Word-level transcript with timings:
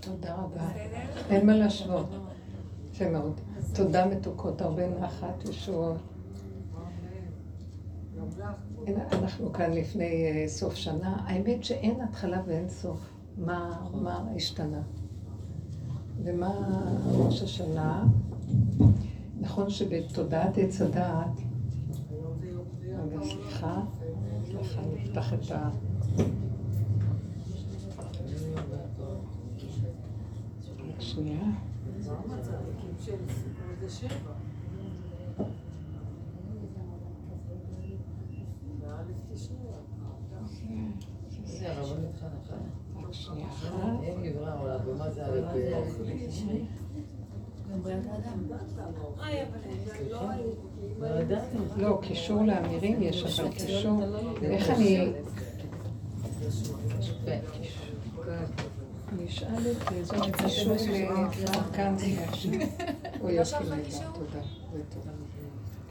תודה 0.00 0.34
רבה. 0.34 0.68
אין 1.30 1.46
מה 1.46 1.56
להשוות. 1.56 2.06
יפה 2.92 3.10
מאוד. 3.10 3.40
תודה 3.74 4.06
מתוקות, 4.06 4.60
הרבה 4.60 4.82
נחת, 4.88 5.48
ישועות. 5.48 5.96
אנחנו 9.12 9.52
כאן 9.52 9.72
לפני 9.72 10.04
אה, 10.04 10.48
סוף 10.48 10.74
שנה. 10.74 11.16
האמת 11.26 11.64
שאין 11.64 12.00
התחלה 12.00 12.42
ואין 12.46 12.68
סוף. 12.68 13.00
מה 13.38 14.24
השתנה? 14.36 14.82
ומה 16.24 16.50
ראש 17.06 17.42
השנה? 17.42 18.04
נכון 19.44 19.70
שבתודעת 19.70 20.58
עץ 20.58 20.80
הדעת, 20.80 21.40
רגע, 22.82 23.24
סליחה, 23.24 23.82
סליחה, 24.44 24.80
נפתח 24.94 25.34
את 25.34 25.50
ה... 25.50 25.70
שנייה. 30.98 31.38
שנייה 43.12 43.48
אחת. 43.48 43.74
לא, 51.76 51.98
קישור 52.02 52.42
לאמירים 52.44 53.02
יש, 53.02 53.40
אבל 53.40 53.50
קישור... 53.50 54.00
איך 54.42 54.70
אני... 54.70 55.12
אני 59.12 59.26
אשאל 59.26 59.70
את 59.70 59.76
זה, 59.90 60.04
זה 60.04 60.16
קישור 60.32 60.74
לכאן 61.70 61.96
הוא 63.20 63.30
יופי 63.30 63.54
תודה. 64.14 64.42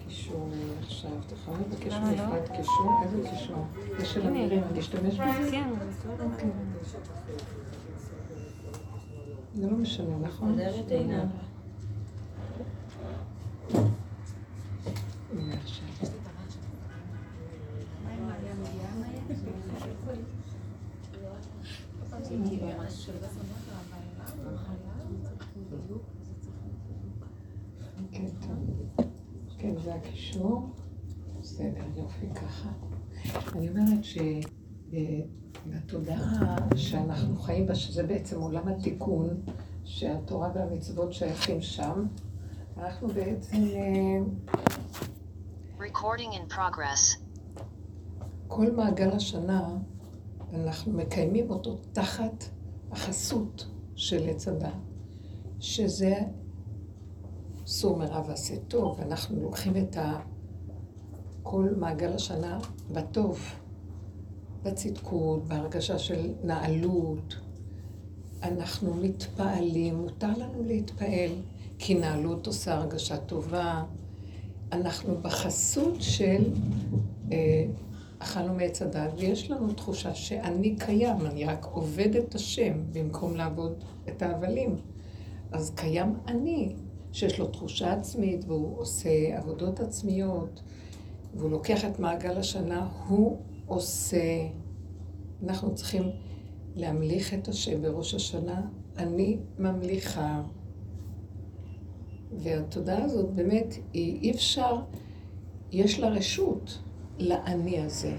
קישור 0.07 0.49
עכשיו, 0.79 1.11
אתה 1.27 1.33
יכול 1.33 1.53
לבקש 1.53 1.93
מנפרד 1.93 2.57
קישור? 2.57 2.91
איזה 3.03 3.29
קישור? 3.29 3.65
זה 3.99 4.05
של 4.05 4.27
אמירים, 4.27 4.63
אני 4.71 4.79
אשתמש 4.79 5.13
בזה? 5.13 5.51
כן, 5.51 5.69
אוקיי. 6.19 6.49
זה 9.55 9.67
לא 9.69 9.77
משנה, 9.77 10.17
נכון? 10.21 10.57
כן, 29.57 29.75
זה 29.83 29.95
הקישור. 29.95 30.69
בסדר, 31.39 31.83
יופי 31.95 32.25
ככה. 32.35 32.69
אני 33.55 33.69
אומרת 33.69 34.03
שבתודעה 35.63 36.55
שאנחנו 36.75 37.35
חיים 37.35 37.67
בה, 37.67 37.75
שזה 37.75 38.03
בעצם 38.03 38.41
עולם 38.41 38.67
התיקון, 38.67 39.29
שהתורה 39.83 40.51
והמצוות 40.55 41.13
שייכים 41.13 41.61
שם, 41.61 42.05
אנחנו 42.77 43.07
בעצם... 43.07 43.57
אה, 43.57 44.19
Recording 45.79 46.33
in 46.33 46.53
progress. 46.53 47.19
כל 48.47 48.71
מעגל 48.71 49.09
השנה, 49.09 49.67
אנחנו 50.53 50.93
מקיימים 50.93 51.49
אותו 51.49 51.77
תחת 51.91 52.43
החסות 52.91 53.67
של 53.95 54.29
עץ 54.29 54.47
הדת, 54.47 54.73
שזה 55.59 56.15
סור 57.65 57.97
מרע 57.97 58.21
ועשה 58.27 58.55
טוב, 58.67 59.01
אנחנו 59.01 59.41
לוקחים 59.41 59.77
את 59.77 59.97
ה... 59.97 60.19
כל 61.43 61.69
מעגל 61.77 62.13
השנה 62.13 62.59
בטוב, 62.91 63.39
בצדקות, 64.63 65.47
בהרגשה 65.47 65.99
של 65.99 66.33
נעלות. 66.43 67.35
אנחנו 68.43 68.93
מתפעלים, 68.93 69.95
מותר 69.95 70.31
לנו 70.37 70.63
להתפעל, 70.63 71.31
כי 71.85 71.93
נעלות 71.95 72.47
עושה 72.47 72.73
הרגשה 72.73 73.17
טובה. 73.17 73.83
אנחנו 74.71 75.17
בחסות 75.21 75.95
של 75.99 76.43
אה, 77.31 77.65
אכלנו 78.19 78.53
מעץ 78.53 78.81
הדת, 78.81 79.09
ויש 79.17 79.51
לנו 79.51 79.73
תחושה 79.73 80.15
שאני 80.15 80.75
קיים, 80.75 81.25
אני 81.25 81.45
רק 81.45 81.65
עובד 81.65 82.15
את 82.15 82.35
השם 82.35 82.73
במקום 82.91 83.35
לעבוד 83.35 83.83
את 84.09 84.21
ההבלים. 84.21 84.75
אז 85.51 85.71
קיים 85.75 86.15
אני, 86.27 86.75
שיש 87.11 87.39
לו 87.39 87.47
תחושה 87.47 87.93
עצמית, 87.93 88.45
והוא 88.47 88.79
עושה 88.79 89.37
עבודות 89.37 89.79
עצמיות, 89.79 90.61
והוא 91.33 91.51
לוקח 91.51 91.85
את 91.85 91.99
מעגל 91.99 92.37
השנה, 92.37 92.89
הוא 93.07 93.37
עושה. 93.65 94.47
אנחנו 95.43 95.75
צריכים 95.75 96.03
להמליך 96.75 97.33
את 97.33 97.47
השם 97.47 97.81
בראש 97.81 98.13
השנה, 98.13 98.61
אני 98.97 99.37
ממליכה. 99.59 100.41
והתודעה 102.37 103.03
הזאת 103.03 103.29
באמת, 103.29 103.75
היא 103.93 104.21
אי 104.21 104.31
אפשר, 104.31 104.81
יש 105.71 105.99
לה 105.99 106.09
רשות 106.09 106.79
לאני 107.19 107.79
הזה. 107.79 108.15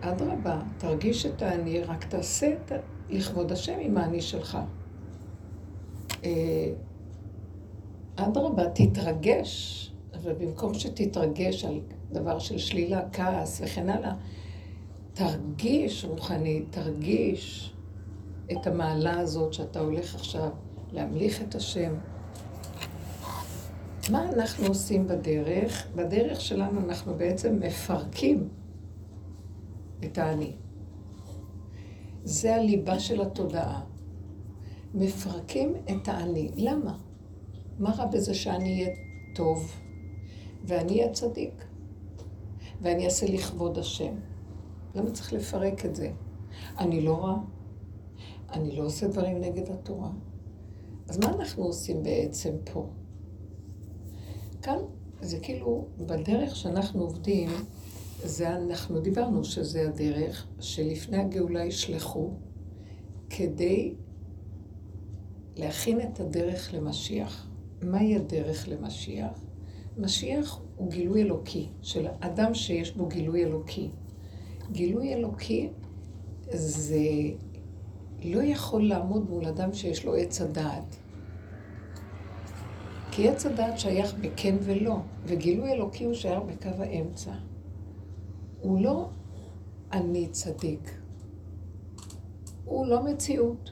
אדרבה, 0.00 0.60
תרגיש 0.78 1.26
את 1.26 1.42
האני, 1.42 1.80
רק 1.80 2.04
תעשה 2.04 2.52
את, 2.52 2.72
לכבוד 3.08 3.52
השם 3.52 3.76
עם 3.80 3.98
האני 3.98 4.20
שלך. 4.20 4.58
אה, 6.24 6.72
אדרבה, 8.16 8.64
תתרגש, 8.70 9.84
אבל 10.14 10.32
במקום 10.32 10.74
שתתרגש 10.74 11.64
על 11.64 11.80
דבר 12.12 12.38
של 12.38 12.58
שלילה, 12.58 13.00
כעס 13.12 13.60
וכן 13.64 13.88
הלאה, 13.88 14.14
תרגיש 15.12 16.04
רוחני, 16.04 16.62
תרגיש 16.70 17.74
את 18.52 18.66
המעלה 18.66 19.20
הזאת 19.20 19.52
שאתה 19.52 19.80
הולך 19.80 20.14
עכשיו 20.14 20.50
להמליך 20.92 21.42
את 21.42 21.54
השם. 21.54 21.94
מה 24.10 24.28
אנחנו 24.32 24.66
עושים 24.66 25.08
בדרך? 25.08 25.86
בדרך 25.96 26.40
שלנו 26.40 26.80
אנחנו 26.80 27.14
בעצם 27.14 27.58
מפרקים 27.60 28.48
את 30.04 30.18
האני. 30.18 30.52
זה 32.24 32.56
הליבה 32.56 32.98
של 32.98 33.20
התודעה. 33.20 33.84
מפרקים 34.94 35.74
את 35.90 36.08
האני. 36.08 36.50
למה? 36.56 36.98
מה 37.78 37.90
רע 37.90 38.06
בזה 38.06 38.34
שאני 38.34 38.82
אהיה 38.82 38.94
טוב 39.34 39.72
ואני 40.64 41.00
אהיה 41.00 41.12
צדיק 41.12 41.64
ואני 42.80 43.04
אעשה 43.04 43.26
לכבוד 43.26 43.78
השם? 43.78 44.14
למה 44.94 45.10
צריך 45.10 45.32
לפרק 45.32 45.84
את 45.84 45.94
זה? 45.94 46.12
אני 46.78 47.00
לא 47.00 47.24
רע, 47.24 47.36
אני 48.52 48.76
לא 48.76 48.84
עושה 48.84 49.08
דברים 49.08 49.40
נגד 49.40 49.70
התורה. 49.70 50.10
אז 51.08 51.18
מה 51.18 51.28
אנחנו 51.28 51.64
עושים 51.64 52.02
בעצם 52.02 52.50
פה? 52.72 52.88
כאן 54.62 54.78
זה 55.20 55.38
כאילו, 55.38 55.86
בדרך 55.98 56.56
שאנחנו 56.56 57.00
עובדים, 57.00 57.50
זה 58.24 58.56
אנחנו 58.56 59.00
דיברנו 59.00 59.44
שזה 59.44 59.88
הדרך 59.88 60.46
שלפני 60.60 61.16
הגאולה 61.16 61.64
ישלחו 61.64 62.30
כדי 63.30 63.94
להכין 65.56 66.00
את 66.00 66.20
הדרך 66.20 66.74
למשיח. 66.74 67.48
מהי 67.82 68.16
הדרך 68.16 68.68
למשיח? 68.68 69.44
משיח 69.96 70.60
הוא 70.76 70.90
גילוי 70.90 71.22
אלוקי, 71.22 71.68
של 71.82 72.06
אדם 72.20 72.54
שיש 72.54 72.96
בו 72.96 73.06
גילוי 73.06 73.44
אלוקי. 73.44 73.88
גילוי 74.72 75.14
אלוקי 75.14 75.68
זה 76.50 76.98
לא 78.24 78.42
יכול 78.42 78.88
לעמוד 78.88 79.30
מול 79.30 79.44
אדם 79.44 79.72
שיש 79.72 80.04
לו 80.04 80.14
עץ 80.14 80.40
הדעת. 80.40 80.96
כי 83.10 83.28
עץ 83.28 83.46
הדעת 83.46 83.78
שייך 83.78 84.14
בכן 84.14 84.56
ולא, 84.60 84.96
וגילוי 85.24 85.72
אלוקי 85.72 86.04
הוא 86.04 86.14
שייך 86.14 86.42
בקו 86.42 86.82
האמצע. 86.82 87.32
הוא 88.60 88.80
לא 88.80 89.08
אני 89.92 90.28
צדיק, 90.28 91.00
הוא 92.64 92.86
לא 92.86 93.04
מציאות, 93.04 93.70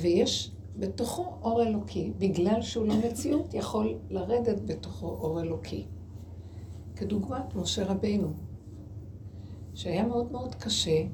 ויש 0.00 0.52
בתוכו 0.78 1.32
אור 1.42 1.62
אלוקי. 1.62 2.12
בגלל 2.18 2.62
שהוא 2.62 2.86
לא 2.86 2.94
מציאות, 2.96 3.54
יכול 3.54 3.98
לרדת 4.10 4.60
בתוכו 4.66 5.06
אור 5.06 5.40
אלוקי. 5.40 5.86
כדוגמת 6.96 7.54
משה 7.54 7.84
רבינו, 7.84 8.28
שהיה 9.74 10.06
מאוד 10.06 10.32
מאוד 10.32 10.54
קשה 10.54 11.04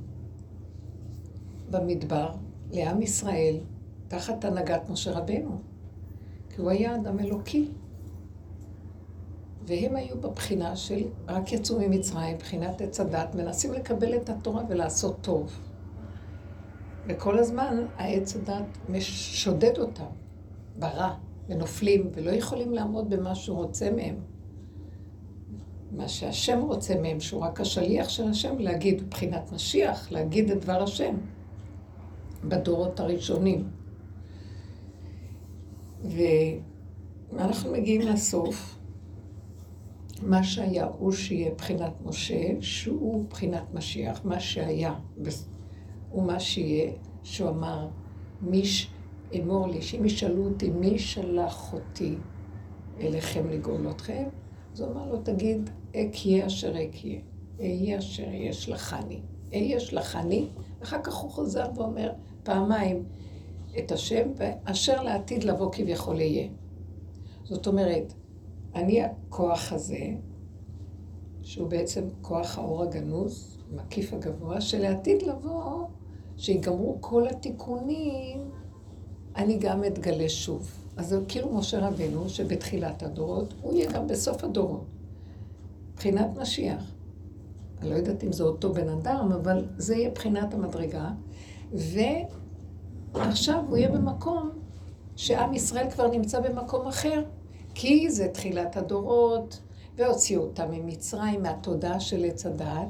במדבר 1.71 2.31
לעם 2.71 3.03
ישראל, 3.03 3.56
תחת 4.09 4.45
הנהגת 4.45 4.91
משה 4.91 5.12
רבינו. 5.12 5.74
כי 6.55 6.61
הוא 6.61 6.71
היה 6.71 6.97
אדם 6.97 7.19
אלוקי. 7.21 7.69
והם 9.67 9.97
היו 9.97 10.21
בבחינה 10.21 10.77
של, 10.77 11.03
רק 11.29 11.53
יצאו 11.53 11.79
ממצרים, 11.81 12.39
בחינת 12.39 12.81
עץ 12.81 13.01
הדת, 13.01 13.35
מנסים 13.35 13.73
לקבל 13.73 14.17
את 14.17 14.31
התורה 14.31 14.62
ולעשות 14.69 15.17
טוב. 15.21 15.53
וכל 17.09 17.39
הזמן 17.39 17.87
העץ 17.97 18.37
הדת 18.37 18.65
שודד 19.01 19.79
אותם 19.79 20.05
ברע, 20.79 21.15
ונופלים, 21.49 22.11
ולא 22.15 22.31
יכולים 22.31 22.73
לעמוד 22.73 23.11
במה 23.11 23.35
שהוא 23.35 23.56
רוצה 23.56 23.91
מהם. 23.91 24.17
מה 25.93 26.09
שהשם 26.09 26.61
רוצה 26.61 27.01
מהם, 27.01 27.21
שהוא 27.21 27.43
רק 27.43 27.61
השליח 27.61 28.09
של 28.09 28.29
השם, 28.29 28.59
להגיד 28.59 29.03
מבחינת 29.03 29.53
משיח, 29.53 30.12
להגיד 30.12 30.51
את 30.51 30.61
דבר 30.61 30.83
השם 30.83 31.17
בדורות 32.45 33.01
הראשונים. 33.01 33.83
ואנחנו 36.05 37.73
מגיעים 37.73 38.01
לסוף, 38.01 38.79
מה 40.23 40.45
שהיה 40.45 40.87
הוא 40.99 41.12
שיהיה 41.12 41.51
בחינת 41.55 41.93
משה, 42.05 42.61
שהוא 42.61 43.25
בחינת 43.31 43.75
משיח, 43.75 44.21
מה 44.25 44.41
שהיה 44.41 44.95
ומה 46.12 46.41
שיהיה, 46.41 46.93
שהוא 47.23 47.49
אמר, 47.49 47.89
מיש, 48.43 48.91
אמור 49.41 49.69
לי, 49.69 49.83
שאם 49.83 50.05
ישאלו 50.05 50.45
אותי 50.45 50.71
מי 50.71 50.99
שלח 50.99 51.73
אותי 51.73 52.15
אליכם 53.01 53.49
לגאול 53.49 53.91
אתכם, 53.91 54.25
אז 54.73 54.81
הוא 54.81 54.93
אמר 54.93 55.12
לו, 55.12 55.19
תגיד, 55.23 55.71
אקיה 55.97 56.47
אשר 56.47 56.83
אקיה, 56.83 57.21
אהיה 57.61 57.99
אשר 57.99 58.33
ישלחני, 58.33 59.21
אהיה 59.53 59.77
ישלחני, 59.77 60.47
אחר 60.83 61.03
כך 61.03 61.15
הוא 61.15 61.31
חוזר 61.31 61.67
ואומר 61.75 62.12
פעמיים 62.43 63.03
את 63.79 63.93
השם, 63.93 64.29
ואשר 64.37 65.03
לעתיד 65.03 65.44
לבוא 65.44 65.73
כביכול 65.73 66.21
יהיה. 66.21 66.49
זאת 67.44 67.67
אומרת, 67.67 68.12
אני 68.75 69.03
הכוח 69.03 69.73
הזה, 69.73 70.06
שהוא 71.43 71.69
בעצם 71.69 72.05
כוח 72.23 72.59
האור 72.59 72.82
הגנוז, 72.82 73.59
מקיף 73.73 74.12
הגבוה, 74.12 74.61
שלעתיד 74.61 75.23
לבוא, 75.23 75.87
שיגמרו 76.37 76.97
כל 77.00 77.29
התיקונים, 77.29 78.50
אני 79.37 79.59
גם 79.59 79.85
אתגלה 79.85 80.29
שוב. 80.29 80.70
אז 80.97 81.09
זה 81.09 81.20
כאילו 81.29 81.55
משה 81.55 81.88
רבנו, 81.88 82.29
שבתחילת 82.29 83.03
הדורות, 83.03 83.55
הוא 83.62 83.75
יהיה 83.75 83.93
גם 83.93 84.06
בסוף 84.06 84.44
הדורות. 84.44 84.85
מבחינת 85.93 86.27
משיח. 86.37 86.94
אני 87.81 87.91
לא 87.91 87.94
יודעת 87.94 88.25
אם 88.25 88.32
זה 88.32 88.44
אותו 88.44 88.73
בן 88.73 88.88
אדם, 88.88 89.32
אבל 89.32 89.65
זה 89.77 89.97
יהיה 89.97 90.11
בחינת 90.11 90.55
המדרגה. 90.55 91.11
ועכשיו 93.14 93.64
הוא 93.69 93.76
יהיה 93.76 93.88
במקום 93.88 94.50
שעם 95.16 95.55
ישראל 95.55 95.90
כבר 95.90 96.06
נמצא 96.06 96.40
במקום 96.40 96.87
אחר. 96.87 97.22
כי 97.75 98.11
זה 98.11 98.28
תחילת 98.28 98.76
הדורות, 98.76 99.61
והוציאו 99.96 100.43
אותם 100.43 100.70
ממצרים, 100.70 101.43
מהתודעה 101.43 102.00
של 102.00 102.25
עץ 102.25 102.46
הדעת, 102.46 102.88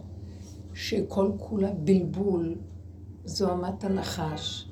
שכל 0.74 1.30
כולה 1.38 1.70
בלבול, 1.70 2.54
זוהמת 3.24 3.84
הנחש, 3.84 4.68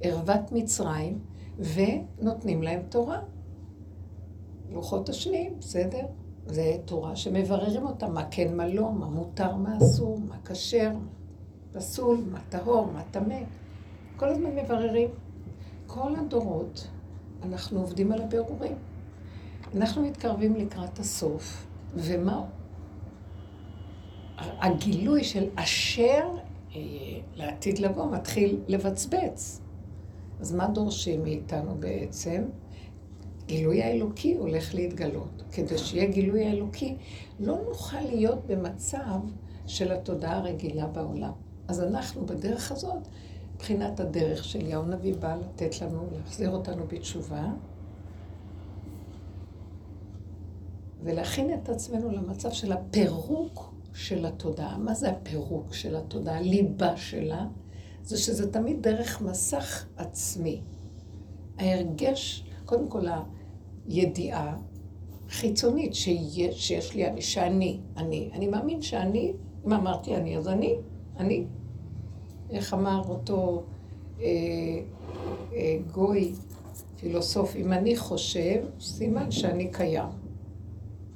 ערוות 0.00 0.52
מצרים, 0.52 1.18
ונותנים 1.58 2.62
להם 2.62 2.82
תורה. 2.88 3.20
לוחות 4.70 5.08
השניים, 5.08 5.54
בסדר? 5.58 6.06
זה 6.46 6.76
תורה 6.84 7.16
שמבררים 7.16 7.86
אותה, 7.86 8.08
מה 8.08 8.24
כן, 8.30 8.56
מה 8.56 8.66
לא, 8.66 8.92
מה 8.92 9.06
מותר, 9.06 9.56
מה 9.56 9.78
אסור, 9.78 10.18
מה 10.28 10.36
כשר, 10.44 10.90
פסול, 11.72 12.18
מה 12.30 12.40
טהור, 12.48 12.86
מה 12.92 13.02
טמא. 13.10 13.38
כל 14.18 14.28
הזמן 14.28 14.50
מבררים. 14.56 15.08
כל 15.86 16.12
הדורות, 16.16 16.88
אנחנו 17.42 17.80
עובדים 17.80 18.12
על 18.12 18.22
הבירורים. 18.22 18.76
אנחנו 19.76 20.02
מתקרבים 20.02 20.56
לקראת 20.56 20.98
הסוף, 20.98 21.66
ומה? 21.94 22.44
הגילוי 24.38 25.24
של 25.24 25.48
אשר 25.54 26.28
לעתיד 27.36 27.78
לבוא 27.78 28.10
מתחיל 28.10 28.60
לבצבץ. 28.68 29.60
אז 30.40 30.54
מה 30.54 30.68
דורשים 30.68 31.22
מאיתנו 31.22 31.74
בעצם? 31.78 32.44
גילוי 33.46 33.82
האלוקי 33.82 34.34
הולך 34.34 34.74
להתגלות. 34.74 35.42
כדי 35.52 35.78
שיהיה 35.78 36.10
גילוי 36.10 36.44
האלוקי, 36.46 36.96
לא 37.40 37.56
נוכל 37.68 38.00
להיות 38.00 38.46
במצב 38.46 39.20
של 39.66 39.92
התודעה 39.92 40.36
הרגילה 40.36 40.86
בעולם. 40.86 41.32
אז 41.68 41.82
אנחנו 41.82 42.26
בדרך 42.26 42.72
הזאת, 42.72 43.08
מבחינת 43.58 44.00
הדרך 44.00 44.44
של 44.44 44.66
יאו 44.66 44.82
נביא 44.82 45.14
בא 45.14 45.36
לתת 45.36 45.80
לנו, 45.80 46.06
להחזיר 46.12 46.50
אותנו 46.50 46.84
בתשובה, 46.88 47.46
ולהכין 51.02 51.54
את 51.54 51.68
עצמנו 51.68 52.10
למצב 52.10 52.50
של 52.50 52.72
הפירוק 52.72 53.74
של 53.94 54.26
התודעה. 54.26 54.78
מה 54.78 54.94
זה 54.94 55.10
הפירוק 55.10 55.74
של 55.74 55.96
התודעה? 55.96 56.38
הליבה 56.38 56.96
שלה, 56.96 57.46
זה 58.02 58.18
שזה 58.18 58.52
תמיד 58.52 58.82
דרך 58.82 59.20
מסך 59.20 59.86
עצמי. 59.96 60.60
ההרגש, 61.58 62.44
קודם 62.64 62.88
כל 62.88 63.06
הידיעה 63.86 64.56
חיצונית 65.28 65.94
שיש, 65.94 66.68
שיש 66.68 66.94
לי 66.94 67.08
אני, 67.08 67.22
שאני, 67.22 67.80
אני. 67.96 68.30
אני 68.32 68.46
מאמין 68.46 68.82
שאני, 68.82 69.32
אם 69.66 69.72
אמרתי 69.72 70.16
אני, 70.16 70.36
אז 70.36 70.48
אני, 70.48 70.74
אני. 71.16 71.46
איך 72.50 72.74
אמר 72.74 73.02
אותו 73.08 73.62
אה, 74.20 74.24
אה, 75.52 75.78
גוי 75.92 76.32
פילוסוף, 76.96 77.56
אם 77.56 77.72
אני 77.72 77.96
חושב, 77.96 78.64
סימן 78.80 79.30
שאני 79.30 79.70
קיים. 79.72 80.08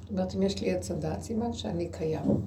זאת 0.01 0.11
אומרת, 0.11 0.35
אם 0.35 0.41
יש 0.41 0.61
לי 0.61 0.71
עץ 0.71 0.91
הדת, 0.91 1.21
סימן 1.21 1.53
שאני 1.53 1.89
קיים. 1.91 2.41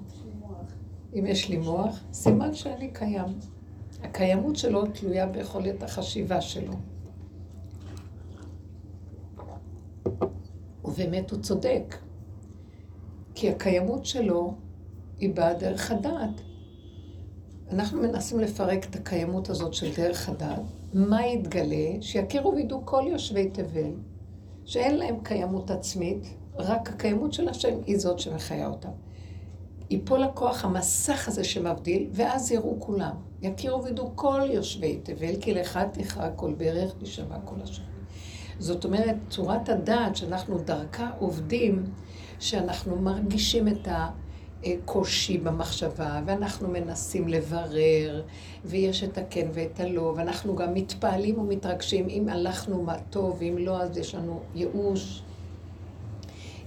אם 1.19 1.27
יש 1.27 1.49
לי 1.49 1.56
מוח, 1.56 2.00
סימן 2.12 2.55
שאני 2.55 2.91
קיים. 2.93 3.38
הקיימות 4.03 4.56
שלו 4.56 4.87
תלויה 4.87 5.27
ביכולת 5.27 5.83
החשיבה 5.83 6.41
שלו. 6.41 6.73
ובאמת 10.85 11.31
הוא 11.31 11.41
צודק, 11.41 11.97
כי 13.35 13.50
הקיימות 13.50 14.06
שלו 14.06 14.55
היא 15.19 15.35
באה 15.35 15.55
דרך 15.55 15.91
הדעת. 15.91 16.41
אנחנו 17.73 18.03
מנסים 18.03 18.41
לפרק 18.41 18.85
את 18.85 18.97
הקיימות 18.97 19.51
הזאת 19.51 19.75
של 19.75 19.95
דרך 19.97 20.29
הדעת. 20.29 20.61
מה 20.95 21.27
יתגלה? 21.27 22.01
שיכירו 22.01 22.55
וידעו 22.55 22.81
כל 22.85 23.03
יושבי 23.07 23.51
תבל, 23.51 23.91
שאין 24.65 24.97
להם 24.97 25.17
קיימות 25.23 25.71
עצמית, 25.71 26.35
רק 26.57 26.89
הקיימות 26.89 27.33
של 27.33 27.49
השם 27.49 27.75
היא 27.87 27.99
זאת 27.99 28.19
שמחיה 28.19 28.67
אותם. 28.67 28.89
ייפול 29.90 30.23
הכוח, 30.23 30.64
המסך 30.64 31.29
הזה 31.29 31.45
שמבדיל, 31.45 32.09
ואז 32.12 32.52
יראו 32.52 32.76
כולם. 32.79 33.14
יכירו 33.43 33.85
וידעו 33.85 34.11
כל 34.14 34.43
יושבי 34.50 35.00
תבל, 35.02 35.40
כי 35.40 35.55
לך 35.55 35.79
תכרע 35.93 36.31
כל 36.31 36.55
ברך, 36.55 36.95
תשמע 36.99 37.37
כל 37.45 37.57
השם. 37.62 37.83
זאת 38.59 38.85
אומרת, 38.85 39.17
צורת 39.31 39.69
הדעת 39.69 40.17
שאנחנו 40.17 40.59
דרכה 40.59 41.11
עובדים, 41.19 41.85
שאנחנו 42.38 42.97
מרגישים 42.97 43.69
את 43.69 43.88
הקושי 44.66 45.38
במחשבה, 45.38 46.20
ואנחנו 46.26 46.68
מנסים 46.68 47.28
לברר, 47.28 48.23
ויש 48.64 49.04
את 49.04 49.18
הכן 49.18 49.49
ואת 49.52 49.80
הלא, 49.80 50.14
ואנחנו 50.16 50.56
גם 50.56 50.75
מתפעלים 50.75 51.38
ומתרגשים, 51.38 52.08
אם 52.08 52.28
הלכנו 52.28 52.82
מה 52.82 52.99
טוב, 53.11 53.37
ואם 53.38 53.58
לא, 53.58 53.82
אז 53.82 53.99
יש 53.99 54.14
לנו 54.14 54.40
ייאוש. 54.54 55.23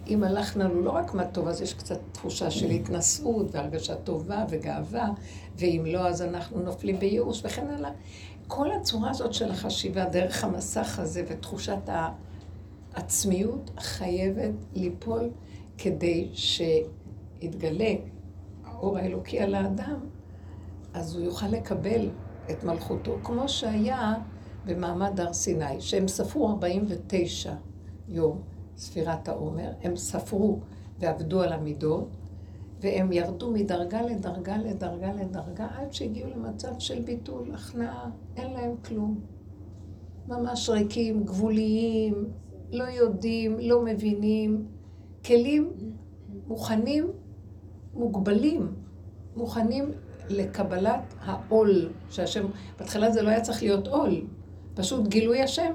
אם 0.08 0.24
הלך 0.24 0.58
לנו 0.58 0.82
לא 0.82 0.92
רק 0.92 1.14
מה 1.14 1.26
טוב, 1.26 1.48
אז 1.48 1.62
יש 1.62 1.74
קצת 1.74 2.00
תחושה 2.12 2.52
של 2.52 2.70
התנשאות 2.70 3.48
והרגשה 3.52 3.96
טובה 3.96 4.46
וגאווה, 4.50 5.08
ואם 5.58 5.84
לא, 5.88 6.08
אז 6.08 6.22
אנחנו 6.22 6.60
נופלים 6.60 7.00
בייאוש 7.00 7.42
וכן 7.46 7.68
הלאה. 7.68 7.92
כל 8.48 8.72
הצורה 8.72 9.10
הזאת 9.10 9.34
של 9.34 9.52
החשיבה 9.52 10.06
דרך 10.06 10.44
המסך 10.44 11.00
הזה 11.00 11.24
ותחושת 11.28 11.90
העצמיות 12.94 13.72
חייבת 13.80 14.54
ליפול 14.76 15.30
כדי 15.78 16.30
שיתגלה 17.42 17.94
האור 18.64 18.98
האלוקי 18.98 19.40
על 19.40 19.56
האדם, 19.56 20.00
אז 20.94 21.16
הוא 21.16 21.24
יוכל 21.24 21.48
לקבל 21.48 22.10
את 22.52 22.64
מלכותו, 22.64 23.18
כמו 23.24 23.50
שהיה 23.50 24.16
במעמד 24.66 25.20
הר 25.20 25.34
סיני, 25.34 25.82
שהם 25.82 26.08
ספרו 26.08 26.50
49 26.50 27.54
יום. 28.08 28.42
ספירת 28.78 29.28
העומר, 29.28 29.72
הם 29.82 29.96
ספרו 29.96 30.60
ועבדו 31.00 31.42
על 31.42 31.54
המידות, 31.54 32.08
והם 32.82 33.12
ירדו 33.12 33.52
מדרגה 33.52 34.02
לדרגה 34.02 34.58
לדרגה 34.58 35.14
לדרגה, 35.14 35.68
עד 35.78 35.94
שהגיעו 35.94 36.30
למצב 36.30 36.80
של 36.80 37.02
ביטול, 37.02 37.52
הכנעה, 37.54 38.10
אין 38.36 38.54
להם 38.54 38.76
כלום. 38.86 39.20
ממש 40.28 40.70
ריקים, 40.70 41.24
גבוליים, 41.24 42.30
לא 42.72 42.84
יודעים, 42.84 43.58
לא 43.60 43.86
מבינים, 43.86 44.66
כלים 45.26 45.72
מוכנים, 46.48 47.08
מוגבלים, 48.00 48.74
מוכנים 49.36 49.92
לקבלת 50.30 51.14
העול 51.22 51.90
שהשם, 52.10 52.46
בהתחלה 52.80 53.12
זה 53.12 53.22
לא 53.22 53.30
היה 53.30 53.42
צריך 53.42 53.64
להיות 53.64 53.88
עול, 53.88 54.22
פשוט 54.74 55.08
גילוי 55.08 55.42
השם. 55.42 55.72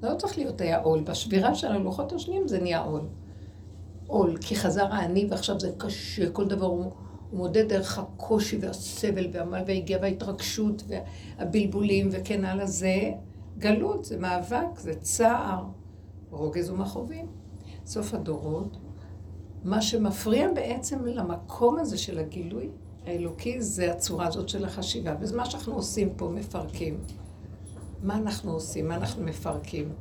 זה 0.00 0.08
לא 0.08 0.14
צריך 0.14 0.38
להיות 0.38 0.60
היה 0.60 0.80
עול. 0.80 1.00
בשבירה 1.00 1.54
של 1.54 1.66
הלוחות 1.66 2.12
השניים 2.12 2.48
זה 2.48 2.60
נהיה 2.60 2.80
עול. 2.80 3.00
עול, 4.06 4.36
כי 4.40 4.56
חזר 4.56 4.86
האני 4.92 5.26
ועכשיו 5.30 5.60
זה 5.60 5.70
קשה, 5.78 6.30
כל 6.30 6.46
דבר 6.46 6.66
הוא, 6.66 6.84
הוא 7.30 7.38
מודה 7.38 7.62
דרך 7.62 7.98
הקושי 7.98 8.58
והסבל 8.60 9.26
והעמל 9.32 9.62
והגיע 9.66 9.98
וההתרגשות 10.02 10.82
והבלבולים 10.88 12.08
וכן 12.12 12.44
הלאה, 12.44 12.66
זה 12.66 13.10
גלות, 13.58 14.04
זה 14.04 14.18
מאבק, 14.18 14.78
זה 14.78 14.94
צער, 14.94 15.64
רוגז 16.30 16.70
ומכאובים. 16.70 17.26
סוף 17.86 18.14
הדורות, 18.14 18.76
מה 19.68 19.82
שמפריע 19.82 20.52
בעצם 20.54 21.04
למקום 21.04 21.78
הזה 21.78 21.98
של 21.98 22.18
הגילוי 22.18 22.68
האלוקי 23.06 23.62
זה 23.62 23.92
הצורה 23.92 24.26
הזאת 24.26 24.48
של 24.48 24.64
החשיבה. 24.64 25.14
וזה 25.20 25.36
מה 25.36 25.44
שאנחנו 25.44 25.74
עושים 25.74 26.08
פה, 26.16 26.28
מפרקים. 26.28 27.00
מה 28.02 28.16
אנחנו 28.16 28.52
עושים? 28.52 28.88
מה 28.88 28.94
אנחנו 28.94 29.24
מפרקים? 29.24 29.92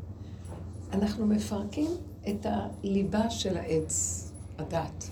אנחנו 0.93 1.27
מפרקים 1.27 1.91
את 2.29 2.45
הליבה 2.49 3.29
של 3.29 3.57
העץ, 3.57 4.23
הדת. 4.57 5.09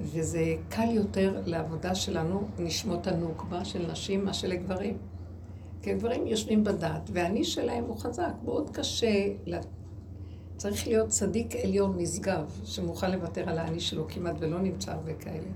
וזה 0.00 0.54
קל 0.68 0.90
יותר 0.90 1.42
לעבודה 1.46 1.94
שלנו, 1.94 2.48
נשמות 2.58 3.06
הנוקבה 3.06 3.64
של 3.64 3.90
נשים, 3.92 4.24
מה 4.24 4.34
שלגברים. 4.34 4.98
כי 5.82 5.90
הגברים 5.90 6.26
יושבים 6.26 6.64
בדת, 6.64 7.10
והאני 7.12 7.44
שלהם 7.44 7.84
הוא 7.84 7.96
חזק, 7.96 8.32
מאוד 8.44 8.70
קשה. 8.70 9.26
צריך 10.60 10.86
להיות 10.86 11.08
צדיק 11.08 11.56
עליון 11.56 11.94
נשגב, 11.98 12.60
שמוכן 12.64 13.10
לוותר 13.10 13.48
על 13.48 13.58
האני 13.58 13.80
שלו 13.80 14.08
כמעט 14.08 14.36
ולא 14.38 14.60
נמצא 14.60 14.92
הרבה 14.92 15.14
כאלה. 15.14 15.48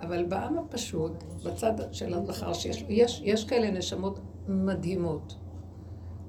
אבל 0.00 0.24
בעם 0.24 0.58
הפשוט, 0.58 1.12
בצד 1.44 1.72
של 1.92 2.14
הזכר 2.14 2.52
שיש 2.52 2.84
יש, 2.88 3.20
יש 3.24 3.44
כאלה 3.44 3.70
נשמות 3.70 4.20
מדהימות. 4.48 5.36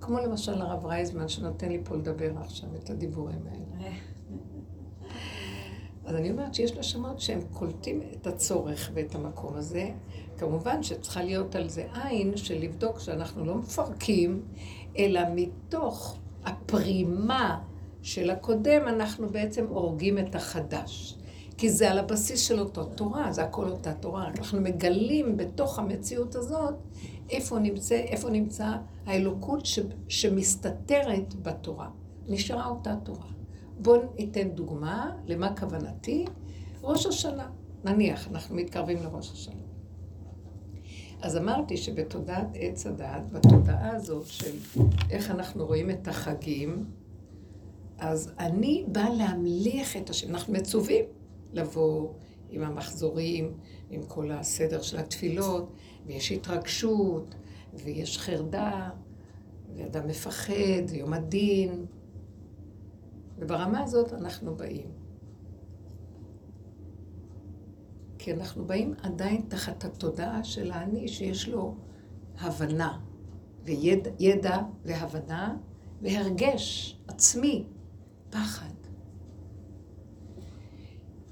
כמו 0.01 0.19
למשל 0.19 0.61
הרב 0.61 0.85
רייזמן, 0.85 1.27
שנותן 1.27 1.69
לי 1.69 1.81
פה 1.83 1.95
לדבר 1.95 2.37
עכשיו 2.37 2.69
את 2.75 2.89
הדיבורים 2.89 3.41
האלה. 3.51 3.95
אז 6.05 6.15
אני 6.15 6.31
אומרת 6.31 6.53
שיש 6.53 6.77
נשמות 6.77 7.19
שהם 7.19 7.41
קולטים 7.51 8.01
את 8.13 8.27
הצורך 8.27 8.91
ואת 8.93 9.15
המקום 9.15 9.55
הזה. 9.55 9.89
כמובן 10.37 10.83
שצריכה 10.83 11.23
להיות 11.23 11.55
על 11.55 11.69
זה 11.69 11.87
עין 11.93 12.37
של 12.37 12.59
לבדוק 12.59 12.99
שאנחנו 12.99 13.45
לא 13.45 13.55
מפרקים, 13.55 14.41
אלא 14.97 15.21
מתוך 15.35 16.17
הפרימה 16.45 17.59
של 18.03 18.29
הקודם 18.29 18.81
אנחנו 18.87 19.29
בעצם 19.29 19.65
הורגים 19.67 20.17
את 20.17 20.35
החדש. 20.35 21.17
כי 21.57 21.69
זה 21.69 21.91
על 21.91 21.99
הבסיס 21.99 22.39
של 22.39 22.59
אותו 22.59 22.83
תורה, 22.83 23.31
זה 23.31 23.43
הכל 23.43 23.69
אותה 23.69 23.93
תורה. 23.93 24.27
אנחנו 24.27 24.61
מגלים 24.61 25.37
בתוך 25.37 25.79
המציאות 25.79 26.35
הזאת 26.35 26.73
איפה 27.29 27.59
נמצא, 27.59 27.95
איפה 27.95 28.29
נמצא 28.29 28.71
האלוקות 29.05 29.65
ש, 29.65 29.79
שמסתתרת 30.07 31.33
בתורה. 31.41 31.89
נשארה 32.27 32.67
אותה 32.67 32.95
תורה. 33.03 33.27
בואו 33.79 34.01
ניתן 34.19 34.49
דוגמה 34.49 35.11
למה 35.27 35.55
כוונתי. 35.55 36.25
ראש 36.83 37.05
השנה, 37.05 37.49
נניח, 37.83 38.27
אנחנו 38.27 38.55
מתקרבים 38.55 38.97
לראש 39.03 39.31
השנה. 39.31 39.61
אז 41.21 41.37
אמרתי 41.37 41.77
שבתודעת 41.77 42.47
עץ 42.53 42.87
הדעת, 42.87 43.31
בתודעה 43.31 43.95
הזאת 43.95 44.25
של 44.25 44.55
איך 45.09 45.31
אנחנו 45.31 45.65
רואים 45.65 45.89
את 45.89 46.07
החגים, 46.07 46.85
אז 48.03 48.33
אני 48.39 48.85
באה 48.87 49.09
להמליך 49.09 49.97
את 49.97 50.09
השם. 50.09 50.29
אנחנו 50.29 50.53
מצווים 50.53 51.05
לבוא 51.53 52.13
עם 52.49 52.61
המחזורים, 52.61 53.53
עם 53.89 54.01
כל 54.07 54.31
הסדר 54.31 54.81
של 54.81 54.97
התפילות, 54.97 55.73
ויש 56.05 56.31
התרגשות, 56.31 57.35
ויש 57.73 58.17
חרדה, 58.17 58.89
ואדם 59.75 60.07
מפחד, 60.07 60.91
יום 60.91 61.13
הדין. 61.13 61.85
וברמה 63.39 63.83
הזאת 63.83 64.13
אנחנו 64.13 64.55
באים. 64.55 64.91
כי 68.17 68.33
אנחנו 68.33 68.65
באים 68.65 68.93
עדיין 69.01 69.41
תחת 69.47 69.85
התודעה 69.85 70.43
של 70.43 70.71
האני 70.71 71.07
שיש 71.07 71.49
לו 71.49 71.75
הבנה, 72.39 72.99
וידע 73.63 74.57
והבנה, 74.85 75.57
והרגש 76.01 76.97
עצמי, 77.07 77.65
פחד. 78.33 78.73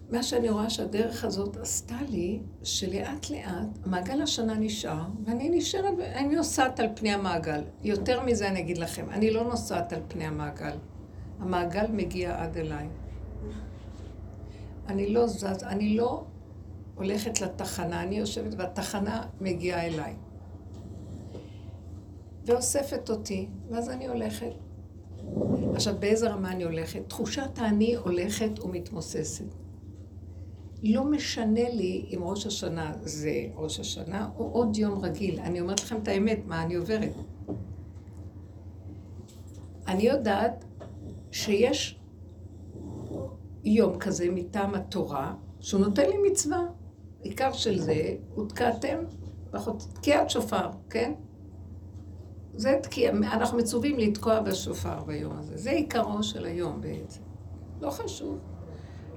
מה 0.09 0.23
שאני 0.23 0.49
רואה 0.49 0.69
שהדרך 0.69 1.23
הזאת 1.23 1.57
עשתה 1.57 1.97
לי, 2.09 2.39
שלאט 2.63 3.29
לאט 3.29 3.85
מעגל 3.85 4.21
השנה 4.21 4.53
נשאר, 4.53 5.03
ואני 5.25 5.49
נשארת, 5.49 5.99
אני 5.99 6.35
נוסעת 6.35 6.79
על 6.79 6.87
פני 6.95 7.13
המעגל. 7.13 7.61
יותר 7.83 8.23
מזה 8.23 8.47
אני 8.47 8.59
אגיד 8.59 8.77
לכם, 8.77 9.09
אני 9.09 9.31
לא 9.31 9.43
נוסעת 9.43 9.93
על 9.93 10.01
פני 10.07 10.25
המעגל. 10.25 10.77
המעגל 11.39 11.85
מגיע 11.91 12.43
עד 12.43 12.57
אליי. 12.57 12.87
אני 14.87 15.13
לא 15.13 15.27
זז, 15.27 15.63
אני 15.63 15.97
לא 15.97 16.23
הולכת 16.95 17.41
לתחנה, 17.41 18.03
אני 18.03 18.17
יושבת 18.17 18.53
והתחנה 18.57 19.25
מגיעה 19.41 19.87
אליי. 19.87 20.15
ואוספת 22.45 23.09
אותי, 23.09 23.49
ואז 23.69 23.89
אני 23.89 24.07
הולכת. 24.07 24.70
עכשיו, 25.73 25.95
באיזה 25.99 26.29
רמה 26.29 26.51
אני 26.51 26.63
הולכת? 26.63 27.01
תחושת 27.07 27.57
האני 27.57 27.95
הולכת 27.95 28.59
ומתמוססת. 28.63 29.45
לא 30.83 31.03
משנה 31.03 31.69
לי 31.69 32.05
אם 32.13 32.19
ראש 32.23 32.45
השנה 32.45 32.93
זה 33.01 33.31
ראש 33.55 33.79
השנה 33.79 34.29
או 34.37 34.43
עוד 34.43 34.77
יום 34.77 34.99
רגיל. 34.99 35.39
אני 35.39 35.61
אומרת 35.61 35.79
לכם 35.79 35.97
את 36.03 36.07
האמת, 36.07 36.39
מה 36.47 36.63
אני 36.63 36.75
עוברת. 36.75 37.13
אני 39.87 40.03
יודעת 40.03 40.65
שיש 41.31 41.99
יום 43.63 43.97
כזה 43.97 44.29
מטעם 44.31 44.75
התורה, 44.75 45.33
שהוא 45.59 45.81
נותן 45.81 46.09
לי 46.09 46.31
מצווה. 46.31 46.61
עיקר 47.21 47.53
של 47.53 47.79
זה, 47.79 48.15
הותקעתם, 48.35 48.97
תקיעת 49.93 50.29
שופר, 50.29 50.69
כן? 50.89 51.13
זה 52.55 52.79
תקיע, 52.83 53.09
אנחנו 53.11 53.57
מצווים 53.57 53.99
לתקוע 53.99 54.39
בשופר 54.39 55.03
ביום 55.03 55.33
הזה. 55.39 55.57
זה 55.57 55.71
עיקרו 55.71 56.23
של 56.23 56.45
היום 56.45 56.81
בעצם. 56.81 57.21
לא 57.81 57.89
חשוב. 57.89 58.37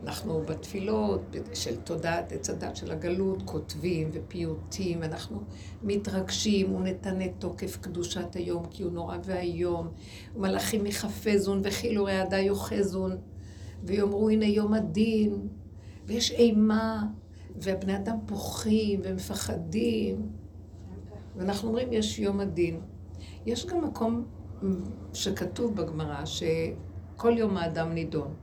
אנחנו 0.05 0.43
בתפילות 0.43 1.21
של 1.55 1.77
תודעת 1.77 2.33
עץ 2.33 2.51
הדת 2.51 2.77
של 2.77 2.93
הגלות 2.93 3.43
כותבים 3.45 4.11
ופיוטים, 4.13 5.03
אנחנו 5.03 5.43
מתרגשים 5.83 6.75
ונתנה 6.75 7.25
תוקף 7.39 7.77
קדושת 7.81 8.37
היום 8.37 8.67
כי 8.71 8.83
הוא 8.83 8.93
נורא 8.93 9.17
ואיום. 9.25 9.89
ומלאכים 10.37 10.87
יחפזון 10.87 11.61
וכאילו 11.65 12.05
רעדה 12.05 12.39
יאחזון 12.39 13.17
ויאמרו 13.83 14.29
הנה 14.29 14.45
יום 14.45 14.75
הדין 14.75 15.49
ויש 16.07 16.31
אימה 16.31 17.03
והבני 17.57 17.97
אדם 17.97 18.17
פוחים 18.27 19.01
ומפחדים 19.05 20.29
ואנחנו 21.37 21.69
אומרים 21.69 21.93
יש 21.93 22.19
יום 22.19 22.41
הדין. 22.41 22.81
יש 23.47 23.67
גם 23.67 23.85
מקום 23.85 24.25
שכתוב 25.13 25.77
בגמרא 25.77 26.25
שכל 26.25 27.39
יום 27.39 27.57
האדם 27.57 27.93
נידון. 27.93 28.35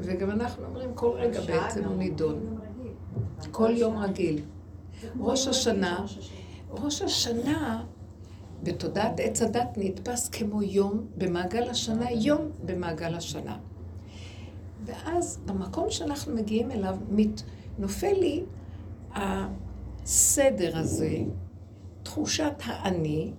וגם 0.00 0.30
אנחנו 0.30 0.64
אומרים 0.64 0.94
כל 0.94 1.10
רגע 1.14 1.40
בעצם 1.40 1.84
הוא 1.84 1.96
נידון. 1.96 2.58
כל 3.50 3.70
יום 3.76 3.98
רגיל. 3.98 4.42
ראש 5.20 5.46
השנה, 5.46 6.06
ראש 6.70 7.02
השנה 7.02 7.84
בתודעת 8.62 9.20
עץ 9.20 9.42
הדת 9.42 9.68
נתפס 9.76 10.28
כמו 10.28 10.62
יום 10.62 11.06
במעגל 11.18 11.70
השנה, 11.70 12.10
יום 12.10 12.40
במעגל 12.64 13.14
השנה. 13.14 13.58
ואז 14.84 15.40
במקום 15.46 15.90
שאנחנו 15.90 16.34
מגיעים 16.34 16.70
אליו, 16.70 16.96
נופל 17.78 18.12
לי 18.12 18.44
הסדר 19.14 20.78
הזה, 20.78 21.18
תחושת 22.10 22.52
האני, 22.64 23.32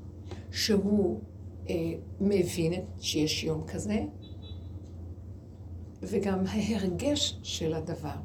שהוא 0.51 1.20
אה, 1.70 1.75
מבין 2.22 2.74
שיש 3.00 3.44
יום 3.44 3.63
כזה, 3.68 4.06
וגם 6.01 6.40
ההרגש 6.48 7.40
של 7.44 7.74
הדבר. 7.74 8.16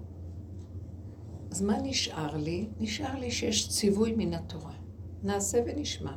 אז 1.50 1.62
מה 1.62 1.78
נשאר 1.82 2.36
לי? 2.36 2.68
נשאר 2.80 3.18
לי 3.18 3.30
שיש 3.30 3.68
ציווי 3.68 4.14
מן 4.16 4.34
התורה. 4.34 4.74
נעשה 5.22 5.58
ונשמע. 5.66 6.16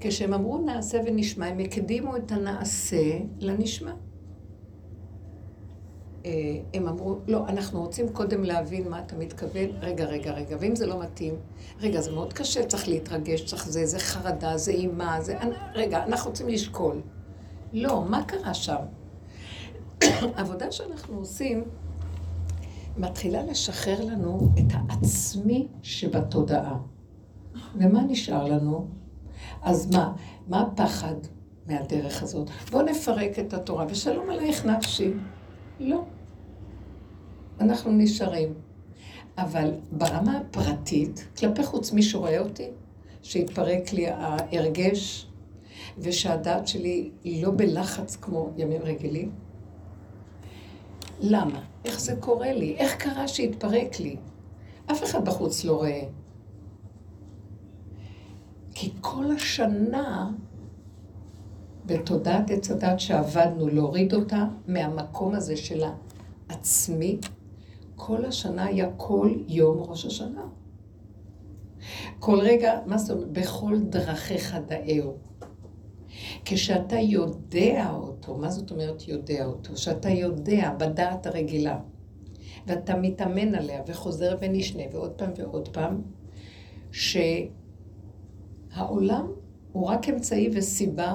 כשהם 0.00 0.34
אמרו 0.34 0.58
נעשה 0.58 1.00
ונשמע, 1.06 1.46
הם 1.46 1.58
הקדימו 1.58 2.16
את 2.16 2.32
הנעשה 2.32 3.18
לנשמע. 3.38 3.94
אה, 6.26 6.30
הם 6.74 6.88
אמרו, 6.88 7.18
לא, 7.26 7.48
אנחנו 7.48 7.80
רוצים 7.80 8.08
קודם 8.08 8.44
להבין 8.44 8.88
מה 8.88 9.00
אתה 9.00 9.16
מתכוון. 9.16 9.70
רגע, 9.80 10.04
רגע, 10.04 10.32
רגע, 10.32 10.56
ואם 10.60 10.76
זה 10.76 10.86
לא 10.86 11.00
מתאים, 11.00 11.34
רגע, 11.80 12.00
זה 12.00 12.12
מאוד 12.12 12.32
קשה, 12.32 12.66
צריך 12.66 12.88
להתרגש, 12.88 13.44
צריך 13.44 13.68
זה, 13.68 13.86
זה 13.86 13.98
חרדה, 13.98 14.56
זה 14.56 14.72
אימה, 14.72 15.20
זה... 15.20 15.38
רגע, 15.74 16.04
אנחנו 16.04 16.30
רוצים 16.30 16.48
לשקול. 16.48 17.00
לא, 17.72 18.04
מה 18.08 18.24
קרה 18.24 18.54
שם? 18.54 18.76
העבודה 20.36 20.72
שאנחנו 20.72 21.18
עושים 21.18 21.64
מתחילה 22.96 23.42
לשחרר 23.42 24.04
לנו 24.04 24.48
את 24.58 24.72
העצמי 24.72 25.68
שבתודעה. 25.82 26.78
ומה 27.74 28.02
נשאר 28.02 28.44
לנו? 28.44 28.88
אז 29.62 29.90
מה? 29.94 30.12
מה 30.48 30.60
הפחד? 30.60 31.14
מהדרך 31.66 32.22
הזאת. 32.22 32.48
בואו 32.70 32.82
נפרק 32.82 33.38
את 33.38 33.54
התורה, 33.54 33.86
ושלום 33.88 34.30
עלייך 34.30 34.66
נפשי. 34.66 35.12
לא. 35.82 36.04
אנחנו 37.60 37.92
נשארים. 37.92 38.54
אבל 39.38 39.70
ברמה 39.92 40.38
הפרטית, 40.38 41.28
כלפי 41.38 41.62
חוץ 41.62 41.92
מי 41.92 42.02
שרואה 42.02 42.38
אותי, 42.38 42.68
שהתפרק 43.22 43.92
לי 43.92 44.08
ההרגש, 44.08 45.26
ושהדעת 45.98 46.68
שלי 46.68 47.10
היא 47.24 47.46
לא 47.46 47.50
בלחץ 47.56 48.16
כמו 48.16 48.50
ימים 48.56 48.82
רגילים. 48.82 49.30
למה? 51.20 51.62
איך 51.84 52.00
זה 52.00 52.16
קורה 52.20 52.52
לי? 52.52 52.76
איך 52.76 52.96
קרה 52.96 53.28
שהתפרק 53.28 54.00
לי? 54.00 54.16
אף 54.90 55.04
אחד 55.04 55.24
בחוץ 55.24 55.64
לא 55.64 55.72
רואה. 55.72 56.00
כי 58.74 58.90
כל 59.00 59.24
השנה, 59.36 60.30
בתודעת 61.86 62.50
עץ 62.50 62.70
הדת 62.70 63.00
שעבדנו 63.00 63.68
להוריד 63.68 64.14
אותה 64.14 64.44
מהמקום 64.66 65.34
הזה 65.34 65.56
של 65.56 65.82
העצמי, 66.48 67.18
כל 67.96 68.24
השנה 68.24 68.64
היה 68.64 68.90
כל 68.96 69.30
יום 69.48 69.78
ראש 69.78 70.06
השנה. 70.06 70.44
כל 72.18 72.40
רגע, 72.40 72.80
מה 72.86 72.98
זאת 72.98 73.10
אומרת? 73.16 73.32
בכל 73.32 73.78
דרכיך 73.78 74.56
דאהו. 74.66 75.16
כשאתה 76.44 76.96
יודע 76.96 77.90
אותו, 77.94 78.36
מה 78.36 78.50
זאת 78.50 78.70
אומרת 78.70 79.08
יודע 79.08 79.44
אותו? 79.44 79.76
שאתה 79.76 80.10
יודע 80.10 80.74
בדעת 80.78 81.26
הרגילה, 81.26 81.78
ואתה 82.66 82.96
מתאמן 82.96 83.54
עליה 83.54 83.82
וחוזר 83.86 84.36
ונשנה 84.40 84.82
ועוד 84.92 85.10
פעם 85.12 85.30
ועוד 85.36 85.68
פעם, 85.68 86.02
שהעולם 88.70 89.26
הוא 89.72 89.86
רק 89.86 90.08
אמצעי 90.08 90.50
וסיבה 90.52 91.14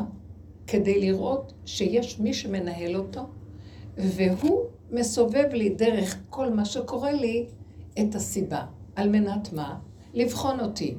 כדי 0.68 1.00
לראות 1.00 1.54
שיש 1.66 2.20
מי 2.20 2.34
שמנהל 2.34 2.96
אותו, 2.96 3.22
והוא 3.98 4.66
מסובב 4.92 5.46
לי 5.52 5.70
דרך 5.70 6.18
כל 6.30 6.54
מה 6.54 6.66
שקורה 6.66 7.12
לי 7.12 7.46
את 8.00 8.16
הסיבה. 8.16 8.66
על 8.96 9.10
מנת 9.10 9.54
מה? 9.54 9.78
לבחון 10.14 10.60
אותי. 10.60 10.96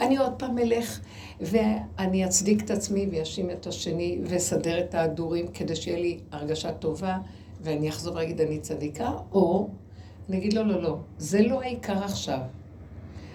אני 0.00 0.16
עוד 0.16 0.32
פעם 0.38 0.58
אלך 0.58 1.00
ואני 1.40 2.24
אצדיק 2.24 2.64
את 2.64 2.70
עצמי 2.70 3.06
ואשים 3.12 3.50
את 3.50 3.66
השני 3.66 4.18
ואסדר 4.24 4.80
את 4.80 4.94
ההדורים 4.94 5.48
כדי 5.48 5.76
שיהיה 5.76 5.98
לי 5.98 6.18
הרגשה 6.32 6.72
טובה 6.72 7.18
ואני 7.60 7.88
אחזור 7.88 8.14
להגיד 8.14 8.40
אני 8.40 8.58
צדיקה, 8.58 9.12
או 9.32 9.68
אני 10.28 10.38
אגיד 10.38 10.52
לא, 10.52 10.66
לא, 10.66 10.82
לא, 10.82 10.96
זה 11.18 11.42
לא 11.42 11.62
העיקר 11.62 12.04
עכשיו. 12.04 12.38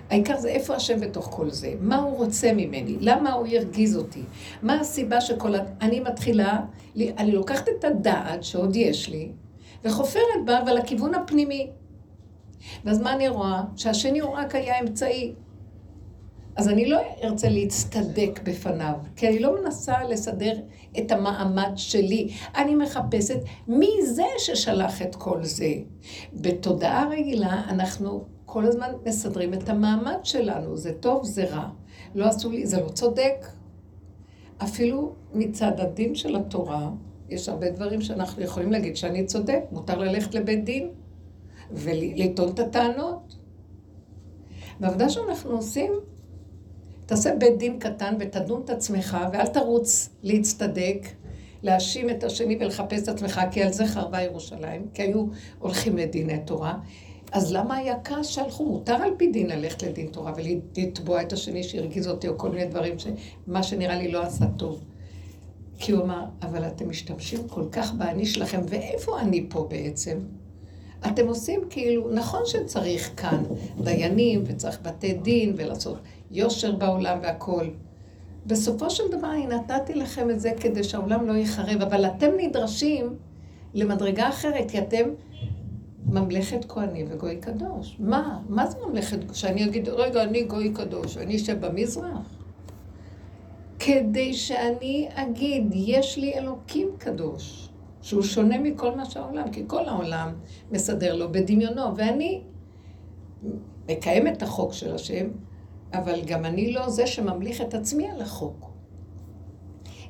העיקר 0.10 0.38
זה 0.38 0.50
איפה 0.50 0.76
השם 0.76 1.00
בתוך 1.00 1.28
כל 1.32 1.50
זה, 1.50 1.74
מה 1.80 1.98
הוא 1.98 2.18
רוצה 2.18 2.54
ממני, 2.54 2.98
למה 3.00 3.34
הוא 3.34 3.48
ירגיז 3.48 3.98
אותי, 3.98 4.22
מה 4.64 4.80
הסיבה 4.80 5.22
שכל... 5.22 5.54
אני 5.82 6.00
מתחילה, 6.00 6.60
אני 6.98 7.32
לוקחת 7.32 7.70
את 7.80 7.84
הדעת 7.84 8.44
שעוד 8.44 8.76
יש 8.76 9.10
לי, 9.10 9.32
וחופרת 9.84 10.46
בה, 10.46 10.62
אבל 10.62 10.74
לכיוון 10.74 11.16
הפנימי. 11.16 11.70
ואז 12.86 13.02
מה 13.02 13.14
אני 13.14 13.28
רואה? 13.28 13.64
שהשני 13.76 14.20
הוא 14.20 14.32
רק 14.32 14.56
היה 14.56 14.80
אמצעי. 14.80 15.34
אז 16.56 16.70
אני 16.70 16.86
לא 16.86 17.00
ארצה 17.24 17.50
להצטדק 17.50 18.40
בפניו, 18.44 18.94
כי 19.16 19.28
אני 19.28 19.40
לא 19.40 19.62
מנסה 19.62 20.04
לסדר 20.04 20.54
את 21.00 21.12
המעמד 21.12 21.72
שלי. 21.76 22.30
אני 22.56 22.76
מחפשת 22.76 23.40
מי 23.68 23.92
זה 24.06 24.24
ששלח 24.38 25.02
את 25.02 25.16
כל 25.16 25.44
זה. 25.44 25.74
בתודעה 26.34 27.08
רגילה 27.10 27.62
אנחנו 27.70 28.35
כל 28.56 28.66
הזמן 28.66 28.92
מסדרים 29.06 29.54
את 29.54 29.70
המעמד 29.70 30.20
שלנו, 30.24 30.78
זה 30.78 30.94
טוב, 30.94 31.26
זה 31.26 31.44
רע. 31.44 31.70
לא 32.16 32.26
עשו 32.26 32.52
לי, 32.52 32.66
זה 32.66 32.82
לא 32.82 32.90
צודק. 32.90 33.46
אפילו 34.58 35.14
מצד 35.34 35.80
הדין 35.80 36.16
של 36.16 36.36
התורה, 36.36 36.90
יש 37.30 37.50
הרבה 37.50 37.70
דברים 37.70 38.02
שאנחנו 38.02 38.44
יכולים 38.44 38.72
להגיד 38.72 38.98
שאני 38.98 39.26
צודק, 39.26 39.60
מותר 39.72 39.98
ללכת 39.98 40.36
לבית 40.36 40.66
דין 40.66 40.90
ולטעון 41.72 42.50
את 42.50 42.60
הטענות. 42.60 43.36
והעבודה 44.80 45.10
שאנחנו 45.10 45.52
עושים, 45.52 45.92
תעשה 47.06 47.36
בית 47.36 47.58
דין 47.58 47.80
קטן 47.80 48.16
ותדון 48.20 48.62
את 48.66 48.70
עצמך, 48.70 49.18
ואל 49.34 49.48
תרוץ 49.48 50.10
להצטדק, 50.24 51.08
להאשים 51.64 52.10
את 52.10 52.24
השני 52.24 52.58
ולחפש 52.60 53.04
את 53.04 53.08
עצמך, 53.08 53.42
כי 53.52 53.64
על 53.64 53.74
זה 53.74 53.86
חרבה 53.86 54.22
ירושלים, 54.22 54.88
כי 54.94 55.02
היו 55.02 55.26
הולכים 55.60 55.98
לדיני 55.98 56.40
תורה. 56.46 56.78
אז 57.36 57.54
למה 57.54 57.76
היה 57.76 57.96
כעס 58.04 58.28
שהלכו? 58.28 58.66
מותר 58.66 58.94
על 58.94 59.12
פי 59.18 59.32
דין 59.32 59.50
ללכת 59.50 59.84
לדין 59.84 60.08
תורה 60.08 60.34
ולתבוע 60.36 61.22
את 61.22 61.34
השני 61.34 61.64
שהרגיז 61.64 62.08
אותי, 62.08 62.28
או 62.28 62.38
כל 62.38 62.50
מיני 62.50 62.66
דברים, 62.66 62.96
שמה 63.00 63.64
שנראה 63.64 63.96
לי 63.98 64.12
לא 64.12 64.22
עשה 64.22 64.46
טוב. 64.58 64.84
כי 65.80 65.92
הוא 65.92 66.04
אמר, 66.04 66.26
אבל 66.42 66.68
אתם 66.68 66.90
משתמשים 66.90 67.48
כל 67.48 67.64
כך 67.72 67.94
באני 67.94 68.26
שלכם, 68.26 68.62
ואיפה 68.70 69.20
אני 69.20 69.46
פה 69.50 69.68
בעצם? 69.70 70.18
אתם 71.08 71.28
עושים 71.28 71.62
כאילו, 71.70 72.12
נכון 72.12 72.42
שצריך 72.46 73.12
כאן 73.18 73.44
דיינים, 73.84 74.44
וצריך 74.46 74.80
בתי 74.82 75.14
דין, 75.14 75.54
ולעשות 75.58 75.98
יושר 76.32 76.76
בעולם 76.76 77.18
והכול. 77.24 77.70
בסופו 78.46 78.90
של 78.90 79.04
דבר 79.12 79.32
אני 79.32 79.48
נתתי 79.48 79.94
לכם 79.94 80.30
את 80.30 80.40
זה 80.40 80.52
כדי 80.60 80.84
שהעולם 80.84 81.28
לא 81.28 81.34
ייחרב, 81.34 81.82
אבל 81.82 82.06
אתם 82.06 82.30
נדרשים 82.38 83.16
למדרגה 83.74 84.30
אחרת, 84.30 84.72
כי 84.72 84.80
אתם 84.80 85.10
ממלכת 86.06 86.66
כהנים 86.66 87.06
וגוי 87.10 87.38
קדוש. 87.38 87.98
מה? 88.00 88.40
מה 88.50 88.68
זה 88.68 88.78
ממלכת? 88.88 89.18
שאני 89.34 89.66
אגיד, 89.66 89.90
רגע, 89.90 90.24
אני 90.24 90.44
גוי 90.44 90.74
קדוש, 90.74 91.18
אני 91.18 91.36
אשב 91.36 91.66
במזרח? 91.66 92.36
כדי 93.80 94.34
שאני 94.34 95.10
אגיד, 95.14 95.64
יש 95.74 96.18
לי 96.18 96.34
אלוקים 96.34 96.88
קדוש, 96.98 97.70
שהוא 98.02 98.22
שונה 98.22 98.58
מכל 98.58 98.96
מה 98.96 99.06
שהעולם, 99.06 99.52
כי 99.52 99.64
כל 99.68 99.86
העולם 99.90 100.34
מסדר 100.72 101.16
לו 101.16 101.32
בדמיונו, 101.32 101.98
ואני 101.98 102.42
מקיים 103.90 104.28
את 104.28 104.42
החוק 104.42 104.74
של 104.74 104.96
השם, 104.96 105.28
אבל 105.94 106.22
גם 106.26 106.46
אני 106.46 106.74
לא 106.74 106.90
זה 106.90 107.08
שממליך 107.08 107.62
את 107.62 107.74
עצמי 107.74 108.10
על 108.10 108.22
החוק. 108.22 108.72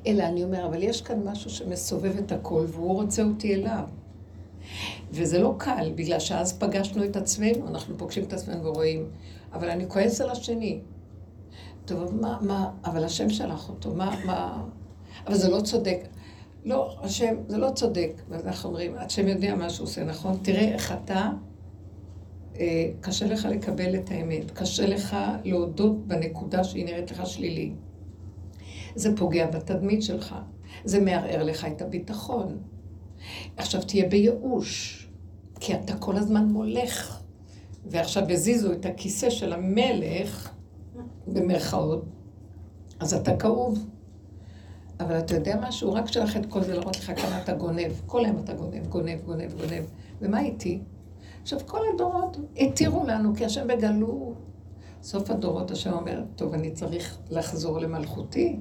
אלא 0.07 0.23
אני 0.23 0.43
אומר, 0.43 0.65
אבל 0.65 0.83
יש 0.83 1.01
כאן 1.01 1.27
משהו 1.27 1.49
שמסובב 1.49 2.17
את 2.17 2.31
הכל, 2.31 2.65
והוא 2.67 2.93
רוצה 2.93 3.23
אותי 3.23 3.55
אליו. 3.55 3.83
וזה 5.11 5.39
לא 5.39 5.55
קל, 5.57 5.91
בגלל 5.95 6.19
שאז 6.19 6.59
פגשנו 6.59 7.03
את 7.03 7.15
עצמנו, 7.15 7.67
אנחנו 7.67 7.97
פוגשים 7.97 8.23
את 8.23 8.33
עצמנו 8.33 8.65
ורואים, 8.65 9.09
אבל 9.53 9.69
אני 9.69 9.85
כועס 9.87 10.21
על 10.21 10.29
השני. 10.29 10.79
טוב, 11.85 12.15
מה, 12.15 12.37
מה, 12.41 12.71
אבל 12.85 13.03
השם 13.03 13.29
שלח 13.29 13.69
אותו, 13.69 13.93
מה, 13.93 14.15
מה, 14.25 14.63
אבל 15.27 15.35
זה 15.35 15.49
לא 15.49 15.61
צודק. 15.61 16.07
לא, 16.65 16.95
השם, 17.01 17.35
זה 17.47 17.57
לא 17.57 17.69
צודק. 17.69 18.21
ואז 18.29 18.45
אנחנו 18.47 18.69
אומרים, 18.69 18.95
השם 18.97 19.27
יודע 19.27 19.55
מה 19.55 19.69
שהוא 19.69 19.85
עושה, 19.85 20.03
נכון? 20.03 20.37
תראה 20.41 20.73
איך 20.73 20.91
אתה, 20.91 21.29
אה, 22.59 22.89
קשה 23.01 23.25
לך 23.25 23.45
לקבל 23.45 23.95
את 23.95 24.11
האמת, 24.11 24.51
קשה 24.51 24.87
לך 24.87 25.17
להודות 25.43 26.07
בנקודה 26.07 26.63
שהיא 26.63 26.85
נראית 26.85 27.11
לך 27.11 27.25
שלילי. 27.25 27.71
זה 28.95 29.17
פוגע 29.17 29.47
בתדמית 29.47 30.03
שלך, 30.03 30.35
זה 30.85 30.99
מערער 30.99 31.43
לך 31.43 31.65
את 31.65 31.81
הביטחון. 31.81 32.57
עכשיו 33.57 33.81
תהיה 33.81 34.09
בייאוש, 34.09 35.01
כי 35.59 35.73
אתה 35.73 35.97
כל 35.97 36.17
הזמן 36.17 36.45
מולך. 36.45 37.21
ועכשיו 37.85 38.31
הזיזו 38.31 38.71
את 38.71 38.85
הכיסא 38.85 39.29
של 39.29 39.53
המלך, 39.53 40.51
במרכאות, 41.27 42.05
אז 42.99 43.13
אתה 43.13 43.37
כאוב. 43.37 43.89
אבל 44.99 45.19
אתה 45.19 45.35
יודע 45.35 45.59
משהו? 45.67 45.93
רק 45.93 46.07
שלח 46.07 46.37
את 46.37 46.45
כל 46.45 46.63
זה 46.63 46.73
להראות 46.73 46.95
לך 46.97 47.11
כמה 47.21 47.41
אתה 47.43 47.53
גונב. 47.53 47.91
כל 48.05 48.25
היום 48.25 48.39
אתה 48.43 48.53
גונב, 48.53 48.87
גונב, 48.87 49.21
גונב, 49.25 49.53
גונב. 49.53 49.83
ומה 50.21 50.41
איתי? 50.41 50.79
עכשיו, 51.41 51.59
כל 51.65 51.79
הדורות 51.93 52.37
התירו 52.57 53.03
לנו, 53.07 53.35
כי 53.35 53.45
השם 53.45 53.67
בגלו. 53.67 54.33
סוף 55.01 55.29
הדורות 55.29 55.71
השם 55.71 55.93
אומר, 55.93 56.23
טוב, 56.35 56.53
אני 56.53 56.71
צריך 56.71 57.17
לחזור 57.29 57.79
למלכותי. 57.79 58.59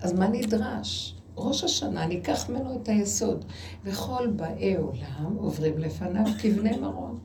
אז 0.00 0.12
מה 0.12 0.28
נדרש? 0.28 1.21
ראש 1.36 1.64
השנה, 1.64 2.06
ניקח 2.06 2.50
ממנו 2.50 2.76
את 2.76 2.88
היסוד. 2.88 3.44
וכל 3.84 4.26
באי 4.36 4.76
עולם 4.76 5.36
עוברים 5.38 5.78
לפניו 5.78 6.24
כבני 6.42 6.78
מרון. 6.78 7.18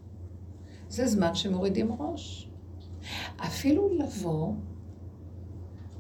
זה 0.90 1.08
זמן 1.08 1.36
שמורידים 1.36 1.92
ראש. 2.00 2.50
אפילו 3.38 3.90
לבוא 3.98 4.54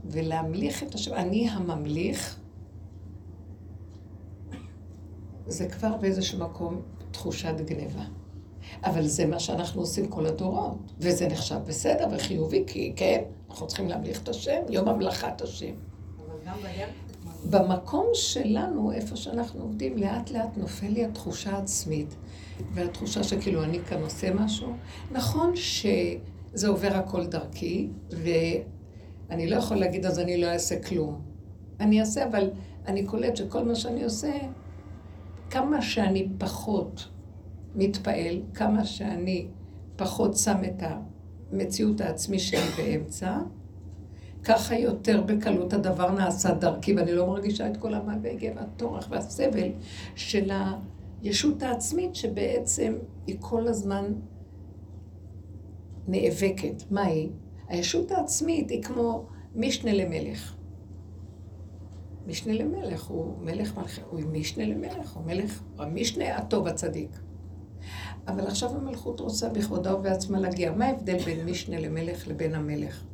ולהמליך 0.06 0.84
את 0.84 0.96
השם, 0.96 1.14
אני 1.14 1.50
הממליך, 1.50 2.40
זה 5.48 5.70
כבר 5.70 5.98
באיזשהו 5.98 6.40
מקום 6.40 6.82
תחושת 7.12 7.54
גניבה. 7.66 8.04
אבל 8.84 9.08
זה 9.08 9.26
מה 9.26 9.40
שאנחנו 9.40 9.82
עושים 9.82 10.08
כל 10.08 10.26
הדורות, 10.26 10.78
וזה 11.00 11.28
נחשב 11.28 11.60
בסדר 11.68 12.08
וחיובי, 12.12 12.64
כי 12.68 12.94
כן, 12.96 13.24
אנחנו 13.50 13.68
צריכים 13.68 13.88
להמליך 13.88 14.24
את 14.24 14.30
השם, 14.30 14.62
יום 14.70 14.88
המלאכת 14.88 15.42
השם. 15.42 15.74
אבל 16.18 16.36
גם 16.46 16.58
במקום 17.50 18.06
שלנו, 18.14 18.92
איפה 18.92 19.16
שאנחנו 19.16 19.62
עובדים, 19.62 19.98
לאט 19.98 20.32
לאט 20.32 20.58
נופל 20.58 20.88
לי 20.88 21.06
התחושה 21.06 21.52
העצמית, 21.52 22.16
והתחושה 22.74 23.24
שכאילו 23.24 23.64
אני 23.64 23.80
כאן 23.80 24.02
עושה 24.02 24.34
משהו. 24.34 24.74
נכון 25.12 25.56
שזה 25.56 26.68
עובר 26.68 26.94
הכל 26.94 27.26
דרכי, 27.26 27.90
אני 29.30 29.50
לא 29.50 29.56
יכול 29.56 29.78
להגיד 29.78 30.06
אז 30.06 30.20
אני 30.20 30.42
לא 30.42 30.48
אעשה 30.48 30.84
כלום. 30.84 31.22
אני 31.80 32.00
אעשה, 32.00 32.26
אבל 32.26 32.50
אני 32.88 33.06
קולט 33.06 33.36
שכל 33.36 33.64
מה 33.64 33.76
שאני 33.76 34.04
עושה, 34.04 34.34
כמה 35.50 35.82
שאני 35.82 36.28
פחות 36.38 37.08
מתפעל, 37.76 38.42
כמה 38.54 38.86
שאני 38.86 39.48
פחות 39.96 40.38
שם 40.38 40.58
את 40.64 40.84
המציאות 41.52 42.02
העצמי 42.02 42.40
שלי 42.40 42.70
באמצע, 42.78 43.38
ככה 44.48 44.76
יותר 44.76 45.22
בקלות 45.22 45.74
הדבר 45.74 46.12
נעשה 46.12 46.54
דרכי, 46.54 46.94
ואני 46.94 47.14
לא 47.14 47.28
מרגישה 47.28 47.72
את 47.72 47.78
כל 47.78 47.94
המאבק 47.94 48.38
והטורח 48.56 49.08
והסבל 49.10 49.70
של 50.16 50.52
הישות 51.22 51.64
העצמית, 51.64 52.16
שבעצם 52.16 52.94
היא 53.28 53.36
כל 53.40 53.68
הזמן 53.68 54.14
נאבקת. 56.08 56.84
מה 56.92 57.04
היא? 57.04 57.30
הישות 57.68 58.12
העצמית 58.12 58.70
היא 58.70 58.84
כמו 58.84 59.26
משנה 59.56 59.94
למלך. 59.94 60.56
משנה 62.28 62.54
למלך, 62.54 63.04
הוא 63.04 63.38
מלך 63.42 63.78
מלכה, 63.78 64.02
הוא 64.10 64.22
משנה 64.32 64.66
למלך, 64.66 65.14
הוא 65.14 65.26
מלך, 65.26 65.62
הוא 65.76 65.86
המשנה 65.86 66.38
הטוב 66.38 66.68
הצדיק. 66.68 67.20
אבל 68.28 68.48
עכשיו 68.48 68.76
המלכות 68.76 69.20
רוצה 69.20 69.50
בכבודה 69.50 69.96
ובעצמה 69.96 70.40
להגיע. 70.40 70.72
מה 70.72 70.86
ההבדל 70.86 71.18
בין 71.18 71.46
משנה 71.46 71.80
למלך 71.80 72.28
לבין 72.28 72.56
המלך? 72.56 73.07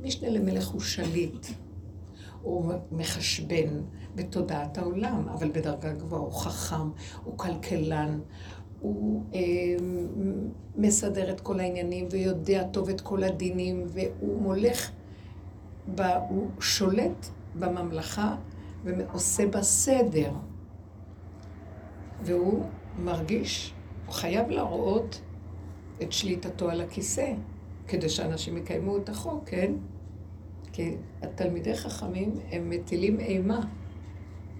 משנה 0.00 0.28
למלך 0.28 0.68
הוא 0.68 0.80
שליט, 0.80 1.46
הוא 2.42 2.72
מחשבן 2.92 3.80
בתודעת 4.14 4.78
העולם, 4.78 5.28
אבל 5.28 5.50
בדרגה 5.50 5.92
גבוהה, 5.92 6.22
הוא 6.22 6.32
חכם, 6.32 6.90
הוא 7.24 7.38
כלכלן, 7.38 8.20
הוא 8.80 9.24
אה, 9.34 9.40
מסדר 10.76 11.30
את 11.30 11.40
כל 11.40 11.60
העניינים 11.60 12.06
ויודע 12.10 12.62
טוב 12.62 12.88
את 12.88 13.00
כל 13.00 13.22
הדינים, 13.22 13.86
והוא 13.86 14.42
מולך, 14.42 14.90
ב, 15.94 16.00
הוא 16.28 16.50
שולט 16.60 17.26
בממלכה 17.58 18.36
ועושה 18.84 19.46
בה 19.46 19.62
סדר. 19.62 20.32
והוא 22.22 22.64
מרגיש, 22.98 23.74
הוא 24.06 24.14
חייב 24.14 24.50
להראות 24.50 25.20
את 26.02 26.12
שליטתו 26.12 26.70
על 26.70 26.80
הכיסא, 26.80 27.32
כדי 27.90 28.08
שאנשים 28.08 28.56
יקיימו 28.56 28.96
את 28.96 29.08
החוק, 29.08 29.48
כן? 29.48 29.72
כי 30.72 30.96
התלמידי 31.22 31.76
חכמים 31.76 32.34
הם 32.50 32.70
מטילים 32.70 33.20
אימה, 33.20 33.60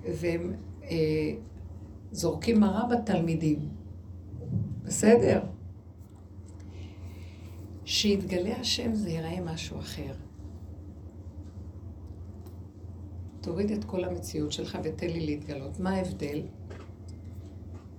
והם 0.04 0.52
אה, 0.82 1.32
זורקים 2.12 2.60
מרה 2.60 2.84
בתלמידים. 2.86 3.68
בסדר? 4.84 5.42
שיתגלה 7.84 8.56
השם 8.56 8.94
זה 8.94 9.10
ייראה 9.10 9.40
משהו 9.40 9.78
אחר. 9.78 10.12
תוריד 13.40 13.70
את 13.70 13.84
כל 13.84 14.04
המציאות 14.04 14.52
שלך 14.52 14.78
ותן 14.84 15.06
לי 15.06 15.26
להתגלות. 15.26 15.80
מה 15.80 15.90
ההבדל? 15.90 16.42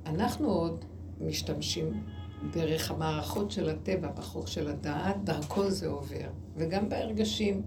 אנחנו 0.06 0.48
עוד 0.50 0.86
משתמשים 1.22 2.04
דרך 2.50 2.92
המערכות 2.92 3.52
של 3.52 3.70
הטבע, 3.70 4.08
בחוק 4.08 4.48
של 4.48 4.68
הדעת, 4.68 5.24
דרכו 5.24 5.70
זה 5.70 5.88
עובר. 5.88 6.30
וגם 6.56 6.90
בהרגשים. 6.90 7.62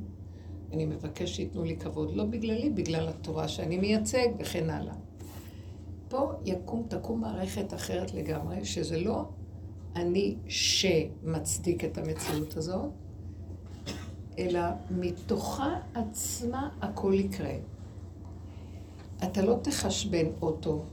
אני 0.72 0.86
מבקש 0.86 1.36
שייתנו 1.36 1.64
לי 1.64 1.76
כבוד, 1.76 2.16
לא 2.16 2.24
בגללי, 2.24 2.70
בגלל 2.70 3.08
התורה 3.08 3.48
שאני 3.48 3.76
מייצג 3.76 4.28
וכן 4.38 4.70
הלאה. 4.70 4.94
פה 6.08 6.32
יקום, 6.44 6.86
תקום 6.88 7.20
מערכת 7.20 7.74
אחרת 7.74 8.14
לגמרי, 8.14 8.64
שזה 8.64 9.00
לא 9.00 9.24
אני 9.96 10.36
שמצדיק 10.48 11.84
את 11.84 11.98
המציאות 11.98 12.56
הזאת, 12.56 12.90
אלא 14.38 14.60
מתוכה 14.90 15.76
עצמה 15.94 16.68
הכל 16.80 17.12
יקרה. 17.14 17.54
אתה 19.24 19.42
לא 19.42 19.58
תחשבן 19.62 20.26
אוטו, 20.42 20.84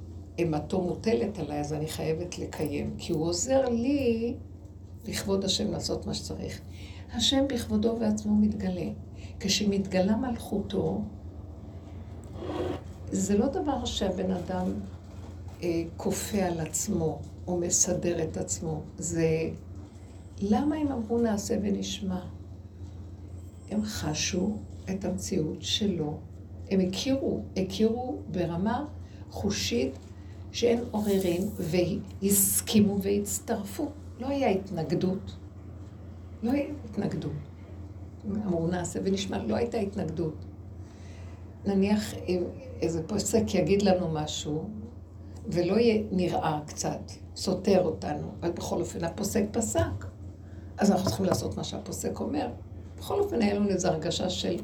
אימתו 0.42 0.82
מוטלת 0.82 1.40
עליי, 1.40 1.60
אז 1.60 1.74
אני 1.74 1.88
חייבת 1.88 2.40
לקיים, 2.40 2.94
כי 2.98 3.14
הוא 3.14 3.26
עוזר 3.26 3.70
לי 3.70 4.34
לכבוד 5.08 5.46
השם 5.46 5.72
לעשות 5.72 6.08
מה 6.08 6.14
שצריך. 6.14 6.62
השם 7.14 7.46
בכבודו 7.48 7.90
ובעצמו 7.90 8.36
מתגלה. 8.36 8.90
כשמתגלה 9.40 10.16
מלכותו, 10.16 11.02
זה 13.12 13.38
לא 13.38 13.48
דבר 13.48 13.86
שהבן 13.86 14.32
אדם 14.32 14.72
אה, 15.64 15.84
כופה 15.98 16.38
על 16.38 16.60
עצמו 16.60 17.20
או 17.48 17.58
מסדר 17.58 18.24
את 18.24 18.38
עצמו. 18.38 18.82
זה 18.98 19.50
למה 20.42 20.76
הם 20.76 20.88
אמרו 20.88 21.18
נעשה 21.18 21.58
ונשמע? 21.62 22.20
הם 23.72 23.84
חשו 23.84 24.56
את 24.90 25.06
המציאות 25.06 25.62
שלו. 25.62 26.18
הם 26.72 26.80
הכירו, 26.80 27.40
הכירו 27.58 28.18
ברמה 28.32 28.86
חושית 29.30 29.94
שאין 30.52 30.84
עוררין, 30.92 31.50
והסכימו 31.60 33.02
והצטרפו. 33.02 33.90
לא 34.20 34.28
היה 34.28 34.50
התנגדות. 34.50 35.36
לא 36.44 36.52
היה 36.52 36.66
התנגדות. 36.86 37.32
אמרו 38.26 38.68
נעשה 38.68 39.00
ונשמע, 39.04 39.44
לא 39.44 39.56
הייתה 39.56 39.78
התנגדות. 39.78 40.36
נניח 41.66 42.14
איזה 42.82 43.04
פוסק 43.08 43.56
יגיד 43.56 43.82
לנו 43.82 44.10
משהו, 44.14 44.70
ולא 45.48 45.80
יהיה 45.80 46.04
נראה 46.12 46.60
קצת, 46.68 47.12
סותר 47.36 47.84
אותנו, 47.84 48.32
אבל 48.40 48.52
בכל 48.52 48.80
אופן 48.80 49.04
הפוסק 49.04 49.44
פסק. 49.52 50.06
אז 50.78 50.92
אנחנו 50.92 51.06
צריכים 51.06 51.26
לעשות 51.26 51.58
מה 51.58 51.64
שהפוסק 51.64 52.20
אומר. 52.20 52.48
בכל 52.98 53.20
אופן, 53.20 53.42
היה 53.42 53.54
לנו 53.54 53.70
איזו 53.70 53.88
הרגשה 53.88 54.30
של, 54.30 54.58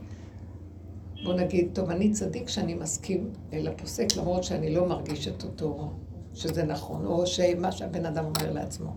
בוא 1.23 1.33
נגיד, 1.33 1.69
טוב, 1.73 1.89
אני 1.89 2.11
צדיק 2.11 2.49
שאני 2.49 2.73
מסכים 2.73 3.29
לפוסק, 3.53 4.05
למרות 4.17 4.43
שאני 4.43 4.73
לא 4.73 4.87
מרגיש 4.87 5.27
את 5.27 5.43
אותו, 5.43 5.91
שזה 6.33 6.63
נכון, 6.63 7.05
או 7.05 7.27
שמה 7.27 7.71
שהבן 7.71 8.05
אדם 8.05 8.25
אומר 8.25 8.53
לעצמו. 8.53 8.93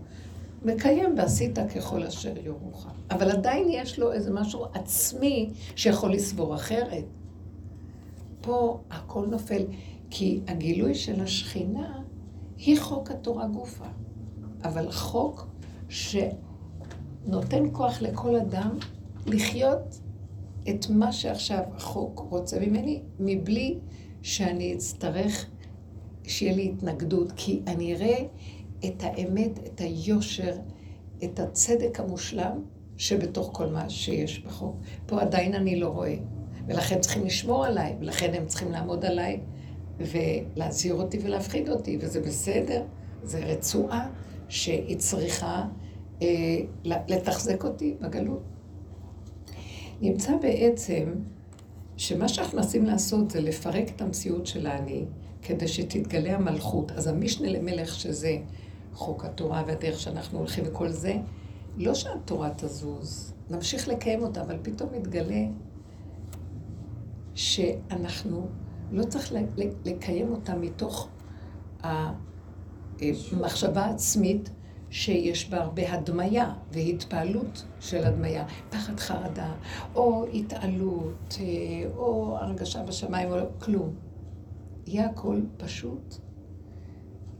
מקיים 0.65 1.17
ועשית 1.17 1.59
ככל 1.75 2.03
אשר 2.03 2.33
יורוך. 2.43 2.87
אבל 3.11 3.31
עדיין 3.31 3.67
יש 3.71 3.99
לו 3.99 4.13
איזה 4.13 4.31
משהו 4.31 4.65
עצמי 4.73 5.49
שיכול 5.75 6.13
לסבור 6.13 6.55
אחרת. 6.55 7.05
פה 8.41 8.79
הכל 8.91 9.25
נופל. 9.25 9.65
כי 10.09 10.39
הגילוי 10.47 10.95
של 10.95 11.21
השכינה 11.21 11.99
היא 12.57 12.81
חוק 12.81 13.11
התורה 13.11 13.47
גופה. 13.47 13.85
אבל 14.63 14.91
חוק 14.91 15.47
שנותן 15.89 17.63
כוח 17.71 18.01
לכל 18.01 18.35
אדם 18.35 18.77
לחיות 19.25 20.00
את 20.69 20.89
מה 20.89 21.11
שעכשיו 21.11 21.63
החוק 21.75 22.27
רוצה 22.29 22.59
ממני, 22.59 23.01
מבלי 23.19 23.77
שאני 24.21 24.73
אצטרך 24.73 25.45
שיהיה 26.23 26.55
לי 26.55 26.71
התנגדות, 26.75 27.31
כי 27.35 27.61
אני 27.67 27.95
אראה 27.95 28.25
את 28.85 29.03
האמת, 29.03 29.59
את 29.67 29.81
היושר, 29.81 30.55
את 31.23 31.39
הצדק 31.39 31.99
המושלם 31.99 32.63
שבתוך 32.97 33.49
כל 33.53 33.65
מה 33.65 33.89
שיש 33.89 34.39
בחוק. 34.39 34.75
פה 35.05 35.21
עדיין 35.21 35.53
אני 35.53 35.79
לא 35.79 35.87
רואה, 35.87 36.15
ולכן 36.67 36.99
צריכים 36.99 37.25
לשמור 37.25 37.65
עליי, 37.65 37.95
ולכן 37.99 38.33
הם 38.33 38.45
צריכים 38.45 38.71
לעמוד 38.71 39.05
עליי 39.05 39.39
ולהזהיר 39.97 40.93
אותי 40.93 41.19
ולהפחיד 41.23 41.69
אותי, 41.69 41.97
וזה 42.01 42.21
בסדר, 42.21 42.83
זה 43.23 43.39
רצועה 43.39 44.09
שהיא 44.49 44.97
צריכה 44.97 45.63
אה, 46.21 46.27
לתחזק 46.83 47.63
אותי 47.63 47.95
בגלות. 48.01 48.41
נמצא 50.01 50.37
בעצם 50.41 51.13
שמה 51.97 52.27
שאנחנו 52.27 52.57
מנסים 52.57 52.85
לעשות 52.85 53.31
זה 53.31 53.41
לפרק 53.41 53.89
את 53.95 54.01
המציאות 54.01 54.47
של 54.47 54.67
האני, 54.67 55.05
כדי 55.41 55.67
שתתגלה 55.67 56.35
המלכות. 56.35 56.91
אז 56.91 57.07
המשנה 57.07 57.49
למלך, 57.49 57.95
שזה 57.95 58.37
חוק 58.93 59.25
התורה 59.25 59.63
והדרך 59.67 59.99
שאנחנו 59.99 60.39
הולכים 60.39 60.63
וכל 60.67 60.89
זה, 60.89 61.13
לא 61.77 61.93
שהתורה 61.93 62.49
תזוז, 62.57 63.33
נמשיך 63.49 63.87
לקיים 63.87 64.23
אותה, 64.23 64.41
אבל 64.41 64.57
פתאום 64.61 64.89
מתגלה 64.93 65.45
שאנחנו 67.35 68.47
לא 68.91 69.03
צריך 69.03 69.33
לקיים 69.85 70.31
אותה 70.31 70.55
מתוך 70.55 71.09
המחשבה 71.83 73.85
העצמית 73.85 74.49
שיש 74.91 75.49
בה 75.49 75.57
הרבה 75.57 75.93
הדמיה 75.93 76.53
והתפעלות 76.71 77.65
של 77.79 78.03
הדמיה, 78.03 78.45
פחד 78.69 78.99
חרדה, 78.99 79.53
או 79.95 80.25
התעלות, 80.33 81.37
אה, 81.39 81.45
או 81.95 82.37
הרגשה 82.37 82.83
בשמיים, 82.83 83.31
או 83.31 83.37
כלום. 83.59 83.95
יהיה 84.87 85.05
הכל 85.05 85.41
פשוט. 85.57 86.15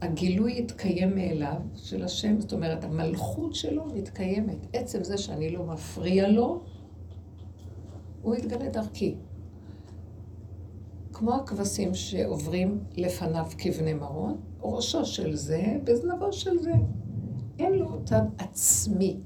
הגילוי 0.02 0.60
יתקיים 0.60 1.16
מאליו 1.16 1.62
של 1.76 2.04
השם, 2.04 2.40
זאת 2.40 2.54
אומרת, 2.54 2.84
המלכות 2.84 3.56
שלו 3.56 3.86
מתקיימת. 3.86 4.68
עצם 4.74 5.04
זה 5.04 5.18
שאני 5.18 5.50
לא 5.50 5.64
מפריע 5.64 6.28
לו, 6.28 6.62
הוא 8.22 8.36
יתגלה 8.36 8.70
דרכי. 8.70 9.16
כמו 11.14 11.36
הכבשים 11.36 11.94
שעוברים 11.94 12.84
לפניו 12.98 13.46
כבני 13.58 13.94
מרון, 13.94 14.38
ראשו 14.62 15.06
של 15.06 15.36
זה 15.36 15.78
בזנבו 15.84 16.34
של 16.34 16.60
זה. 16.60 16.74
אין 17.60 17.74
לו 17.74 18.02
צד 18.06 18.22
עצמי. 18.38 19.18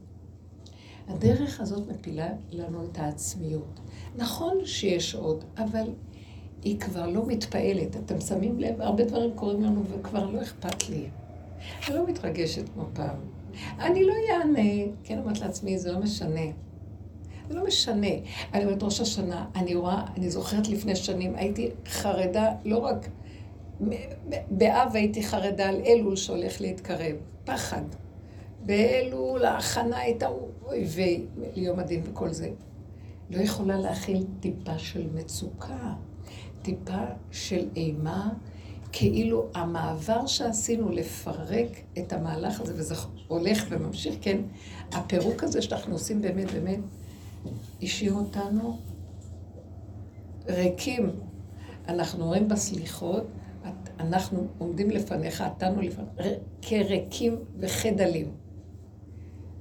הדרך 1.07 1.61
הזאת 1.61 1.87
מפילה 1.87 2.27
לנו 2.51 2.85
את 2.85 2.97
העצמיות. 2.97 3.79
נכון 4.15 4.57
שיש 4.65 5.15
עוד, 5.15 5.43
אבל 5.57 5.89
היא 6.63 6.79
כבר 6.79 7.07
לא 7.07 7.25
מתפעלת. 7.27 7.95
אתם 7.95 8.21
שמים 8.21 8.59
לב, 8.59 8.81
הרבה 8.81 9.03
דברים 9.05 9.31
קורים 9.35 9.61
לנו 9.61 9.83
וכבר 9.85 10.29
לא 10.29 10.41
אכפת 10.41 10.89
לי. 10.89 11.07
אני 11.87 11.95
לא 11.95 12.07
מתרגשת 12.07 12.69
כמו 12.73 12.83
פעם. 12.93 13.15
אני 13.79 14.03
לא 14.03 14.13
אענה, 14.31 14.91
כן 15.03 15.19
אומרת 15.19 15.39
לעצמי, 15.39 15.79
זה 15.79 15.91
לא 15.91 15.99
משנה. 15.99 16.45
זה 17.49 17.55
לא 17.55 17.65
משנה. 17.65 18.07
אני 18.53 18.65
אומרת, 18.65 18.83
ראש 18.83 19.01
השנה, 19.01 19.45
אני 19.55 19.75
רואה, 19.75 20.05
אני 20.17 20.29
זוכרת 20.29 20.67
לפני 20.67 20.95
שנים, 20.95 21.35
הייתי 21.35 21.69
חרדה, 21.87 22.51
לא 22.65 22.77
רק... 22.77 23.09
באב 24.49 24.89
הייתי 24.93 25.23
חרדה 25.23 25.69
על 25.69 25.81
אלול 25.85 26.15
שהולך 26.15 26.61
להתקרב. 26.61 27.15
פחד. 27.43 27.83
באלול 28.65 29.45
ההכנה 29.45 29.97
הייתה, 29.97 30.27
אוי 30.65 30.85
ויי, 30.85 31.25
ליום 31.55 31.79
הדין 31.79 32.01
וכל 32.05 32.33
זה. 32.33 32.49
לא 33.29 33.41
יכולה 33.41 33.77
להכיל 33.77 34.25
טיפה 34.39 34.77
של 34.77 35.07
מצוקה, 35.13 35.93
טיפה 36.61 37.05
של 37.31 37.67
אימה, 37.75 38.29
כאילו 38.91 39.47
המעבר 39.53 40.25
שעשינו 40.25 40.89
לפרק 40.89 41.67
את 41.97 42.13
המהלך 42.13 42.61
הזה, 42.61 42.73
וזה 42.75 42.95
הולך 43.27 43.65
וממשיך, 43.69 44.15
כן, 44.21 44.37
הפירוק 44.91 45.43
הזה 45.43 45.61
שאנחנו 45.61 45.93
עושים 45.93 46.21
באמת, 46.21 46.51
באמת, 46.51 46.79
השאיר 47.83 48.13
אותנו 48.13 48.79
ריקים. 50.47 51.09
אנחנו 51.87 52.25
רואים 52.25 52.47
בסליחות, 52.47 53.27
אנחנו 53.99 54.47
עומדים 54.57 54.89
לפניך, 54.89 55.41
עתנו 55.41 55.81
לפניך, 55.81 56.27
כריקים 56.61 57.35
וחדלים. 57.59 58.44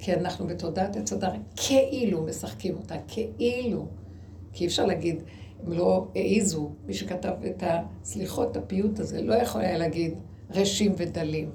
כי 0.04 0.14
אנחנו 0.14 0.46
בתודעת 0.46 0.96
עץ 0.96 1.12
הדר 1.12 1.30
כאילו 1.56 2.22
משחקים 2.22 2.76
אותה, 2.76 2.94
כאילו. 3.08 3.86
כי 4.52 4.64
אי 4.64 4.68
אפשר 4.68 4.86
להגיד, 4.86 5.22
הם 5.62 5.72
לא 5.72 6.06
העיזו, 6.14 6.70
מי 6.86 6.94
שכתב 6.94 7.32
את 7.46 7.62
הסליחות, 7.66 8.56
הפיוט 8.56 8.98
הזה, 8.98 9.22
לא 9.22 9.34
יכול 9.34 9.60
היה 9.60 9.78
להגיד 9.78 10.14
רשים 10.50 10.92
ודלים. 10.96 11.50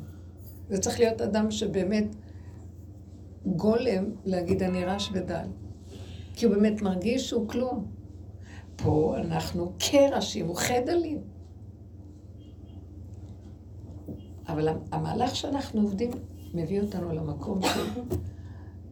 זה 0.69 0.77
צריך 0.77 0.99
להיות 0.99 1.21
אדם 1.21 1.51
שבאמת 1.51 2.15
גולם 3.45 4.05
להגיד 4.25 4.63
אני 4.63 4.85
רש 4.85 5.09
ודל. 5.13 5.47
כי 6.33 6.45
הוא 6.45 6.55
באמת 6.55 6.81
מרגיש 6.81 7.29
שהוא 7.29 7.47
כלום. 7.47 7.85
פה 8.75 9.15
אנחנו 9.17 9.73
כרשים 9.79 10.49
וכדלים. 10.49 11.21
אבל 14.47 14.67
המהלך 14.91 15.35
שאנחנו 15.35 15.81
עובדים 15.81 16.11
מביא 16.53 16.81
אותנו 16.81 17.13
למקום 17.13 17.61
של 17.61 18.01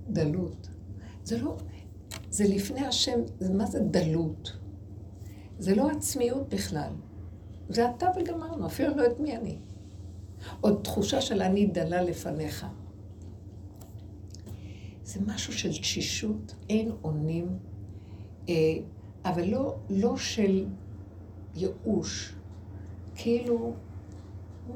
דלות. 0.09 0.69
זה 1.23 1.37
לא, 1.41 1.57
זה 2.29 2.43
לפני 2.47 2.85
השם, 2.85 3.19
מה 3.53 3.65
זה 3.65 3.79
דלות? 3.79 4.57
זה 5.59 5.75
לא 5.75 5.89
עצמיות 5.89 6.49
בכלל. 6.53 6.91
זה 7.69 7.89
אתה 7.89 8.07
וגמרנו, 8.19 8.65
אפילו 8.65 8.95
לא 8.95 9.05
את 9.05 9.19
מי 9.19 9.37
אני. 9.37 9.57
עוד 10.61 10.79
תחושה 10.83 11.21
של 11.21 11.41
אני 11.41 11.65
דלה 11.67 12.01
לפניך. 12.01 12.65
זה 15.03 15.19
משהו 15.25 15.53
של 15.53 15.69
תשישות, 15.71 16.55
אין 16.69 16.91
אונים, 17.03 17.57
אה, 18.49 18.53
אבל 19.25 19.47
לא, 19.47 19.75
לא 19.89 20.17
של 20.17 20.65
ייאוש. 21.55 22.35
כאילו, 23.15 23.73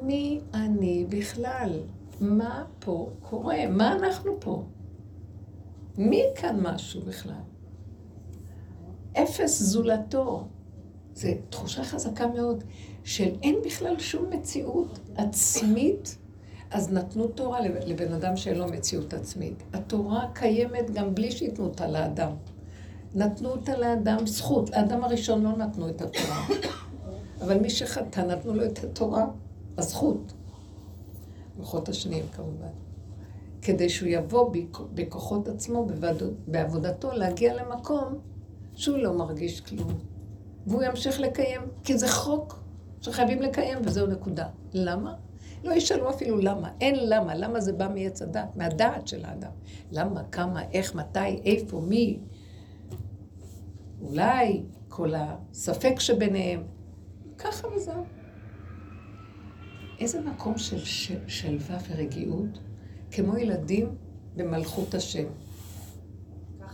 מי 0.04 0.40
אני 0.54 1.06
בכלל? 1.10 1.80
מה 2.22 2.66
פה 2.80 3.10
קורה? 3.22 3.68
מה 3.70 3.94
אנחנו 3.94 4.32
פה? 4.40 4.64
מי 5.98 6.24
כאן 6.36 6.60
משהו 6.62 7.02
בכלל? 7.02 7.42
אפס 9.14 9.62
זולתו. 9.62 10.48
זו 11.16 11.28
תחושה 11.50 11.84
חזקה 11.84 12.28
מאוד 12.28 12.64
של 13.04 13.36
אין 13.44 13.56
בכלל 13.66 14.00
שום 14.00 14.30
מציאות 14.30 15.00
עצמית, 15.16 16.18
אז 16.72 16.94
נתנו 16.94 17.28
תורה 17.28 17.60
לבן 17.62 18.14
אדם 18.14 18.36
שאין 18.38 18.58
לו 18.58 18.68
מציאות 18.68 19.14
עצמית. 19.14 19.64
התורה 19.74 20.28
קיימת 20.34 20.92
גם 20.92 21.16
בלי 21.16 21.32
שייתנו 21.32 21.66
אותה 21.66 21.88
לאדם. 21.88 22.32
נתנו 23.16 23.50
אותה 23.50 23.78
לאדם 23.78 24.28
זכות. 24.28 24.70
לאדם 24.70 25.04
הראשון 25.04 25.44
לא 25.44 25.58
נתנו 25.58 25.90
את 25.90 26.02
התורה. 26.02 26.48
אבל 27.42 27.60
מי 27.60 27.70
שחטא 27.70 28.20
נתנו 28.20 28.54
לו 28.54 28.66
את 28.66 28.84
התורה, 28.84 29.26
הזכות. 29.78 30.34
לוחות 31.60 31.90
השניים 31.90 32.26
כמובן. 32.36 32.91
כדי 33.62 33.90
שהוא 33.90 34.10
יבוא 34.10 34.54
בכוחות 34.94 35.48
עצמו, 35.48 35.88
בעבודתו, 36.48 37.12
להגיע 37.12 37.54
למקום 37.54 38.20
שהוא 38.76 38.98
לא 38.98 39.14
מרגיש 39.14 39.62
כלום. 39.62 40.00
והוא 40.68 40.84
ימשיך 40.84 41.20
לקיים, 41.20 41.62
כי 41.84 41.98
זה 41.98 42.08
חוק 42.08 42.60
שחייבים 43.02 43.42
לקיים, 43.42 43.78
וזהו 43.84 44.08
נקודה. 44.08 44.48
למה? 44.74 45.14
לא 45.64 45.74
ישאלו 45.74 46.10
אפילו 46.10 46.38
למה. 46.38 46.70
אין 46.82 46.96
למה. 47.10 47.36
למה 47.36 47.62
זה 47.62 47.74
בא 47.74 47.88
מעץ 47.94 48.22
הדת, 48.22 48.56
מהדעת 48.56 49.08
של 49.08 49.26
האדם. 49.26 49.52
למה, 49.92 50.24
כמה, 50.24 50.64
איך, 50.72 50.96
מתי, 50.96 51.42
איפה, 51.46 51.82
מי. 51.82 52.20
אולי 54.02 54.64
כל 54.90 55.14
הספק 55.16 56.00
שביניהם. 56.00 56.64
ככה 57.38 57.68
וזהו. 57.68 58.04
איזה 60.00 60.22
מקום 60.22 60.58
של 60.58 60.80
שלווה 61.28 61.78
ורגיעות, 61.90 62.60
כמו 63.12 63.38
ילדים 63.38 63.96
במלכות 64.36 64.94
השם. 64.94 65.26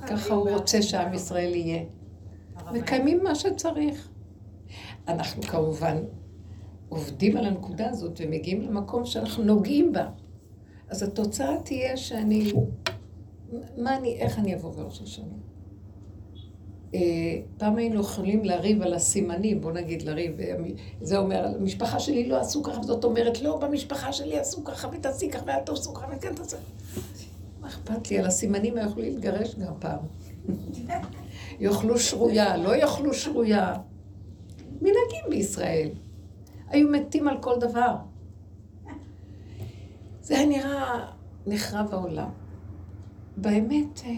ככה 0.08 0.34
הוא 0.34 0.50
רוצה 0.50 0.82
שעם 0.82 1.14
ישראל 1.14 1.56
יהיה. 1.56 1.84
מקיימים 2.74 3.24
מה 3.24 3.36
שצריך. 3.36 4.10
אנחנו 5.08 5.42
כמובן 5.42 5.98
עובדים 6.90 7.38
על 7.38 7.46
הנקודה 7.46 7.90
הזאת 7.90 8.22
ומגיעים 8.24 8.62
למקום 8.62 9.06
שאנחנו 9.06 9.44
נוגעים 9.44 9.92
בה. 9.92 10.10
אז 10.90 11.04
התוצאה 11.04 11.62
תהיה 11.66 11.98
שאני, 11.98 12.54
מה 13.78 13.98
אני, 13.98 14.18
איך 14.20 14.40
אני 14.40 14.56
אבוא 14.56 14.72
בראש 14.72 15.02
השנה? 15.02 15.47
אה, 16.94 17.00
פעם 17.58 17.76
היינו 17.78 18.00
יכולים 18.00 18.46
לריב 18.46 18.82
על 18.82 18.94
הסימנים, 18.94 19.62
בוא 19.62 19.72
נגיד 19.72 20.02
לריב, 20.02 20.38
זה 21.02 21.18
אומר, 21.18 21.48
המשפחה 21.60 22.00
שלי 22.00 22.30
לא 22.30 22.40
עשו 22.40 22.64
ככה, 22.64 22.80
וזאת 22.80 23.04
אומרת, 23.04 23.42
לא, 23.42 23.58
במשפחה 23.58 24.14
שלי 24.14 24.40
עשו 24.40 24.64
ככה, 24.64 24.88
ותעשי 24.92 25.30
ככה, 25.30 25.44
ואל 25.48 25.60
תעשו 25.60 25.94
ככה, 25.94 26.08
וכן 26.18 26.34
תעשה. 26.36 26.58
מה 27.62 27.68
אכפת 27.68 28.12
לי? 28.12 28.20
על 28.20 28.26
הסימנים 28.26 28.78
היו 28.78 28.86
יכולים 28.86 29.14
להתגרש 29.14 29.56
גם 29.56 29.74
פעם. 29.80 30.00
יאכלו 31.60 32.00
שרויה, 32.00 32.58
לא 32.58 32.76
יאכלו 32.76 33.14
שרויה. 33.14 33.74
מנהגים 34.82 35.26
בישראל. 35.30 35.90
היו 36.68 36.90
מתים 36.90 37.28
על 37.28 37.38
כל 37.42 37.60
דבר. 37.60 37.96
זה 40.22 40.38
היה 40.38 40.46
נראה 40.46 41.06
נחרב 41.48 41.88
העולם. 41.92 42.30
באמת, 43.38 44.02
אה, 44.06 44.12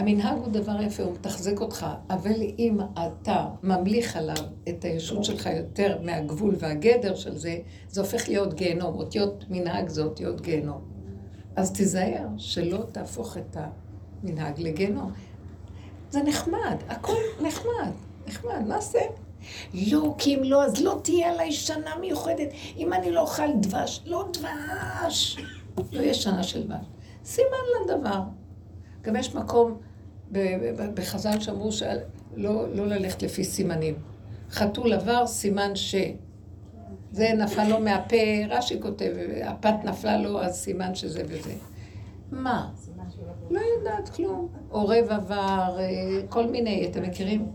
המנהג 0.00 0.38
הוא 0.38 0.48
דבר 0.48 0.82
יפה, 0.82 1.02
הוא 1.02 1.12
מתחזק 1.12 1.60
אותך, 1.60 1.86
אבל 2.10 2.42
אם 2.58 2.78
אתה 2.94 3.48
ממליך 3.62 4.16
עליו 4.16 4.44
את 4.68 4.84
הישות 4.84 5.24
שלך 5.24 5.46
יותר 5.46 5.98
מהגבול 6.02 6.54
והגדר 6.58 7.14
של 7.14 7.36
זה, 7.36 7.58
זה 7.88 8.00
הופך 8.00 8.28
להיות 8.28 8.54
גיהנום. 8.54 8.94
אותיות 8.94 9.44
מנהג 9.50 9.88
זה 9.88 10.02
אותיות 10.02 10.40
גיהנום. 10.40 10.80
אז 11.56 11.72
תיזהר 11.72 12.26
שלא 12.36 12.78
תהפוך 12.92 13.36
את 13.36 13.56
המנהג 13.56 14.60
לגיהנום. 14.60 15.12
זה 16.10 16.22
נחמד, 16.22 16.76
הכל 16.88 17.22
נחמד, 17.42 17.90
נחמד, 18.26 18.66
מה 18.68 18.80
זה? 18.80 19.00
לא, 19.74 20.14
כי 20.18 20.34
אם 20.34 20.44
לא, 20.44 20.64
אז 20.64 20.82
לא 20.82 21.00
תהיה 21.02 21.32
עליי 21.32 21.52
שנה 21.52 21.96
מיוחדת. 22.00 22.48
אם 22.76 22.92
אני 22.92 23.10
לא 23.10 23.20
אוכל 23.20 23.52
דבש, 23.60 24.02
לא 24.06 24.28
דבש. 24.32 25.36
לא 25.92 26.00
יהיה 26.00 26.14
שנה 26.14 26.42
של 26.42 26.66
דבש. 26.66 26.86
סימן 27.24 27.48
לדבר. 27.84 28.20
גם 29.02 29.16
יש 29.16 29.34
מקום 29.34 29.78
בחז"ל 30.94 31.40
שאמרו 31.40 31.72
שלא 31.72 32.74
לא 32.74 32.86
ללכת 32.86 33.22
לפי 33.22 33.44
סימנים. 33.44 33.94
חתול 34.50 34.92
עבר, 34.92 35.26
סימן 35.26 35.76
ש... 35.76 35.94
זה 37.12 37.32
נפל 37.38 37.68
לו 37.68 37.80
מהפה, 37.80 38.16
רש"י 38.48 38.80
כותב, 38.80 39.12
הפת 39.44 39.74
נפלה 39.84 40.16
לו, 40.16 40.42
אז 40.42 40.54
סימן 40.54 40.94
שזה 40.94 41.22
וזה. 41.28 41.52
מה? 42.32 42.70
לא 43.50 43.60
יודעת 43.78 44.08
כלום. 44.08 44.48
עורב 44.68 45.06
עבר, 45.10 45.76
אה, 45.78 45.86
כל 46.28 46.46
מיני, 46.46 46.88
אתם 46.90 47.02
מכירים? 47.02 47.46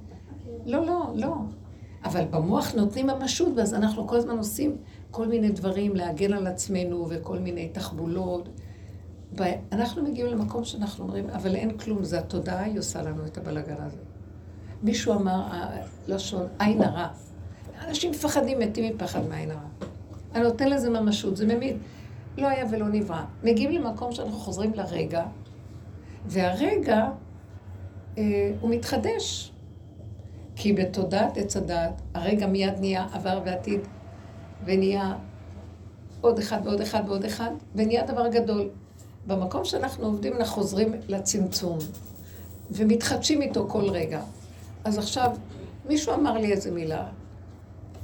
לא, 0.66 0.86
לא, 0.86 1.12
לא. 1.16 1.34
אבל 2.06 2.26
במוח 2.26 2.76
נותנים 2.76 3.08
ממשות, 3.08 3.50
ואז 3.56 3.74
אנחנו 3.74 4.08
כל 4.08 4.16
הזמן 4.16 4.38
עושים 4.38 4.78
כל 5.12 5.28
מיני 5.28 5.50
דברים 5.50 5.96
להגן 5.96 6.34
על 6.34 6.48
עצמנו 6.48 7.08
וכל 7.10 7.40
מיני 7.40 7.70
תחבולות. 7.70 8.50
ואנחנו 9.38 10.04
מגיעים 10.04 10.28
למקום 10.28 10.64
שאנחנו 10.64 11.04
אומרים, 11.04 11.30
אבל 11.30 11.56
אין 11.56 11.78
כלום, 11.78 12.04
זה 12.04 12.20
התודעה, 12.20 12.64
היא 12.64 12.80
עושה 12.80 13.02
לנו 13.02 13.26
את 13.26 13.38
הבלגן 13.38 13.76
הזה. 13.80 13.98
מישהו 14.84 15.14
אמר, 15.14 15.48
לשון, 16.08 16.48
עין 16.60 16.84
הרע. 16.84 17.08
אנשים 17.88 18.12
מפחדים, 18.12 18.60
מתים 18.60 18.96
מפחד 18.96 19.28
מעין 19.30 19.52
הרע. 19.52 19.60
אני 20.36 20.44
נותן 20.44 20.70
לזה 20.70 20.90
ממשות, 20.90 21.38
זה 21.38 21.46
ממית. 21.46 21.76
לא 22.38 22.48
היה 22.48 22.66
ולא 22.72 22.88
נברא. 22.88 23.24
מגיעים 23.44 23.72
למקום 23.72 24.12
שאנחנו 24.12 24.38
חוזרים 24.38 24.74
לרגע, 24.74 25.24
והרגע 26.26 27.10
אה, 28.18 28.52
הוא 28.62 28.70
מתחדש. 28.70 29.52
כי 30.56 30.74
בתודעת 30.74 31.38
עץ 31.38 31.58
הדעת, 31.58 32.02
הרגע 32.14 32.48
מיד 32.48 32.74
נהיה 32.80 33.08
עבר 33.14 33.42
ועתיד, 33.46 33.80
ונהיה 34.66 35.16
עוד 36.22 36.40
אחד 36.40 36.60
ועוד 36.64 36.82
אחד 36.82 37.04
ועוד 37.08 37.26
אחד, 37.26 37.52
ונהיה 37.76 38.06
דבר 38.06 38.28
גדול. 38.28 38.70
במקום 39.28 39.66
שאנחנו 39.66 40.06
עובדים, 40.06 40.34
אנחנו 40.34 40.56
חוזרים 40.56 40.94
לצמצום, 41.08 41.78
ומתחדשים 42.72 43.42
איתו 43.42 43.66
כל 43.70 43.90
רגע. 43.90 44.22
אז 44.84 44.98
עכשיו, 44.98 45.32
מישהו 45.86 46.14
אמר 46.14 46.38
לי 46.38 46.52
איזה 46.52 46.72
מילה. 46.72 47.08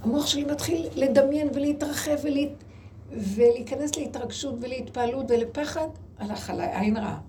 המוח 0.02 0.28
שלי 0.28 0.44
מתחיל 0.44 0.88
לדמיין 0.96 1.50
ולהתרחב 1.54 2.16
ולה... 2.24 2.42
ולהיכנס 3.12 3.98
להתרגשות 3.98 4.56
ולהתפעלות 4.62 5.26
ולפחד, 5.30 5.88
הלך 6.18 6.50
עליי 6.50 6.70
עין 6.80 6.98
רעה. 6.98 7.20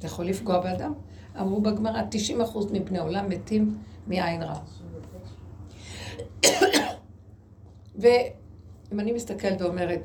זה 0.00 0.06
יכול 0.06 0.24
לפגוע 0.24 0.60
באדם. 0.60 0.92
אמרו 1.40 1.60
בגמרא, 1.60 2.00
90% 2.40 2.58
מבני 2.72 2.98
עולם 2.98 3.28
מתים 3.28 3.78
מעין 4.06 4.42
רעה. 4.42 4.60
ואם 8.00 9.00
אני 9.00 9.12
מסתכלת 9.12 9.62
ואומרת, 9.62 10.00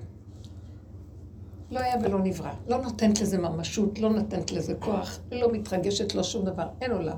לא 1.71 1.79
היה 1.79 1.95
ולא 2.03 2.19
נברא, 2.19 2.51
לא 2.67 2.77
נותנת 2.77 3.21
לזה 3.21 3.37
ממשות, 3.37 3.99
לא 3.99 4.09
נותנת 4.09 4.51
לזה 4.51 4.75
כוח, 4.75 5.19
לא 5.31 5.51
מתרגשת, 5.51 6.15
לא 6.15 6.23
שום 6.23 6.45
דבר, 6.45 6.67
אין 6.81 6.91
עולם. 6.91 7.17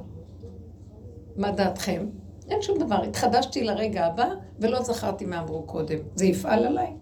מה 1.37 1.51
דעתכם? 1.51 2.05
אין 2.49 2.61
שום 2.61 2.79
דבר. 2.79 3.03
התחדשתי 3.03 3.63
לרגע 3.63 4.05
הבא, 4.05 4.29
ולא 4.59 4.83
זכרתי 4.83 5.25
מה 5.25 5.39
אמרו 5.39 5.63
קודם. 5.63 5.97
זה 6.15 6.25
יפעל 6.25 6.65
עליי? 6.65 6.93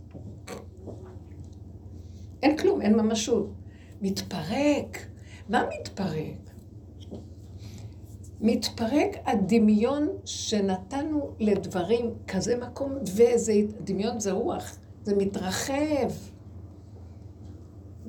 אין 2.43 2.57
כלום, 2.57 2.81
אין 2.81 2.95
ממשות. 2.95 3.53
מתפרק. 4.01 5.07
מה 5.49 5.63
מתפרק? 5.79 6.49
מתפרק 8.41 9.17
הדמיון 9.25 10.07
שנתנו 10.25 11.31
לדברים, 11.39 12.13
כזה 12.27 12.57
מקום, 12.57 12.93
וזה, 13.01 13.53
דמיון 13.83 14.19
זה 14.19 14.31
רוח, 14.31 14.77
זה 15.03 15.15
מתרחב. 15.15 16.11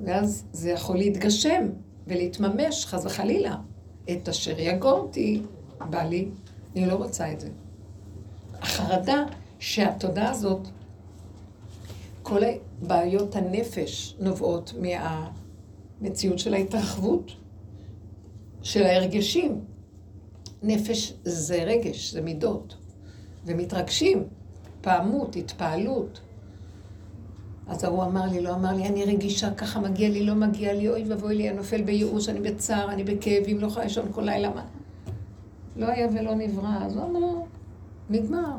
ואז 0.05 0.45
זה 0.51 0.69
יכול 0.69 0.97
להתגשם 0.97 1.69
ולהתממש, 2.07 2.85
חס 2.85 3.05
וחלילה. 3.05 3.55
את 4.11 4.29
אשר 4.29 4.59
יגורתי, 4.59 5.41
בא 5.89 6.03
לי, 6.03 6.27
אני 6.75 6.85
לא 6.85 6.95
רוצה 6.95 7.31
את 7.31 7.39
זה. 7.39 7.49
החרדה 8.61 9.23
שהתודעה 9.59 10.31
הזאת, 10.31 10.67
כל 12.23 12.41
בעיות 12.81 13.35
הנפש 13.35 14.15
נובעות 14.19 14.73
מהמציאות 14.79 16.39
של 16.39 16.53
ההתרחבות, 16.53 17.31
של 18.61 18.83
ההרגשים. 18.83 19.61
נפש 20.63 21.13
זה 21.23 21.63
רגש, 21.63 22.11
זה 22.11 22.21
מידות. 22.21 22.75
ומתרגשים, 23.45 24.23
פעמות, 24.81 25.35
התפעלות. 25.35 26.21
אז 27.67 27.83
ההוא 27.83 28.03
אמר 28.03 28.25
לי, 28.25 28.41
לא 28.41 28.53
אמר 28.53 28.73
לי, 28.73 28.87
אני 28.87 29.05
רגישה, 29.05 29.51
ככה 29.51 29.79
מגיע 29.79 30.09
לי, 30.09 30.25
לא 30.25 30.35
מגיע 30.35 30.73
לי, 30.73 30.89
אוי 30.89 31.03
ואבוי 31.07 31.35
לי, 31.35 31.49
אני 31.49 31.57
נופל 31.57 31.81
בייאוש, 31.81 32.29
אני 32.29 32.39
בצער, 32.39 32.91
אני 32.91 33.03
בכאבים, 33.03 33.59
לא 33.59 33.67
יכולה 33.67 33.85
לישון 33.85 34.05
כל 34.11 34.21
לילה. 34.21 34.49
מה? 34.49 34.65
לא 35.75 35.85
היה 35.85 36.07
ולא 36.13 36.35
נברא, 36.35 36.77
אז 36.85 36.95
הוא 36.95 37.05
אמר, 37.05 37.41
נגמר. 38.09 38.57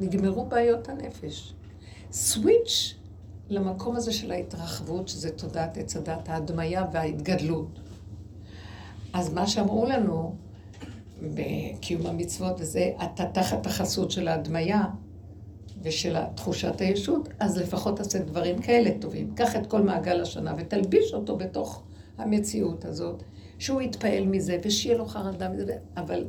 נגמרו 0.00 0.44
בעיות 0.44 0.88
הנפש. 0.88 1.54
סוויץ' 2.12 2.94
למקום 3.48 3.96
הזה 3.96 4.12
של 4.12 4.32
ההתרחבות, 4.32 5.08
שזה 5.08 5.30
תודעת 5.30 5.76
עץ 5.76 5.96
הדת, 5.96 6.28
ההדמיה 6.28 6.84
וההתגדלות. 6.92 7.80
אז 9.12 9.32
מה 9.32 9.46
שאמרו 9.46 9.86
לנו 9.86 10.34
בקיום 11.22 12.06
המצוות 12.06 12.60
וזה, 12.60 12.92
אתה 13.04 13.24
תחת 13.24 13.66
החסות 13.66 14.10
של 14.10 14.28
ההדמיה 14.28 14.84
ושל 15.82 16.16
תחושת 16.34 16.80
הישות, 16.80 17.28
אז 17.38 17.58
לפחות 17.58 17.96
תעשה 17.96 18.18
דברים 18.18 18.58
כאלה 18.58 18.90
טובים. 19.00 19.34
קח 19.34 19.56
את 19.56 19.66
כל 19.66 19.82
מעגל 19.82 20.20
השנה 20.20 20.54
ותלביש 20.58 21.14
אותו 21.14 21.36
בתוך 21.36 21.82
המציאות 22.18 22.84
הזאת, 22.84 23.22
שהוא 23.58 23.80
יתפעל 23.80 24.26
מזה 24.26 24.58
ושיהיה 24.64 24.98
לו 24.98 25.06
חרדה 25.06 25.48
מזה, 25.48 25.76
אבל 25.96 26.24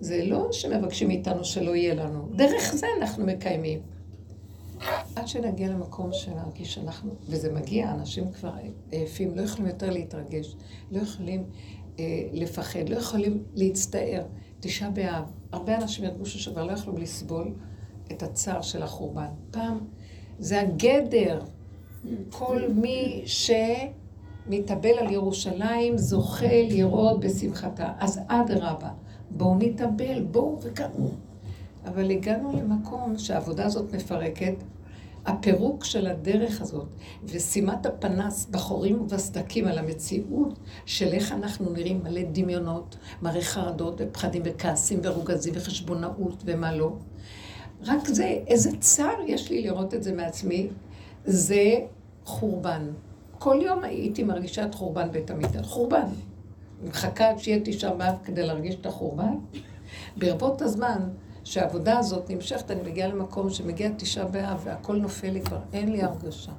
זה 0.00 0.24
לא 0.24 0.52
שמבקשים 0.52 1.08
מאיתנו 1.08 1.44
שלא 1.44 1.76
יהיה 1.76 1.94
לנו. 1.94 2.28
דרך 2.36 2.74
זה 2.74 2.86
אנחנו 3.00 3.26
מקיימים. 3.26 3.80
עד 5.16 5.28
שנגיע 5.28 5.68
למקום 5.68 6.10
שנרגיש 6.12 6.74
שאנחנו, 6.74 7.14
וזה 7.28 7.52
מגיע, 7.52 7.90
אנשים 7.90 8.32
כבר 8.32 8.52
עייפים, 8.90 9.36
לא 9.36 9.42
יכולים 9.42 9.66
יותר 9.66 9.90
להתרגש, 9.90 10.56
לא 10.90 11.00
יכולים 11.00 11.44
אה, 11.98 12.04
לפחד, 12.32 12.88
לא 12.88 12.96
יכולים 12.96 13.42
להצטער. 13.54 14.22
תשעה 14.60 14.90
באב, 14.90 15.24
הרבה 15.52 15.76
אנשים 15.76 16.04
ירגישו 16.04 16.38
שכבר 16.38 16.64
לא 16.64 16.72
יכלו 16.72 16.96
לסבול 16.96 17.54
את 18.12 18.22
הצער 18.22 18.62
של 18.62 18.82
החורבן. 18.82 19.28
פעם, 19.50 19.78
זה 20.38 20.60
הגדר. 20.60 21.40
כל 22.30 22.60
מי 22.74 23.24
שמתאבל 23.26 24.98
על 24.98 25.10
ירושלים 25.10 25.98
זוכה 25.98 26.62
לראות 26.70 27.20
בשמחתה. 27.20 27.92
אז 27.98 28.20
אדרבה, 28.26 28.90
בואו 29.30 29.54
נתאבל, 29.58 30.22
בואו 30.22 30.58
וכאן. 30.62 30.90
אבל 31.86 32.10
הגענו 32.10 32.52
למקום 32.52 33.18
שהעבודה 33.18 33.64
הזאת 33.64 33.94
מפרקת, 33.94 34.54
הפירוק 35.26 35.84
של 35.84 36.06
הדרך 36.06 36.60
הזאת 36.60 36.86
ושימת 37.24 37.86
הפנס 37.86 38.46
בחורים 38.46 39.00
ובסדקים 39.02 39.66
על 39.66 39.78
המציאות 39.78 40.58
של 40.86 41.12
איך 41.12 41.32
אנחנו 41.32 41.70
נראים 41.70 42.00
מלא 42.04 42.20
דמיונות, 42.32 42.96
מראה 43.22 43.42
חרדות 43.42 43.94
ופחדים 43.98 44.42
וכעסים 44.44 45.00
ורוגזים 45.02 45.54
וחשבונאות 45.56 46.42
ומה 46.46 46.76
לא. 46.76 46.92
רק 47.86 48.08
זה, 48.08 48.38
איזה 48.46 48.70
צער 48.80 49.20
יש 49.26 49.50
לי 49.50 49.62
לראות 49.62 49.94
את 49.94 50.02
זה 50.02 50.12
מעצמי, 50.12 50.68
זה 51.24 51.74
חורבן. 52.24 52.82
כל 53.38 53.58
יום 53.62 53.84
הייתי 53.84 54.22
מרגישה 54.22 54.64
את 54.64 54.74
חורבן 54.74 55.10
בית 55.12 55.30
המקדש. 55.30 55.66
חורבן. 55.66 56.06
מחכה 56.84 57.28
עד 57.28 57.38
שיהיה 57.38 57.60
תשעה 57.64 57.94
באב 57.94 58.14
כדי 58.24 58.42
להרגיש 58.46 58.74
את 58.74 58.86
החורבן. 58.86 59.34
ברבות 60.16 60.62
הזמן 60.62 60.98
שהעבודה 61.44 61.98
הזאת 61.98 62.30
נמשכת, 62.30 62.70
אני 62.70 62.90
מגיעה 62.90 63.08
למקום 63.08 63.50
שמגיע 63.50 63.90
תשעה 63.96 64.24
באב 64.24 64.60
והכל 64.64 64.96
נופל 64.96 65.30
לי 65.30 65.40
כבר, 65.40 65.58
אין 65.72 65.92
לי 65.92 66.02
הרגשה. 66.02 66.52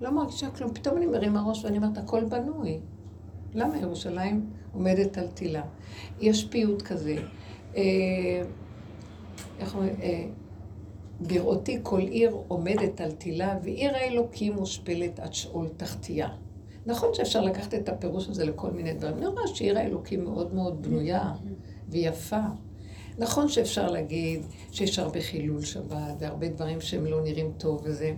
לא 0.00 0.10
מרגישה 0.10 0.50
כלום. 0.50 0.74
פתאום 0.74 0.96
אני 0.96 1.06
מרימה 1.06 1.42
ראש 1.42 1.64
ואני 1.64 1.76
אומרת, 1.76 1.98
הכל 1.98 2.24
בנוי. 2.24 2.78
למה 3.54 3.78
ירושלים 3.78 4.46
עומדת 4.72 5.18
על 5.18 5.26
תילה? 5.34 5.62
יש 6.20 6.44
פיוט 6.44 6.82
כזה. 6.82 7.16
איך 9.60 9.74
אומרים? 9.74 9.94
אה, 10.02 10.26
בראותי 11.20 11.78
כל 11.82 12.00
עיר 12.00 12.36
עומדת 12.48 13.00
על 13.00 13.12
תילה, 13.12 13.58
ועיר 13.62 13.96
האלוקים 13.96 14.54
מושפלת 14.54 15.20
עד 15.20 15.34
שאול 15.34 15.68
תחתיה. 15.76 16.28
נכון 16.86 17.14
שאפשר 17.14 17.40
לקחת 17.40 17.74
את 17.74 17.88
הפירוש 17.88 18.28
הזה 18.28 18.44
לכל 18.44 18.70
מיני 18.70 18.92
דברים. 18.92 19.16
אני 19.16 19.26
רואה 19.26 19.46
שעיר 19.46 19.78
האלוקים 19.78 20.24
מאוד 20.24 20.54
מאוד 20.54 20.82
בנויה 20.82 21.32
ויפה. 21.88 22.40
נכון 23.18 23.48
שאפשר 23.48 23.90
להגיד 23.90 24.42
שיש 24.72 24.98
הרבה 24.98 25.20
חילול 25.20 25.64
שבת 25.64 26.14
והרבה 26.18 26.48
דברים 26.48 26.80
שהם 26.80 27.06
לא 27.06 27.22
נראים 27.22 27.52
טוב 27.58 27.80
וזה. 27.84 28.14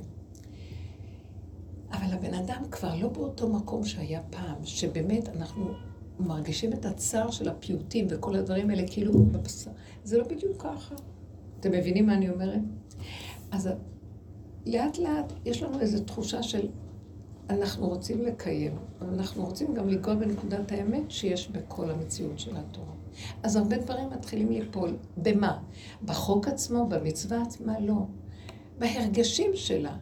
אבל 1.90 2.12
הבן 2.12 2.34
אדם 2.34 2.62
כבר 2.70 2.94
לא 2.94 3.08
באותו 3.08 3.48
מקום 3.48 3.84
שהיה 3.84 4.20
פעם, 4.30 4.64
שבאמת 4.64 5.28
אנחנו 5.28 5.70
מרגישים 6.20 6.72
את 6.72 6.84
הצער 6.84 7.30
של 7.30 7.48
הפיוטים 7.48 8.06
וכל 8.10 8.36
הדברים 8.36 8.70
האלה 8.70 8.82
כאילו 8.86 9.12
בבשר. 9.12 9.70
זה 10.04 10.18
לא 10.18 10.24
בדיוק 10.24 10.62
ככה. 10.62 10.94
אתם 11.62 11.70
מבינים 11.72 12.06
מה 12.06 12.14
אני 12.14 12.30
אומרת? 12.30 12.60
אז 13.50 13.70
לאט 14.66 14.98
לאט 14.98 15.32
יש 15.44 15.62
לנו 15.62 15.80
איזו 15.80 16.04
תחושה 16.04 16.42
של 16.42 16.68
אנחנו 17.50 17.88
רוצים 17.88 18.22
לקיים, 18.22 18.78
אבל 19.00 19.14
אנחנו 19.14 19.44
רוצים 19.44 19.74
גם 19.74 19.88
לגוע 19.88 20.14
בנקודת 20.14 20.72
האמת 20.72 21.10
שיש 21.10 21.48
בכל 21.48 21.90
המציאות 21.90 22.38
של 22.38 22.56
התורה. 22.56 22.92
אז 23.42 23.56
הרבה 23.56 23.76
דברים 23.76 24.10
מתחילים 24.10 24.52
ליפול. 24.52 24.96
במה? 25.16 25.62
בחוק 26.04 26.48
עצמו, 26.48 26.86
במצווה 26.86 27.42
עצמה? 27.42 27.80
לא. 27.80 28.06
בהרגשים 28.78 29.50
שלה, 29.54 29.96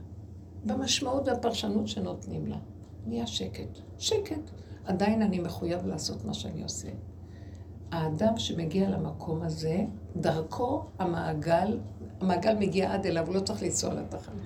במשמעות 0.64 1.28
והפרשנות 1.28 1.88
שנותנים 1.88 2.46
לה. 2.46 2.58
נהיה 3.06 3.26
שקט. 3.26 3.78
שקט. 3.98 4.50
עדיין 4.84 5.22
אני 5.22 5.40
מחויב 5.40 5.86
לעשות 5.86 6.24
מה 6.24 6.34
שאני 6.34 6.62
עושה. 6.62 6.88
האדם 7.90 8.38
שמגיע 8.38 8.90
למקום 8.90 9.42
הזה, 9.42 9.80
דרכו 10.16 10.84
המעגל, 10.98 11.78
המעגל 12.20 12.54
מגיע 12.54 12.94
עד 12.94 13.06
אליו, 13.06 13.26
הוא 13.26 13.34
לא 13.34 13.40
צריך 13.40 13.62
לנסוע 13.62 13.94
לתחנה. 13.94 14.42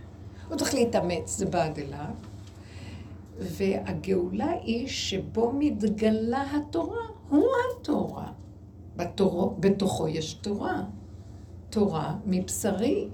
הוא 0.49 0.57
צריך 0.57 0.74
להתאמץ, 0.74 1.36
זה 1.38 1.47
בא 1.47 1.64
עד 1.64 1.78
אליו. 1.78 2.14
והגאולה 3.38 4.51
היא 4.62 4.88
שבו 4.88 5.53
מתגלה 5.59 6.45
התורה, 6.57 7.07
הוא 7.28 7.45
התורה. 7.80 8.32
בתור, 8.97 9.57
בתוכו 9.61 10.09
יש 10.09 10.34
תורה. 10.34 10.82
תורה 11.70 12.16
מבשרי, 12.26 13.09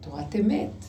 תורת 0.00 0.36
אמת, 0.36 0.84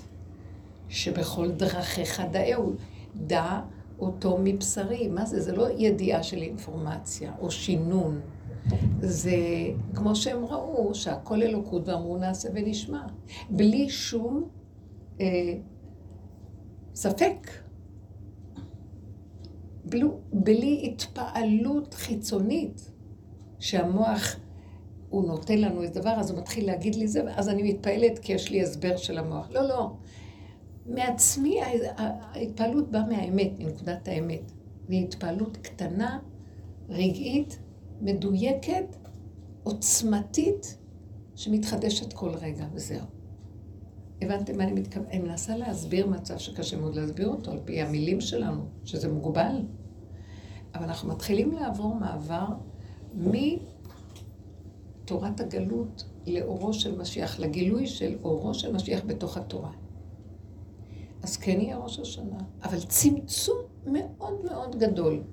שבכל 0.89 1.51
דרכיך 1.51 2.21
דאהו. 2.31 2.73
דע 3.15 3.61
אותו 3.99 4.37
מבשרי. 4.43 5.07
מה 5.07 5.25
זה? 5.25 5.41
זה 5.41 5.55
לא 5.55 5.67
ידיעה 5.77 6.23
של 6.23 6.37
אינפורמציה 6.37 7.31
או 7.39 7.51
שינון. 7.51 8.21
זה 8.99 9.37
כמו 9.95 10.15
שהם 10.15 10.45
ראו, 10.45 10.95
שהכל 10.95 11.43
אלוקות 11.43 11.87
ואמרו 11.87 12.17
נעשה 12.17 12.49
ונשמע. 12.53 13.01
בלי 13.49 13.89
שום 13.89 14.49
אה, 15.21 15.53
ספק. 16.95 17.49
בלי, 19.85 20.03
בלי 20.33 20.81
התפעלות 20.91 21.93
חיצונית, 21.93 22.91
שהמוח, 23.59 24.35
הוא 25.09 25.27
נותן 25.27 25.57
לנו 25.57 25.81
איזה 25.81 25.99
דבר, 25.99 26.09
אז 26.09 26.31
הוא 26.31 26.39
מתחיל 26.39 26.65
להגיד 26.65 26.95
לי 26.95 27.07
זה, 27.07 27.23
אז 27.35 27.49
אני 27.49 27.73
מתפעלת 27.73 28.19
כי 28.19 28.33
יש 28.33 28.51
לי 28.51 28.61
הסבר 28.61 28.97
של 28.97 29.17
המוח. 29.17 29.47
לא, 29.51 29.67
לא. 29.67 29.91
מעצמי, 30.85 31.59
ההתפעלות 31.97 32.91
באה 32.91 33.05
מהאמת, 33.05 33.51
מנקודת 33.59 34.07
האמת. 34.07 34.51
והיא 34.89 35.03
התפעלות 35.03 35.57
קטנה, 35.57 36.19
רגעית, 36.89 37.59
מדויקת, 38.01 38.95
עוצמתית, 39.63 40.77
שמתחדשת 41.35 42.13
כל 42.13 42.29
רגע, 42.29 42.65
וזהו. 42.73 43.05
הבנתם 44.21 44.57
מה 44.57 44.63
אני 44.63 44.71
מתכוונת? 44.71 45.09
אני 45.09 45.19
מנסה 45.19 45.57
להסביר 45.57 46.07
מצב 46.07 46.37
שקשה 46.37 46.77
מאוד 46.77 46.95
להסביר 46.95 47.27
אותו 47.27 47.51
על 47.51 47.59
פי 47.65 47.81
המילים 47.81 48.21
שלנו, 48.21 48.65
שזה 48.83 49.13
מוגבל. 49.13 49.61
אבל 50.75 50.83
אנחנו 50.83 51.09
מתחילים 51.09 51.51
לעבור 51.51 51.95
מעבר 51.95 52.47
מתורת 55.03 55.39
הגלות 55.39 56.03
לאורו 56.27 56.73
של 56.73 56.97
משיח, 56.97 57.39
לגילוי 57.39 57.87
של 57.87 58.17
אורו 58.23 58.53
של 58.53 58.73
משיח 58.73 59.01
בתוך 59.05 59.37
התורה. 59.37 59.71
אז 61.23 61.37
כן 61.37 61.61
יהיה 61.61 61.77
ראש 61.77 61.99
השנה, 61.99 62.37
אבל 62.63 62.79
צמצום 62.79 63.57
מאוד 63.85 64.45
מאוד 64.45 64.75
גדול 64.79 65.23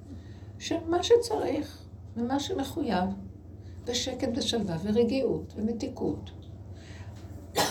של 0.58 0.76
מה 0.88 1.02
שצריך 1.02 1.81
ומה 2.16 2.40
שמחויב, 2.40 3.04
ושקט 3.86 4.28
ושלווה 4.36 4.76
ורגיעות 4.82 5.54
ומתיקות. 5.56 6.30
אה, 7.56 7.62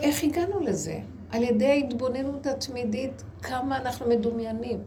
איך 0.00 0.24
הגענו 0.24 0.60
לזה? 0.60 1.00
על 1.30 1.42
ידי 1.42 1.66
ההתבוננות 1.66 2.46
התמידית, 2.46 3.22
כמה 3.42 3.76
אנחנו 3.76 4.08
מדומיינים, 4.08 4.78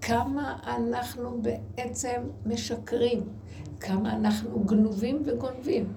כמה 0.00 0.58
אנחנו 0.66 1.42
בעצם 1.42 2.22
משקרים, 2.46 3.20
כמה 3.80 4.16
אנחנו 4.16 4.60
גנובים 4.60 5.22
וגונבים, 5.24 5.92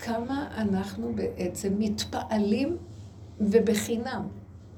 כמה 0.00 0.48
אנחנו 0.56 1.12
בעצם 1.14 1.74
מתפעלים 1.78 2.76
ובחינם, 3.40 4.28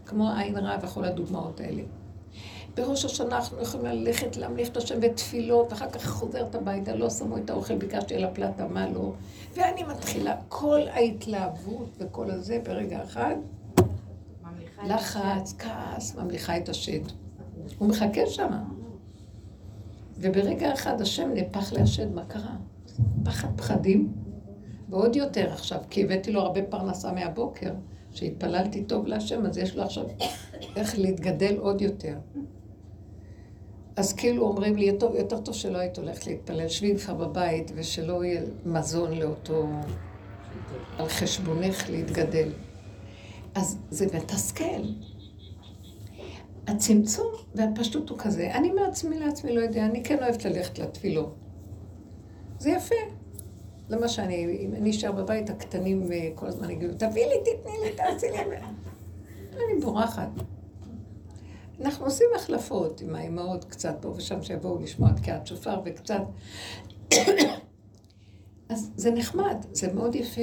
כמו 0.06 0.30
עין 0.30 0.56
רע 0.56 0.76
וכל 0.82 1.04
הדוגמאות 1.04 1.60
האלה. 1.60 1.82
בראש 2.78 3.04
השנה 3.04 3.36
אנחנו 3.36 3.62
יכולים 3.62 3.86
ללכת 3.86 4.36
להמליך 4.36 4.68
את 4.68 4.76
השם 4.76 5.00
בתפילות, 5.00 5.72
ואחר 5.72 5.90
כך 5.90 6.06
חוזרת 6.06 6.54
הביתה, 6.54 6.94
לא 6.94 7.10
שמו 7.10 7.36
את 7.36 7.50
האוכל, 7.50 7.76
ביקשתי 7.76 8.14
על 8.14 8.24
הפלטה, 8.24 8.68
מה 8.68 8.90
לא? 8.90 9.12
ואני 9.54 9.82
מתחילה, 9.82 10.36
כל 10.48 10.80
ההתלהבות 10.90 11.88
וכל 11.98 12.30
הזה 12.30 12.60
ברגע 12.64 13.04
אחד, 13.04 13.34
לחץ, 14.86 15.54
כעס, 15.58 16.14
ממליכה 16.14 16.56
את 16.56 16.68
השד. 16.68 17.00
הוא 17.78 17.88
מחכה 17.88 18.26
שם. 18.26 18.50
וברגע 20.16 20.74
אחד 20.74 21.00
השם 21.00 21.30
נהפך 21.34 21.72
להשד, 21.72 22.14
מה 22.14 22.24
קרה? 22.24 22.56
פחד 23.24 23.48
פחדים, 23.56 24.12
ועוד 24.88 25.16
יותר 25.16 25.52
עכשיו, 25.52 25.78
כי 25.90 26.04
הבאתי 26.04 26.32
לו 26.32 26.40
הרבה 26.40 26.62
פרנסה 26.62 27.12
מהבוקר, 27.12 27.72
שהתפללתי 28.12 28.84
טוב 28.84 29.06
להשם, 29.06 29.46
אז 29.46 29.58
יש 29.58 29.76
לו 29.76 29.82
עכשיו 29.82 30.04
איך 30.76 30.98
להתגדל 30.98 31.56
עוד 31.56 31.80
יותר. 31.80 32.14
אז 33.98 34.12
כאילו 34.12 34.42
אומרים 34.42 34.76
לי, 34.76 34.84
יותר, 34.84 35.16
יותר 35.16 35.40
טוב 35.40 35.54
שלא 35.54 35.78
היית 35.78 35.98
הולכת 35.98 36.26
להתפלל, 36.26 36.68
שבי 36.68 36.90
איתך 36.90 37.10
בבית 37.10 37.72
ושלא 37.74 38.24
יהיה 38.24 38.42
מזון 38.66 39.12
לאותו, 39.12 39.68
על 40.98 41.08
חשבונך 41.08 41.90
להתגדל. 41.90 42.48
אז 43.54 43.78
זה 43.90 44.06
מתסכל. 44.14 44.82
הצמצום 46.66 47.26
והפשטות 47.54 48.08
הוא 48.08 48.18
כזה, 48.18 48.54
אני 48.54 48.70
מעצמי 48.70 49.18
לעצמי 49.18 49.52
לא 49.52 49.60
יודע, 49.60 49.86
אני 49.86 50.04
כן 50.04 50.22
אוהבת 50.22 50.44
ללכת 50.44 50.78
לתפילות. 50.78 51.34
זה 52.58 52.70
יפה. 52.70 52.94
למה 53.88 54.08
שאני, 54.08 54.58
אם 54.60 54.74
אני 54.74 54.90
אשאר 54.90 55.12
בבית, 55.12 55.50
הקטנים 55.50 56.12
אה, 56.12 56.28
כל 56.34 56.46
הזמן 56.46 56.70
יגידו, 56.70 56.94
תביאי 56.94 57.28
לי, 57.28 57.34
תתני 57.40 57.72
לי, 57.84 57.92
תעשי 57.92 58.26
לי. 58.30 58.56
אני 59.52 59.80
בורחת. 59.80 60.57
אנחנו 61.80 62.04
עושים 62.04 62.26
החלפות 62.36 63.00
עם 63.00 63.14
האימהות 63.14 63.64
קצת 63.64 63.96
פה 64.00 64.08
ושם, 64.16 64.42
שיבואו 64.42 64.78
לשמוע 64.78 65.12
תקיעת 65.12 65.46
שופר 65.46 65.80
וקצת. 65.84 66.22
אז 68.68 68.90
זה 68.96 69.10
נחמד, 69.10 69.56
זה 69.72 69.92
מאוד 69.92 70.14
יפה 70.14 70.40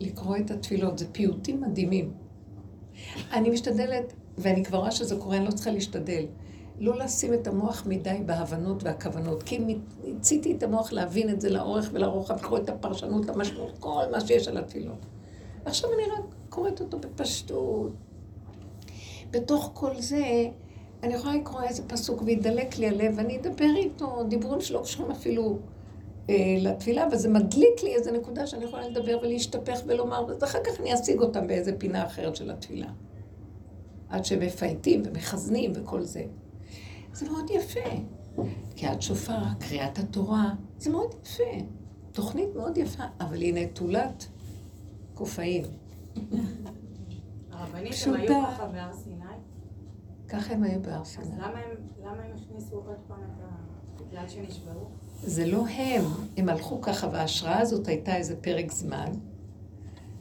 לקרוא 0.00 0.36
את 0.36 0.50
התפילות, 0.50 0.98
זה 0.98 1.12
פיוטים 1.12 1.60
מדהימים. 1.60 2.12
אני 3.32 3.50
משתדלת, 3.50 4.12
ואני 4.38 4.64
כבר 4.64 4.78
רואה 4.78 4.90
שזה 4.90 5.16
קורה, 5.16 5.36
אני 5.36 5.44
לא 5.44 5.50
צריכה 5.50 5.70
להשתדל, 5.70 6.26
לא 6.78 6.98
לשים 6.98 7.34
את 7.34 7.46
המוח 7.46 7.86
מדי 7.86 8.22
בהבנות 8.26 8.82
והכוונות, 8.82 9.42
כי 9.42 9.58
מיציתי 9.58 10.52
את 10.52 10.62
המוח 10.62 10.92
להבין 10.92 11.30
את 11.30 11.40
זה 11.40 11.50
לאורך 11.50 11.90
ולרוחב, 11.92 12.34
לקרוא 12.34 12.58
את 12.58 12.68
הפרשנות, 12.68 13.28
המשמעות, 13.28 13.78
כל 13.78 14.04
מה 14.10 14.20
שיש 14.20 14.48
על 14.48 14.56
התפילות. 14.56 15.06
עכשיו 15.64 15.90
אני 15.92 16.02
רק 16.02 16.34
קוראת 16.48 16.80
אותו 16.80 16.98
בפשטות. 16.98 17.92
בתוך 19.30 19.70
כל 19.74 20.00
זה, 20.00 20.24
אני 21.02 21.14
יכולה 21.14 21.36
לקרוא 21.36 21.62
איזה 21.62 21.82
פסוק 21.88 22.22
וידלק 22.22 22.78
לי 22.78 22.88
הלב, 22.88 23.14
ואני 23.16 23.38
אדבר 23.38 23.70
איתו, 23.76 24.24
דיבורים 24.28 24.60
שלא 24.60 24.80
קשורים 24.84 25.10
אפילו 25.10 25.58
אה, 26.30 26.56
לתפילה, 26.60 27.06
וזה 27.12 27.28
מדליק 27.28 27.82
לי 27.82 27.94
איזה 27.94 28.12
נקודה 28.12 28.46
שאני 28.46 28.64
יכולה 28.64 28.88
לדבר 28.88 29.18
ולהשתפך 29.22 29.80
ולומר, 29.86 30.26
ואחר 30.40 30.58
כך 30.64 30.80
אני 30.80 30.94
אשיג 30.94 31.20
אותם 31.20 31.46
באיזה 31.46 31.72
פינה 31.78 32.06
אחרת 32.06 32.36
של 32.36 32.50
התפילה. 32.50 32.88
עד 34.08 34.24
שמפייטים 34.24 35.02
ומחזנים 35.04 35.72
וכל 35.74 36.02
זה. 36.02 36.24
זה 37.12 37.30
מאוד 37.30 37.50
יפה. 37.50 37.90
קריאת 38.76 39.02
שופר, 39.02 39.38
קריאת 39.58 39.98
התורה, 39.98 40.54
זה 40.78 40.90
מאוד 40.90 41.14
יפה. 41.24 41.66
תוכנית 42.12 42.48
מאוד 42.56 42.78
יפה, 42.78 43.02
אבל 43.20 43.40
היא 43.40 43.54
נטולת 43.54 44.26
קופאים. 45.14 45.64
הרבנית, 47.50 47.94
הם 48.06 48.14
היו 48.14 48.42
ככה 48.46 48.66
בהר? 48.66 48.90
ככה 50.32 50.54
הם 50.54 50.62
היו 50.62 50.82
בהר 50.82 51.04
סיני. 51.04 51.24
אז 51.24 51.32
למה 52.04 52.22
הם 52.22 52.32
הכניסו 52.36 52.74
עוד 52.74 52.96
פעם 53.08 53.18
את 53.18 53.40
ה... 53.40 53.62
בגלל 54.08 54.28
שנשברו? 54.28 54.86
זה 55.22 55.46
לא 55.46 55.66
הם, 55.68 56.04
הם 56.36 56.48
הלכו 56.48 56.80
ככה, 56.80 57.08
וההשראה 57.12 57.60
הזאת 57.60 57.88
הייתה 57.88 58.16
איזה 58.16 58.36
פרק 58.36 58.72
זמן. 58.72 59.12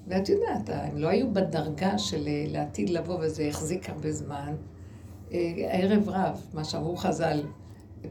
ואת 0.08 0.30
יודעת, 0.30 0.70
הם 0.70 0.98
לא 0.98 1.08
היו 1.08 1.34
בדרגה 1.34 1.98
של 1.98 2.28
אה, 2.28 2.46
לעתיד 2.48 2.90
לבוא, 2.90 3.18
וזה 3.22 3.48
החזיק 3.48 3.90
הרבה 3.90 4.12
זמן. 4.12 4.56
אה, 5.32 5.52
ערב 5.72 6.10
רב, 6.10 6.42
מה 6.54 6.64
שאמרו 6.64 6.96
חז"ל, 6.96 7.44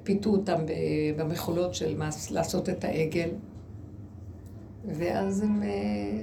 פיתו 0.03 0.31
אותם 0.31 0.59
במחולות 1.17 1.75
של 1.75 1.99
מס, 1.99 2.31
לעשות 2.31 2.69
את 2.69 2.85
העגל. 2.85 3.31
ואז 4.85 5.41
הם, 5.41 5.63
אה, 5.63 6.23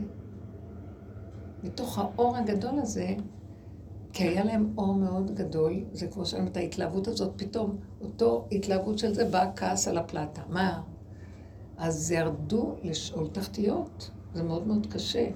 מתוך 1.63 1.99
האור 1.99 2.37
הגדול 2.37 2.79
הזה, 2.79 3.15
כי 4.17 4.23
היה 4.23 4.43
להם 4.43 4.73
אור 4.77 4.93
מאוד 4.93 5.35
גדול, 5.35 5.73
זה 5.93 6.07
כמו 6.07 6.25
שאומרים 6.25 6.51
את 6.51 6.57
ההתלהבות 6.57 7.07
הזאת, 7.07 7.31
פתאום 7.35 7.77
אותו 8.01 8.47
התלהבות 8.51 8.99
של 8.99 9.13
זה 9.13 9.25
בא 9.25 9.51
כעס 9.55 9.87
על 9.87 9.97
הפלטה. 9.97 10.41
מה? 10.49 10.81
אז 11.77 12.11
ירדו 12.11 12.75
לשאול 12.83 13.27
תחתיות, 13.27 14.11
זה 14.33 14.43
מאוד 14.43 14.67
מאוד 14.67 14.87
קשה. 14.89 15.27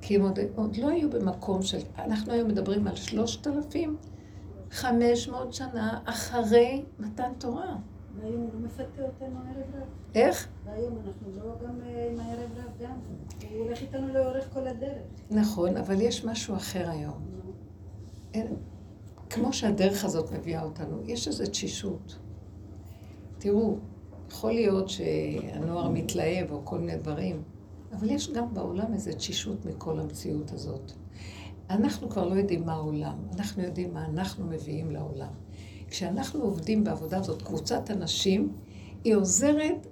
כי 0.00 0.16
הם 0.16 0.22
עוד, 0.22 0.38
עוד 0.56 0.76
לא 0.76 0.88
היו 0.88 1.10
במקום 1.10 1.62
של... 1.62 1.78
אנחנו 1.98 2.32
היום 2.32 2.48
מדברים 2.48 2.86
על 2.86 2.96
שלושת 2.96 3.46
אלפים 3.46 3.96
חמש 4.70 5.28
מאות 5.28 5.52
שנה 5.52 6.00
אחרי 6.04 6.84
מתן 6.98 7.32
תורה. 7.38 7.76
והיום 8.16 8.40
הוא 8.40 8.50
לא 8.54 8.60
מפתה 8.60 9.02
אותנו 9.02 9.36
הערב 9.46 9.74
רב. 9.74 9.88
איך? 10.14 10.48
והיום 10.64 10.98
אנחנו 11.06 11.30
לא 11.36 11.68
גם 11.68 11.80
אה, 11.82 12.08
עם 12.12 12.20
הערב 12.20 12.50
רב 12.56 12.82
גם. 12.82 12.96
הוא 13.50 13.64
הולך 13.64 13.82
איתנו 13.82 14.08
לאורך 14.08 14.48
כל 14.52 14.66
הדרך. 14.66 15.02
נכון, 15.30 15.76
אבל 15.76 16.00
יש 16.00 16.24
משהו 16.24 16.56
אחר 16.56 16.90
היום. 16.90 17.37
אין, 18.34 18.46
כמו 19.30 19.52
שהדרך 19.52 20.04
הזאת 20.04 20.32
מביאה 20.32 20.62
אותנו, 20.62 21.02
יש 21.04 21.28
איזו 21.28 21.44
תשישות. 21.46 22.18
תראו, 23.38 23.76
יכול 24.30 24.52
להיות 24.52 24.88
שהנוער 24.88 25.88
מתלהב 25.88 26.52
או 26.52 26.64
כל 26.64 26.78
מיני 26.78 26.96
דברים, 26.96 27.42
אבל 27.92 28.10
יש 28.10 28.30
גם 28.30 28.54
בעולם 28.54 28.94
איזו 28.94 29.10
תשישות 29.16 29.66
מכל 29.66 30.00
המציאות 30.00 30.52
הזאת. 30.52 30.92
אנחנו 31.70 32.10
כבר 32.10 32.28
לא 32.28 32.34
יודעים 32.34 32.66
מה 32.66 32.72
העולם, 32.72 33.18
אנחנו 33.36 33.62
יודעים 33.62 33.94
מה 33.94 34.04
אנחנו 34.04 34.46
מביאים 34.46 34.90
לעולם. 34.90 35.32
כשאנחנו 35.88 36.42
עובדים 36.42 36.84
בעבודה 36.84 37.18
הזאת, 37.18 37.42
קבוצת 37.42 37.90
אנשים, 37.90 38.52
היא 39.04 39.14
עוזרת, 39.14 39.86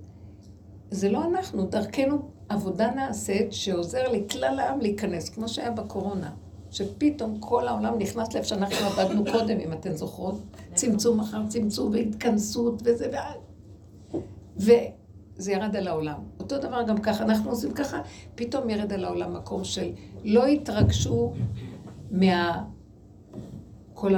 זה 0.90 1.08
לא 1.08 1.24
אנחנו, 1.24 1.66
דרכנו 1.66 2.30
עבודה 2.48 2.90
נעשית 2.90 3.52
שעוזר 3.52 4.12
לכלל 4.12 4.58
העם 4.58 4.80
להיכנס, 4.80 5.28
כמו 5.28 5.48
שהיה 5.48 5.70
בקורונה. 5.70 6.34
שפתאום 6.76 7.36
כל 7.40 7.68
העולם 7.68 7.98
נכנס 7.98 8.34
לאיפה 8.34 8.48
שאנחנו 8.48 8.86
עבדנו 8.86 9.24
קודם, 9.32 9.58
אם 9.60 9.72
אתן 9.72 9.92
זוכרות, 9.92 10.40
צמצום 10.74 11.20
אחר 11.20 11.46
צמצום 11.48 11.92
והתכנסות 11.92 12.82
וזה, 12.84 13.10
וה- 13.12 14.20
וזה 14.56 15.52
ירד 15.52 15.76
על 15.76 15.88
העולם. 15.88 16.18
אותו 16.40 16.58
דבר 16.58 16.82
גם 16.82 16.98
ככה, 16.98 17.24
אנחנו 17.24 17.50
עושים 17.50 17.72
ככה, 17.72 18.00
פתאום 18.34 18.70
ירד 18.70 18.92
על 18.92 19.04
העולם 19.04 19.36
מקום 19.36 19.64
של 19.64 19.90
לא 20.24 20.46
התרגשו 20.46 21.32
מה... 22.10 22.64
כל 23.94 24.12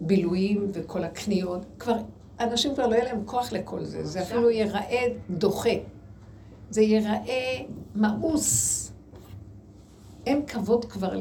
הבילויים 0.00 0.70
וכל 0.72 1.04
הקניות, 1.04 1.66
כבר, 1.78 1.96
אנשים 2.40 2.74
כבר 2.74 2.86
לא 2.86 2.94
יהיה 2.94 3.04
להם 3.04 3.22
כוח 3.24 3.52
לכל 3.52 3.84
זה, 3.84 4.04
זה 4.04 4.22
אפילו 4.22 4.50
ייראה 4.50 5.06
דוחה. 5.30 5.70
זה 6.70 6.82
ייראה 6.82 7.62
מאוס. 7.94 8.82
אין 10.26 10.46
כבוד 10.46 10.84
כבר, 10.84 11.12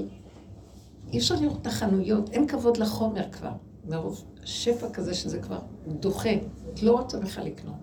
אי 1.13 1.17
אפשר 1.17 1.35
לראות 1.41 1.61
את 1.61 1.67
החנויות, 1.67 2.29
אין 2.29 2.47
כבוד 2.47 2.77
לחומר 2.77 3.31
כבר. 3.31 3.51
מרוב 3.89 4.23
שפע 4.43 4.89
כזה 4.89 5.13
שזה 5.13 5.39
כבר 5.39 5.59
דוחה. 5.87 6.33
את 6.73 6.83
לא 6.83 6.91
רוצה 6.91 7.19
בכלל 7.19 7.45
לקנות. 7.45 7.75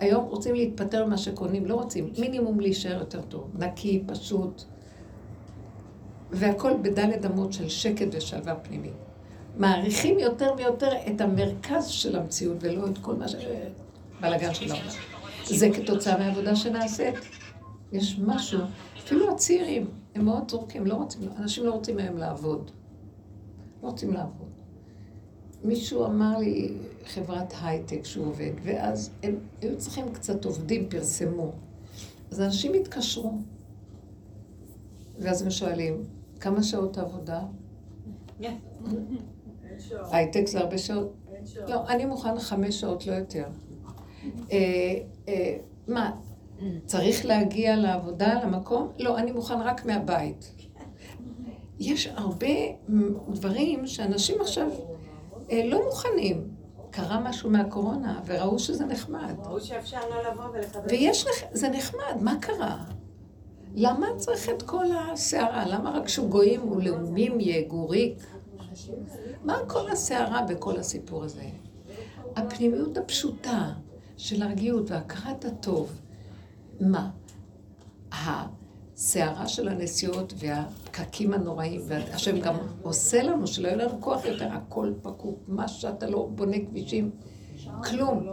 היום 0.00 0.24
רוצים 0.24 0.54
להתפטר 0.54 1.06
ממה 1.06 1.18
שקונים, 1.18 1.66
לא 1.66 1.74
רוצים. 1.74 2.12
מינימום 2.18 2.60
להישאר 2.60 2.98
יותר 2.98 3.22
טוב. 3.22 3.50
נקי, 3.58 4.02
פשוט. 4.06 4.62
והכל 6.30 6.72
בדלת 6.82 7.26
אמות 7.26 7.52
של 7.52 7.68
שקט 7.68 8.06
ושלווה 8.12 8.54
פנימית. 8.54 8.92
מעריכים 9.56 10.18
יותר 10.18 10.52
ויותר 10.56 10.90
את 11.08 11.20
המרכז 11.20 11.86
של 11.86 12.16
המציאות 12.16 12.56
ולא 12.60 12.86
את 12.86 12.98
כל 12.98 13.14
מה 13.14 13.28
ש... 13.28 13.34
בלאגן 14.20 14.54
של 14.54 14.72
העולם. 14.72 14.88
זה 15.44 15.70
כתוצאה 15.70 16.18
מהעבודה 16.18 16.56
שנעשית. 16.56 17.14
יש 17.92 18.18
משהו, 18.18 18.60
אפילו 18.98 19.32
הצעירים, 19.32 19.86
הם 20.14 20.24
מאוד 20.24 20.50
זורקים, 20.50 20.86
לא 20.86 20.94
רוצים, 20.94 21.28
אנשים 21.36 21.64
לא 21.64 21.72
רוצים 21.72 21.96
מהם 21.96 22.16
לעבוד. 22.16 22.70
לא 23.82 23.88
רוצים 23.88 24.12
לעבוד. 24.12 24.48
מישהו 25.64 26.04
אמר 26.04 26.38
לי, 26.38 26.72
חברת 27.04 27.54
הייטק 27.62 28.04
שהוא 28.04 28.26
עובד, 28.26 28.50
ואז 28.62 29.10
הם 29.22 29.38
היו 29.60 29.78
צריכים 29.78 30.12
קצת 30.12 30.44
עובדים, 30.44 30.88
פרסמו. 30.88 31.52
אז 32.30 32.40
אנשים 32.40 32.74
התקשרו, 32.74 33.32
ואז 35.18 35.42
הם 35.42 35.50
שואלים, 35.50 36.04
כמה 36.40 36.62
שעות 36.62 36.98
עבודה? 36.98 37.42
הייטק 39.90 40.46
זה 40.46 40.60
הרבה 40.60 40.78
שעות. 40.78 41.12
לא, 41.68 41.88
אני 41.88 42.04
מוכן 42.04 42.38
חמש 42.38 42.80
שעות, 42.80 43.06
לא 43.06 43.12
יותר. 43.12 43.44
אה, 44.52 44.58
אה, 45.28 45.56
מה, 45.88 46.16
צריך 46.86 47.24
להגיע 47.26 47.76
לעבודה, 47.76 48.34
למקום? 48.44 48.88
לא, 48.98 49.18
אני 49.18 49.32
מוכן 49.32 49.60
רק 49.60 49.84
מהבית. 49.86 50.52
יש 51.78 52.06
הרבה 52.06 52.46
דברים 53.28 53.86
שאנשים 53.86 54.40
עכשיו 54.40 54.68
אה, 55.50 55.62
לא 55.66 55.84
מוכנים. 55.84 56.48
קרה 56.90 57.20
משהו 57.20 57.50
מהקורונה, 57.50 58.20
וראו 58.26 58.58
שזה 58.58 58.84
נחמד. 58.86 59.34
ראו 59.46 59.60
שאפשר 59.60 59.98
לא 60.10 60.30
לבוא 60.32 60.44
ולקבל... 60.52 60.82
ויש, 60.90 61.26
נח- 61.26 61.44
זה 61.52 61.68
נחמד, 61.68 62.16
מה 62.20 62.34
קרה? 62.40 62.84
למה 63.74 64.06
צריך 64.16 64.48
את 64.48 64.62
כל 64.62 64.84
הסערה? 65.12 65.68
למה 65.68 65.90
רק 65.90 66.08
שוגויים 66.08 66.72
ולאומים 66.72 67.40
יגורי? 67.40 68.14
מה 69.44 69.58
כל 69.66 69.90
הסערה 69.90 70.42
בכל 70.42 70.76
הסיפור 70.78 71.24
הזה? 71.24 71.42
הפנימיות 72.36 72.96
הפשוטה 72.96 73.72
של 74.16 74.42
הרגיעות 74.42 74.90
והכרת 74.90 75.44
הטוב. 75.44 75.92
מה? 76.80 77.10
הסערה 78.12 79.48
של 79.48 79.68
הנסיעות 79.68 80.32
והפקקים 80.36 81.32
הנוראים, 81.32 81.80
והשם 81.86 82.40
גם 82.40 82.56
עושה 82.82 83.22
לנו 83.22 83.46
שלא 83.46 83.68
יהיה 83.68 83.76
לנו 83.76 84.00
כוח 84.00 84.24
יותר, 84.24 84.48
הכל 84.52 84.92
פקוק, 85.02 85.38
מה 85.48 85.68
שאתה 85.68 86.06
לא 86.06 86.28
בונה 86.34 86.56
כבישים, 86.66 87.10
כלום. 87.84 88.28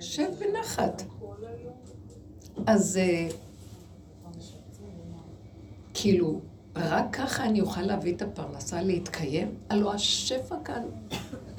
שב 0.00 0.30
בנחת. 0.40 1.02
אז 2.66 2.96
אה, 2.96 3.28
כאילו, 5.94 6.40
רק 6.76 7.04
ככה 7.12 7.44
אני 7.44 7.60
אוכל 7.60 7.82
להביא 7.82 8.14
את 8.14 8.22
הפרנסה 8.22 8.82
להתקיים? 8.82 9.54
הלוא 9.70 9.92
השפע 9.92 10.56
כאן 10.64 10.82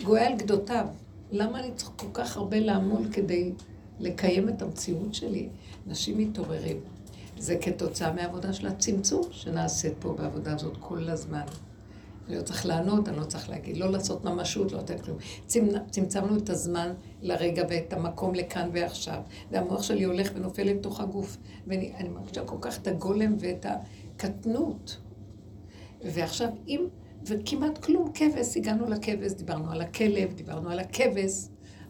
גואה 0.03 0.27
על 0.27 0.35
גדותיו. 0.35 0.87
למה 1.31 1.59
אני 1.59 1.71
צריך 1.75 1.91
כל 1.95 2.07
כך 2.13 2.37
הרבה 2.37 2.59
לעמול 2.59 3.11
כדי 3.11 3.53
לקיים 3.99 4.49
את 4.49 4.61
המציאות 4.61 5.13
שלי? 5.13 5.49
אנשים 5.87 6.17
מתעוררים. 6.17 6.77
זה 7.37 7.57
כתוצאה 7.61 8.13
מהעבודה 8.13 8.53
של 8.53 8.67
הצמצום 8.67 9.23
שנעשית 9.31 9.93
פה 9.99 10.13
בעבודה 10.13 10.53
הזאת 10.55 10.77
כל 10.79 11.09
הזמן. 11.09 11.41
אני 12.27 12.37
לא 12.37 12.41
צריך 12.41 12.65
לענות, 12.65 13.09
אני 13.09 13.17
לא 13.17 13.23
צריך 13.23 13.49
להגיד, 13.49 13.77
לא 13.77 13.91
לעשות 13.91 14.25
ממשות, 14.25 14.71
לא 14.71 14.79
לתת 14.79 15.01
כלום. 15.01 15.17
צמ- 15.47 15.89
צמצמנו 15.89 16.37
את 16.37 16.49
הזמן 16.49 16.93
לרגע 17.21 17.63
ואת 17.69 17.93
המקום 17.93 18.35
לכאן 18.35 18.69
ועכשיו. 18.73 19.21
והמוח 19.51 19.83
שלי 19.83 20.03
הולך 20.03 20.31
ונופל 20.35 20.63
לתוך 20.63 20.99
הגוף. 20.99 21.37
ואני 21.67 21.93
אני 21.97 22.09
מרגישה 22.09 22.45
כל 22.45 22.57
כך 22.61 22.81
את 22.81 22.87
הגולם 22.87 23.35
ואת 23.39 23.65
הקטנות. 24.15 24.97
ועכשיו, 26.05 26.49
אם, 26.67 26.85
וכמעט 27.25 27.77
כלום 27.77 28.11
כבש, 28.13 28.57
הגענו 28.57 28.89
לכבש, 28.89 29.31
דיברנו 29.31 29.71
על 29.71 29.81
הכלב, 29.81 30.33
דיברנו 30.33 30.69
על 30.69 30.79
הכבש. 30.79 31.47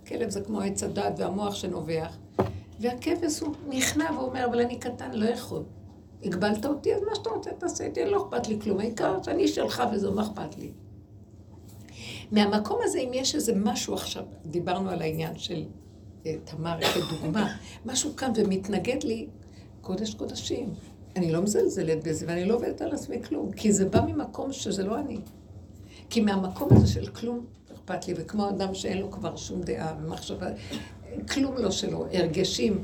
הכלב 0.09 0.29
זה 0.29 0.41
כמו 0.41 0.61
עץ 0.61 0.83
הדת 0.83 1.13
והמוח 1.17 1.55
שנובח. 1.55 2.17
והכבש 2.79 3.39
הוא 3.39 3.53
נכנע 3.69 4.09
ואומר, 4.17 4.45
אבל 4.45 4.61
אני 4.61 4.79
קטן, 4.79 5.11
לא 5.13 5.25
יכול. 5.25 5.63
הגבלת 6.23 6.65
אותי, 6.65 6.95
אז 6.95 7.01
מה 7.01 7.15
שאתה 7.15 7.29
רוצה 7.29 7.51
תעשה 7.51 7.83
איתי, 7.83 8.05
לא 8.05 8.27
אכפת 8.27 8.47
לי 8.47 8.59
כלום. 8.61 8.79
העיקר 8.79 9.23
שאני 9.23 9.47
שלך 9.47 9.83
וזהו, 9.93 10.13
מה 10.13 10.21
אכפת 10.21 10.57
לי? 10.57 10.71
מהמקום 12.31 12.79
הזה, 12.83 12.99
אם 12.99 13.09
יש 13.13 13.35
איזה 13.35 13.53
משהו 13.55 13.93
עכשיו, 13.93 14.23
דיברנו 14.45 14.89
על 14.89 15.01
העניין 15.01 15.37
של 15.37 15.65
אה, 16.25 16.35
תמר 16.43 16.77
כדוגמה, 16.93 17.55
משהו 17.85 18.11
קם 18.15 18.31
ומתנגד 18.35 19.03
לי, 19.03 19.27
קודש 19.81 20.13
קודשים. 20.13 20.73
אני 21.15 21.31
לא 21.31 21.41
מזלזלת 21.41 22.07
בזה 22.07 22.25
ואני 22.29 22.45
לא 22.45 22.55
עובדת 22.55 22.81
על 22.81 22.91
עצמי 22.91 23.23
כלום, 23.23 23.51
כי 23.51 23.71
זה 23.71 23.85
בא 23.85 24.01
ממקום 24.01 24.53
שזה 24.53 24.83
לא 24.83 24.99
אני. 24.99 25.17
כי 26.09 26.21
מהמקום 26.21 26.69
הזה 26.71 26.87
של 26.87 27.07
כלום 27.07 27.45
אכפת 27.89 28.07
לי, 28.07 28.13
וכמו 28.17 28.49
אדם 28.49 28.73
שאין 28.73 28.97
לו 28.97 29.11
כבר 29.11 29.35
שום 29.35 29.61
דעה 29.61 29.95
ומחשבה, 30.01 30.47
כלום 31.33 31.57
לא 31.57 31.71
שלו, 31.71 32.05
הרגשים. 32.13 32.83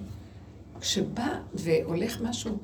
כשבא 0.80 1.40
והולך 1.54 2.22
משהו, 2.22 2.58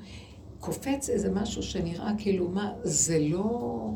קופץ 0.60 1.10
איזה 1.10 1.32
משהו 1.32 1.64
שנראה 1.64 2.12
כאילו 2.18 2.50
מה, 2.50 2.74
זה 2.84 3.20
לא... 3.20 3.90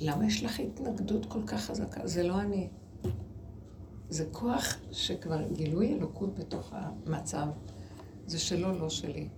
למה 0.00 0.26
יש 0.26 0.44
לך 0.44 0.60
התנגדות 0.60 1.26
כל 1.26 1.42
כך 1.46 1.60
חזקה? 1.60 2.06
זה 2.06 2.22
לא 2.22 2.40
אני. 2.40 2.68
זה 4.08 4.24
כוח 4.32 4.76
שכבר 4.92 5.42
גילוי 5.52 5.92
אלוקות 5.92 6.34
בתוך 6.34 6.72
המצב. 6.72 7.46
זה 8.26 8.38
שלו, 8.38 8.78
לא 8.78 8.90
שלי. 8.90 9.28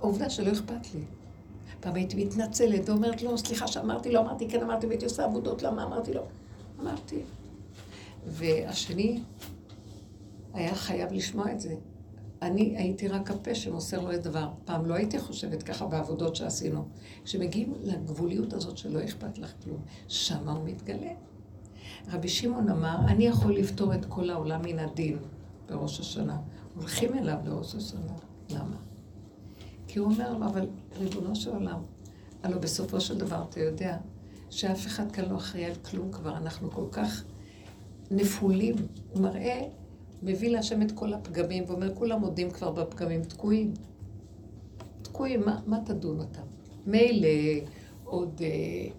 העובדה 0.00 0.30
שלא 0.30 0.52
אכפת 0.52 0.94
לי. 0.94 1.00
פעם 1.80 1.94
הייתי 1.94 2.24
מתנצלת 2.24 2.88
ואומרת, 2.88 3.22
לא, 3.22 3.36
סליחה 3.36 3.66
שאמרתי, 3.66 4.12
לא 4.12 4.20
אמרתי, 4.20 4.48
כן 4.48 4.62
אמרתי, 4.62 4.86
והייתי 4.86 5.04
עושה 5.04 5.24
עבודות, 5.24 5.62
למה 5.62 5.84
אמרתי 5.84 6.14
לא? 6.14 6.22
אמרתי. 6.80 7.20
והשני 8.26 9.20
היה 10.54 10.74
חייב 10.74 11.12
לשמוע 11.12 11.52
את 11.52 11.60
זה. 11.60 11.74
אני 12.42 12.76
הייתי 12.76 13.08
רק 13.08 13.30
הפה 13.30 13.54
שמוסר 13.54 14.00
לו 14.00 14.14
את 14.14 14.22
דבר. 14.22 14.48
פעם 14.64 14.86
לא 14.86 14.94
הייתי 14.94 15.18
חושבת 15.18 15.62
ככה 15.62 15.86
בעבודות 15.86 16.36
שעשינו. 16.36 16.88
כשמגיעים 17.24 17.74
לגבוליות 17.82 18.52
הזאת 18.52 18.78
שלא 18.78 19.04
אכפת 19.04 19.38
לך 19.38 19.52
כלום, 19.64 19.80
שמה 20.08 20.52
הוא 20.52 20.64
מתגלה. 20.64 21.10
רבי 22.12 22.28
שמעון 22.28 22.68
אמר, 22.68 22.96
אני 23.08 23.26
יכול 23.26 23.54
לפתור 23.54 23.94
את 23.94 24.04
כל 24.04 24.30
העולם 24.30 24.62
מן 24.62 24.78
הדין 24.78 25.18
בראש 25.68 26.00
השנה. 26.00 26.40
הולכים 26.76 27.18
אליו 27.18 27.36
לראש 27.44 27.74
השנה. 27.74 28.12
למה? 28.50 28.76
כי 29.88 29.98
הוא 29.98 30.10
אומר 30.10 30.38
לו, 30.38 30.46
אבל 30.46 30.66
ריבונו 30.98 31.36
של 31.36 31.50
עולם, 31.50 31.82
הלוא 32.42 32.58
בסופו 32.58 33.00
של 33.00 33.18
דבר 33.18 33.44
אתה 33.48 33.60
יודע 33.60 33.96
שאף 34.50 34.86
אחד 34.86 35.12
כאן 35.12 35.24
לא 35.24 35.36
אחראי 35.36 35.64
על 35.64 35.74
כלום 35.74 36.12
כבר, 36.12 36.36
אנחנו 36.36 36.70
כל 36.70 36.84
כך 36.90 37.24
נפולים. 38.10 38.74
הוא 39.12 39.22
מראה, 39.22 39.60
מביא 40.22 40.50
להשם 40.50 40.82
את 40.82 40.92
כל 40.92 41.12
הפגמים, 41.12 41.64
ואומר, 41.66 41.94
כולם 41.94 42.20
מודים 42.20 42.50
כבר 42.50 42.70
בפגמים, 42.70 43.24
תקועים. 43.24 43.74
תקועים, 45.02 45.40
מה, 45.40 45.60
מה 45.66 45.78
תדון 45.84 46.20
אותם? 46.20 46.42
מילא 46.86 47.28
עוד, 48.04 48.40
אה, 48.44 48.90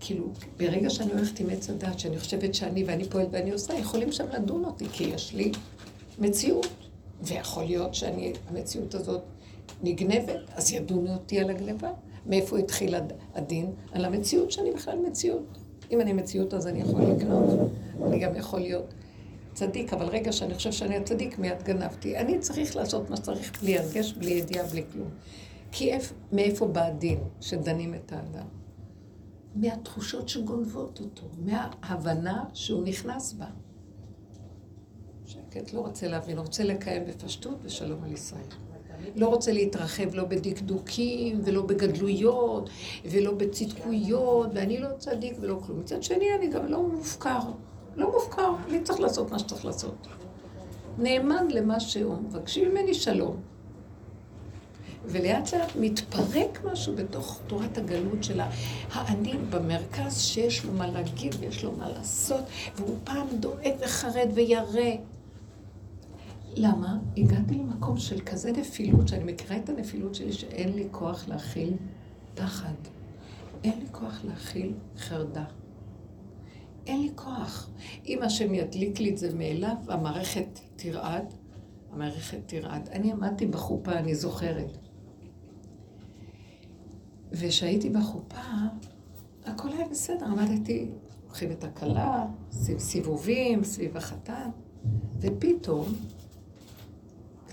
כאילו, 0.00 0.32
ברגע 0.56 0.90
שאני 0.90 1.12
הולכת 1.12 1.40
עם 1.40 1.50
עץ 1.50 1.70
הדת, 1.70 1.98
שאני 1.98 2.18
חושבת 2.18 2.54
שאני 2.54 2.84
ואני 2.84 3.04
פועלת 3.04 3.28
ואני 3.30 3.52
עושה, 3.52 3.74
יכולים 3.74 4.12
שם 4.12 4.26
לדון 4.28 4.64
אותי, 4.64 4.84
כי 4.92 5.04
יש 5.04 5.34
לי 5.34 5.52
מציאות. 6.18 6.66
ויכול 7.22 7.64
להיות 7.64 7.94
שאני, 7.94 8.32
המציאות 8.48 8.94
הזאת 8.94 9.22
נגנבת, 9.82 10.40
אז 10.54 10.72
ידונו 10.72 11.12
אותי 11.12 11.40
על 11.40 11.50
הגניבה. 11.50 11.90
מאיפה 12.26 12.58
התחיל 12.58 12.94
הד- 12.94 13.12
הדין? 13.34 13.72
על 13.92 14.04
המציאות 14.04 14.50
שאני 14.50 14.70
בכלל 14.72 14.98
מציאות. 14.98 15.58
אם 15.90 16.00
אני 16.00 16.12
מציאות 16.12 16.54
אז 16.54 16.66
אני 16.66 16.80
יכול 16.80 17.02
לגנוב, 17.02 17.72
אני 18.06 18.18
גם 18.18 18.36
יכול 18.36 18.60
להיות 18.60 18.94
צדיק, 19.54 19.92
אבל 19.92 20.06
רגע 20.06 20.32
שאני 20.32 20.54
חושב 20.54 20.72
שאני 20.72 20.96
הצדיק, 20.96 21.38
מיד 21.38 21.62
גנבתי. 21.62 22.16
אני 22.16 22.38
צריך 22.38 22.76
לעשות 22.76 23.10
מה 23.10 23.16
שצריך 23.16 23.62
בלי 23.62 23.78
הרגש, 23.78 24.12
בלי 24.12 24.30
ידיעה, 24.30 24.66
בלי 24.66 24.82
כלום. 24.92 25.08
כי 25.72 25.92
איפ, 25.92 26.12
מאיפה 26.32 26.66
בא 26.66 26.84
הדין 26.86 27.18
שדנים 27.40 27.94
את 27.94 28.12
האדם? 28.12 28.46
מהתחושות 29.54 30.28
שגונבות 30.28 31.00
אותו, 31.00 31.22
מההבנה 31.38 32.44
שהוא 32.52 32.82
נכנס 32.84 33.32
בה. 33.32 33.46
שקט, 35.26 35.72
לא 35.72 35.80
רוצה 35.80 36.08
להבין, 36.08 36.38
רוצה 36.38 36.64
לקיים 36.64 37.04
בפשטות 37.04 37.58
ושלום 37.62 38.04
על 38.04 38.12
ישראל. 38.12 38.42
לא 39.16 39.26
רוצה 39.26 39.52
להתרחב 39.52 40.14
לא 40.14 40.24
בדקדוקים 40.24 41.40
ולא 41.44 41.62
בגדלויות 41.62 42.70
ולא 43.04 43.32
בצדקויות, 43.32 44.50
ואני 44.54 44.78
לא 44.78 44.88
צדיק 44.98 45.36
ולא 45.40 45.58
כלום. 45.66 45.80
מצד 45.80 46.02
שני, 46.02 46.34
אני 46.38 46.48
גם 46.48 46.66
לא 46.66 46.82
מופקר. 46.82 47.40
לא 47.96 48.12
מופקר, 48.12 48.50
אני 48.68 48.82
צריך 48.82 49.00
לעשות 49.00 49.30
מה 49.30 49.38
שצריך 49.38 49.64
לעשות. 49.64 50.06
נאמן 50.98 51.46
למה 51.50 51.80
שהוא, 51.80 52.14
מבקשים 52.14 52.70
ממני 52.70 52.94
שלום. 52.94 53.36
ולאט 55.06 55.54
לאט 55.54 55.76
מתפרק 55.80 56.64
משהו 56.64 56.94
בתוך 56.96 57.40
תורת 57.46 57.78
הגלות 57.78 58.24
של 58.24 58.40
האני 58.92 59.34
במרכז 59.50 60.20
שיש 60.20 60.64
לו 60.64 60.72
מה 60.72 60.86
להגיד 60.86 61.34
ויש 61.40 61.64
לו 61.64 61.72
מה 61.72 61.88
לעשות, 61.88 62.44
והוא 62.76 62.96
פעם 63.04 63.26
דואג 63.40 63.72
וחרד 63.80 64.28
וירא. 64.34 64.90
למה? 66.56 66.98
הגעתי 67.16 67.54
למקום 67.54 67.98
של 67.98 68.20
כזה 68.20 68.52
נפילות, 68.52 69.08
שאני 69.08 69.32
מכירה 69.32 69.56
את 69.56 69.68
הנפילות 69.68 70.14
שלי, 70.14 70.32
שאין 70.32 70.72
לי 70.72 70.88
כוח 70.90 71.28
להכיל 71.28 71.72
פחד. 72.34 72.74
אין 73.64 73.78
לי 73.80 73.86
כוח 73.92 74.24
להכיל 74.24 74.74
חרדה. 74.98 75.44
אין 76.86 77.02
לי 77.02 77.10
כוח. 77.14 77.70
אם 78.06 78.22
השם 78.22 78.54
ידליק 78.54 79.00
לי 79.00 79.10
את 79.10 79.18
זה 79.18 79.34
מאליו, 79.34 79.76
המערכת 79.88 80.60
תרעד, 80.76 81.34
המערכת 81.92 82.38
תרעד. 82.46 82.88
אני 82.88 83.12
עמדתי 83.12 83.46
בחופה, 83.46 83.92
אני 83.92 84.14
זוכרת. 84.14 84.78
וכשהייתי 87.32 87.90
בחופה, 87.90 88.40
הכל 89.44 89.68
היה 89.72 89.88
בסדר, 89.88 90.26
עמדתי, 90.26 90.88
לוקחים 91.24 91.52
את 91.52 91.64
הכלה, 91.64 92.26
סיבובים, 92.78 93.64
סביב 93.64 93.96
החתן, 93.96 94.50
ופתאום, 95.20 95.86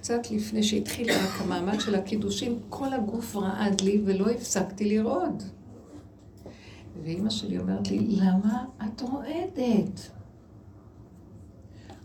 קצת 0.02 0.32
לפני 0.32 0.64
שהתחיל 0.64 1.12
רק 1.12 1.42
המעמד 1.42 1.80
של 1.80 1.96
הקידושים, 1.96 2.60
כל 2.70 2.94
הגוף 2.94 3.36
רעד 3.36 3.82
לי 3.82 4.02
ולא 4.06 4.30
הפסקתי 4.30 4.86
לרעוד. 4.86 5.44
ואימא 7.04 7.30
שלי 7.30 7.60
אומרת 7.60 7.92
לי, 7.92 8.00
למה 8.00 8.66
את 8.86 9.02
רועדת? 9.02 10.12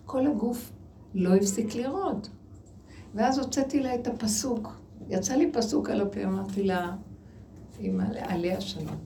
כל 0.06 0.26
הגוף 0.26 0.72
לא 1.14 1.34
הפסיק 1.34 1.74
לרעוד. 1.74 2.26
ואז 3.14 3.38
הוצאתי 3.38 3.80
לה 3.80 3.94
את 3.94 4.06
הפסוק. 4.06 4.68
יצא 5.08 5.34
לי 5.34 5.52
פסוק 5.52 5.90
על 5.90 6.00
הפה, 6.00 6.24
אמרתי 6.24 6.62
לה, 6.62 6.94
אמא, 7.80 8.04
עליה 8.18 8.60
שלום. 8.60 8.96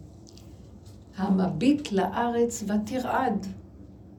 המביט 1.16 1.92
לארץ 1.92 2.64
ותרעד. 2.66 3.46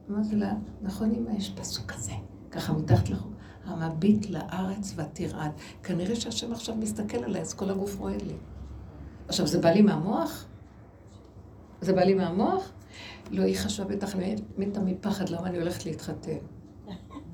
אמרתי 0.10 0.36
לה, 0.36 0.54
נכון 0.82 1.16
אמא, 1.16 1.38
יש 1.38 1.54
פסוק 1.56 1.92
כזה, 1.92 2.14
ככה 2.52 2.74
מתחת 2.74 3.10
לחוק. 3.10 3.31
המביט 3.66 4.30
לארץ 4.30 4.94
ותרעד. 4.96 5.52
כנראה 5.84 6.16
שהשם 6.16 6.52
עכשיו 6.52 6.76
מסתכל 6.76 7.24
עליי, 7.24 7.42
אז 7.42 7.54
כל 7.54 7.70
הגוף 7.70 8.00
רועד 8.00 8.22
לי. 8.22 8.36
עכשיו, 9.28 9.48
זה 9.48 9.60
בא 9.60 9.70
לי 9.70 9.82
מהמוח? 9.82 10.46
זה 11.82 11.94
בא 11.94 12.02
לי 12.02 12.14
מהמוח? 12.14 12.72
לא, 13.32 13.44
היא 13.44 13.58
חשבה 13.58 13.96
בטח, 13.96 14.16
מתה 14.58 14.80
מפחד, 14.80 15.30
למה 15.30 15.48
אני 15.48 15.58
הולכת 15.58 15.86
להתחתן? 15.86 16.38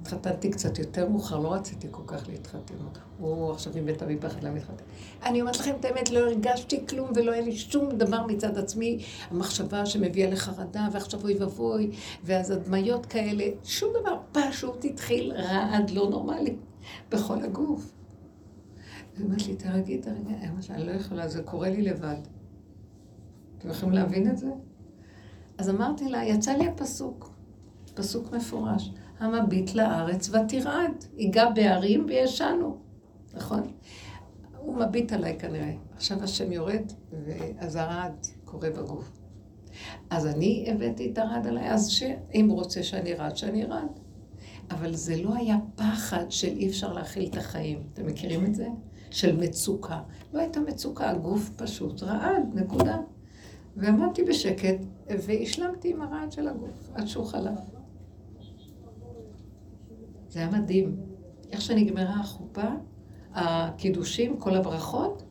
התחתנתי 0.08 0.50
קצת 0.50 0.80
יותר 0.80 1.10
מאוחר, 1.10 1.40
לא 1.40 1.54
רציתי 1.54 1.88
כל 1.92 2.04
כך 2.08 2.28
להתחתן. 2.30 2.74
הוא 3.18 3.52
עכשיו 3.52 3.74
היא 3.76 3.84
מתה 3.84 4.06
מפחד 4.06 4.44
למה 4.44 4.54
להתחתן. 4.54 4.84
אני 5.24 5.42
אומרת 5.42 5.60
לכם 5.60 5.74
את 5.80 5.86
האמת, 5.86 6.10
לא 6.10 6.20
הרגשתי 6.20 6.88
כלום 6.88 7.12
ולא 7.16 7.32
היה 7.32 7.42
לי 7.42 7.56
שום 7.56 7.90
דבר 7.92 8.26
מצד 8.28 8.58
עצמי. 8.58 9.04
המחשבה 9.32 9.86
שמביאה 9.86 10.30
לחרדה, 10.30 10.88
ועכשיו 10.92 11.24
אוי 11.24 11.38
ואבוי, 11.38 11.92
ואז 12.24 12.52
הדמיות 12.52 13.06
כאלה, 13.06 13.44
שום 13.64 13.90
דבר, 14.02 14.18
פשוט 14.32 14.86
התחיל 14.86 15.32
רעד 15.32 15.90
לא 15.90 16.10
נורמלי 16.10 16.56
בכל 17.12 17.44
הגוף. 17.44 17.92
היא 19.18 19.26
אומרת 19.26 19.48
לי, 19.48 19.56
תרגי, 19.56 19.98
תרגי, 19.98 20.34
אני 20.70 20.86
לא 20.86 20.92
יכולה, 20.92 21.28
זה 21.28 21.44
קורה 21.44 21.70
לי 21.70 21.82
לבד. 21.82 22.18
אתם 23.58 23.70
יכולים 23.70 23.96
להבין 23.96 24.30
את 24.30 24.38
זה? 24.38 24.48
אז 25.58 25.70
אמרתי 25.70 26.10
לה, 26.10 26.26
יצא 26.26 26.52
לי 26.52 26.68
הפסוק, 26.68 27.32
פסוק 27.94 28.32
מפורש, 28.32 28.92
המביט 29.20 29.74
לארץ 29.74 30.30
ותרעד, 30.30 31.06
ייגע 31.18 31.50
בהרים 31.50 32.06
וישנו, 32.08 32.78
נכון? 33.34 33.72
הוא 34.58 34.76
מביט 34.76 35.14
עליי 35.14 35.40
כנראה. 35.40 35.74
עכשיו 35.96 36.24
השם 36.24 36.52
יורד, 36.52 36.92
ואז 37.26 37.76
הרעד 37.76 38.28
קורה 38.46 38.70
בגוף. 38.70 39.12
אז 40.10 40.28
אני 40.28 40.66
הבאתי 40.72 41.12
את 41.12 41.18
הרעד 41.18 41.48
עליי, 41.48 41.72
אז 41.72 41.90
שאם 41.90 42.48
רוצה 42.52 42.84
שאני 42.84 43.14
רעד, 43.14 43.38
שאני 43.38 43.66
רעד. 43.66 44.00
אבל 44.72 44.96
זה 44.96 45.22
לא 45.22 45.36
היה 45.36 45.58
פחד 45.76 46.26
של 46.30 46.48
אי 46.48 46.68
אפשר 46.68 46.94
להכיל 46.94 47.30
את 47.30 47.38
החיים. 47.38 47.84
אתם 47.94 48.06
מכירים 48.06 48.46
את 48.46 48.56
זה? 48.56 48.68
של 49.12 49.38
מצוקה. 49.38 50.02
לא 50.34 50.40
הייתה 50.40 50.60
מצוקה, 50.60 51.10
הגוף 51.10 51.50
פשוט 51.56 52.04
רעד, 52.04 52.44
נקודה. 52.54 52.98
ועמדתי 53.76 54.24
בשקט, 54.24 54.78
והשלמתי 55.08 55.92
עם 55.92 56.02
הרעד 56.02 56.32
של 56.32 56.48
הגוף, 56.48 56.90
עד 56.94 57.08
שהוא 57.08 57.26
חלף. 57.26 57.77
זה 60.38 60.42
היה 60.42 60.52
מדהים. 60.52 60.96
איך 61.52 61.62
שנגמרה 61.62 62.20
החופה, 62.20 62.68
הקידושים, 63.34 64.40
כל 64.40 64.56
הברכות. 64.56 65.24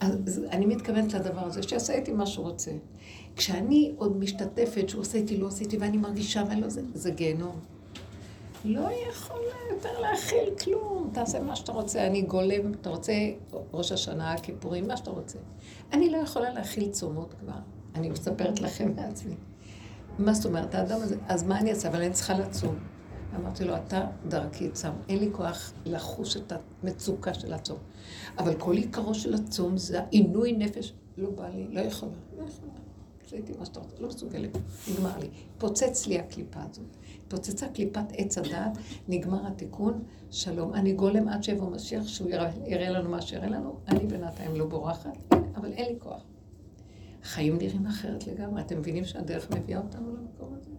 אז 0.00 0.40
אני 0.50 0.66
מתכוונת 0.66 1.14
לדבר 1.14 1.40
הזה, 1.40 1.62
שיעשה 1.62 1.94
איתי 1.94 2.12
מה 2.12 2.26
שהוא 2.26 2.48
רוצה. 2.48 2.70
כשאני 3.36 3.92
עוד 3.96 4.16
משתתפת, 4.16 4.88
שהוא 4.88 5.00
עושה 5.00 5.18
איתי, 5.18 5.36
לא 5.36 5.48
עשיתי, 5.48 5.76
ואני 5.76 5.96
מרגישה, 5.96 6.42
ואני 6.48 6.60
לא 6.60 6.68
זה, 6.68 6.82
זה 6.94 7.10
גיהנום. 7.10 7.60
לא 8.64 8.88
יכולה 9.08 9.54
יותר 9.70 10.00
להכיל 10.00 10.54
כלום. 10.64 11.10
תעשה 11.12 11.40
מה 11.40 11.56
שאתה 11.56 11.72
רוצה, 11.72 12.06
אני 12.06 12.22
גולם, 12.22 12.72
אתה 12.80 12.90
רוצה 12.90 13.12
ראש 13.72 13.92
השנה, 13.92 14.32
הכיפורים, 14.32 14.88
מה 14.88 14.96
שאתה 14.96 15.10
רוצה. 15.10 15.38
אני 15.92 16.10
לא 16.10 16.16
יכולה 16.16 16.52
להכיל 16.52 16.88
צומות 16.90 17.34
כבר. 17.40 17.58
אני 17.94 18.10
מספרת 18.10 18.60
לכם 18.60 18.92
מעצמי. 18.96 19.34
מה 20.18 20.34
זאת 20.34 20.44
אומרת, 20.44 20.74
האדם 20.74 21.00
הזה, 21.02 21.16
אז 21.28 21.42
מה 21.42 21.60
אני 21.60 21.70
אעשה? 21.70 21.88
אבל 21.88 22.02
אני 22.02 22.12
צריכה 22.12 22.38
לצום. 22.38 22.74
אמרתי 23.36 23.64
לו, 23.64 23.76
אתה 23.76 24.06
דרכי 24.28 24.70
צם, 24.70 24.92
אין 25.08 25.18
לי 25.18 25.28
כוח 25.32 25.72
לחוש 25.84 26.36
את 26.36 26.52
המצוקה 26.82 27.34
של 27.34 27.52
הצום. 27.52 27.78
אבל 28.38 28.54
כל 28.54 28.76
עיקרו 28.76 29.14
של 29.14 29.34
הצום 29.34 29.76
זה 29.76 30.00
העינוי 30.00 30.52
נפש. 30.52 30.92
לא 31.16 31.30
בא 31.30 31.48
לי, 31.48 31.66
לא 31.70 31.80
יכולה, 31.80 32.12
לא 32.38 32.42
יכולה. 32.42 32.72
מה 33.58 33.66
שאתה 33.66 33.80
רוצה, 33.80 33.96
לא 34.00 34.08
מסוגלת, 34.08 34.56
נגמר 34.92 35.18
לי. 35.18 35.28
פוצץ 35.58 36.06
לי 36.06 36.18
הקליפה 36.18 36.60
הזאת. 36.70 36.96
פוצצה 37.28 37.68
קליפת 37.68 38.04
עץ 38.12 38.38
הדעת, 38.38 38.78
נגמר 39.08 39.46
התיקון, 39.46 40.02
שלום. 40.30 40.74
אני 40.74 40.92
גולם 40.92 41.28
עד 41.28 41.42
שיבוא 41.42 41.70
משיח, 41.70 42.06
שהוא 42.06 42.30
יראה 42.66 42.90
לנו 42.90 43.10
מה 43.10 43.22
שיראה 43.22 43.48
לנו, 43.48 43.76
אני 43.88 44.06
בינתיים 44.06 44.56
לא 44.56 44.66
בורחת, 44.66 45.18
אבל 45.56 45.72
אין 45.72 45.92
לי 45.92 45.98
כוח. 45.98 46.22
החיים 47.22 47.58
נראים 47.58 47.86
אחרת 47.86 48.26
לגמרי. 48.26 48.62
אתם 48.62 48.78
מבינים 48.78 49.04
שהדרך 49.04 49.50
מביאה 49.50 49.78
אותנו 49.78 50.16
למקום 50.16 50.54
הזה? 50.54 50.70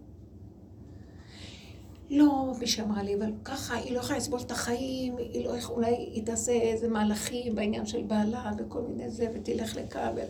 לא, 2.10 2.52
מי 2.58 2.66
שאמרה 2.66 3.02
לי, 3.02 3.14
אבל 3.14 3.32
ככה, 3.44 3.74
היא 3.74 3.92
לא 3.92 3.98
יכולה 3.98 4.18
לסבול 4.18 4.40
את 4.40 4.50
החיים, 4.50 5.16
היא 5.16 5.44
לא 5.44 5.56
יכולה, 5.56 5.88
אולי 5.88 5.96
היא 5.96 6.26
תעשה 6.26 6.52
איזה 6.52 6.88
מהלכים 6.88 7.54
בעניין 7.54 7.86
של 7.86 8.02
בעלה 8.02 8.52
וכל 8.58 8.82
מיני 8.82 9.10
זה, 9.10 9.26
ותלך 9.34 9.78
ו... 10.16 10.20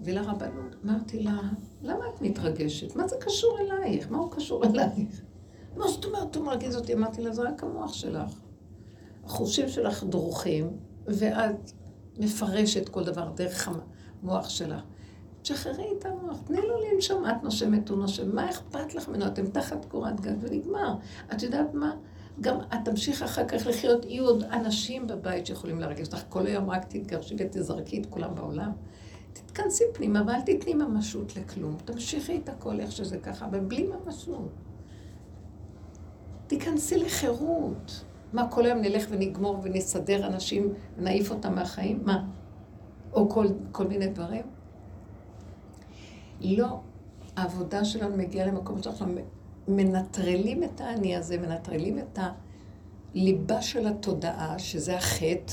ולרבנות. 0.00 0.74
אמרתי 0.84 1.22
לה, 1.22 1.40
למה 1.82 2.04
את 2.14 2.22
מתרגשת? 2.22 2.96
מה 2.96 3.08
זה 3.08 3.16
קשור 3.20 3.58
אלייך? 3.60 4.10
מה 4.10 4.18
הוא 4.18 4.30
קשור 4.30 4.64
אלייך? 4.64 5.22
מה 5.76 5.88
זאת 5.88 6.04
אומרת, 6.04 6.36
הוא 6.36 6.44
מרגיז 6.44 6.76
אותי? 6.76 6.94
אמרתי 6.94 7.22
לה, 7.22 7.32
זה 7.32 7.42
רק 7.42 7.62
המוח 7.62 7.92
שלך. 7.92 8.40
החושים 9.24 9.68
שלך 9.68 10.04
דרוכים, 10.04 10.70
ואת 11.06 11.72
מפרשת 12.18 12.88
כל 12.88 13.04
דבר 13.04 13.30
דרך 13.34 13.68
המוח 14.22 14.48
שלך. 14.48 14.82
תשחררי 15.42 15.86
את 15.98 16.06
המוח, 16.06 16.38
תני 16.44 16.60
לו 16.60 16.74
לנשום, 16.92 17.26
את 17.26 17.42
נושמת, 17.42 17.88
הוא 17.88 17.98
נושם, 17.98 18.34
מה 18.34 18.50
אכפת 18.50 18.94
לך 18.94 19.08
ממנו? 19.08 19.26
אתם 19.26 19.46
תחת 19.46 19.84
קורת 19.84 20.20
גג 20.20 20.34
ונגמר. 20.40 20.94
את 21.32 21.42
יודעת 21.42 21.74
מה? 21.74 21.94
גם 22.40 22.60
את 22.60 22.78
תמשיך 22.84 23.22
אחר 23.22 23.48
כך 23.48 23.66
לחיות, 23.66 24.04
יהיו 24.04 24.24
עוד 24.24 24.42
אנשים 24.42 25.06
בבית 25.06 25.46
שיכולים 25.46 25.80
להרגיש 25.80 26.08
אותך. 26.08 26.22
כל 26.28 26.46
היום 26.46 26.70
רק 26.70 26.84
תתגרשי 26.84 27.34
ותזרקי 27.38 28.00
את 28.00 28.06
כולם 28.06 28.34
בעולם. 28.34 28.72
תתכנסי 29.32 29.84
פנימה 29.94 30.22
ואל 30.26 30.40
תתני 30.40 30.74
ממשות 30.74 31.36
לכלום. 31.36 31.76
תמשיכי 31.84 32.36
את 32.36 32.48
הכל 32.48 32.80
איך 32.80 32.92
שזה 32.92 33.18
ככה, 33.18 33.46
אבל 33.46 33.60
בלי 33.60 33.86
ממשות. 33.86 34.48
תיכנסי 36.46 36.96
לחירות. 36.96 38.04
מה, 38.32 38.50
כל 38.50 38.66
היום 38.66 38.78
נלך 38.78 39.06
ונגמור 39.10 39.60
ונסדר 39.62 40.26
אנשים, 40.26 40.72
ונעיף 40.96 41.30
אותם 41.30 41.54
מהחיים? 41.54 42.00
מה? 42.04 42.24
או 43.12 43.28
כל, 43.28 43.46
כל 43.72 43.86
מיני 43.86 44.06
דברים? 44.06 44.42
לא. 46.40 46.80
העבודה 47.36 47.84
שלנו 47.84 48.16
מגיעה 48.16 48.46
למקום 48.46 48.82
שאנחנו 48.82 49.06
מנטרלים 49.68 50.64
את 50.64 50.80
האני 50.80 51.16
הזה, 51.16 51.38
מנטרלים 51.38 51.98
את 51.98 52.18
ליבה 53.14 53.62
של 53.62 53.86
התודעה, 53.86 54.58
שזה 54.58 54.96
החטא, 54.96 55.52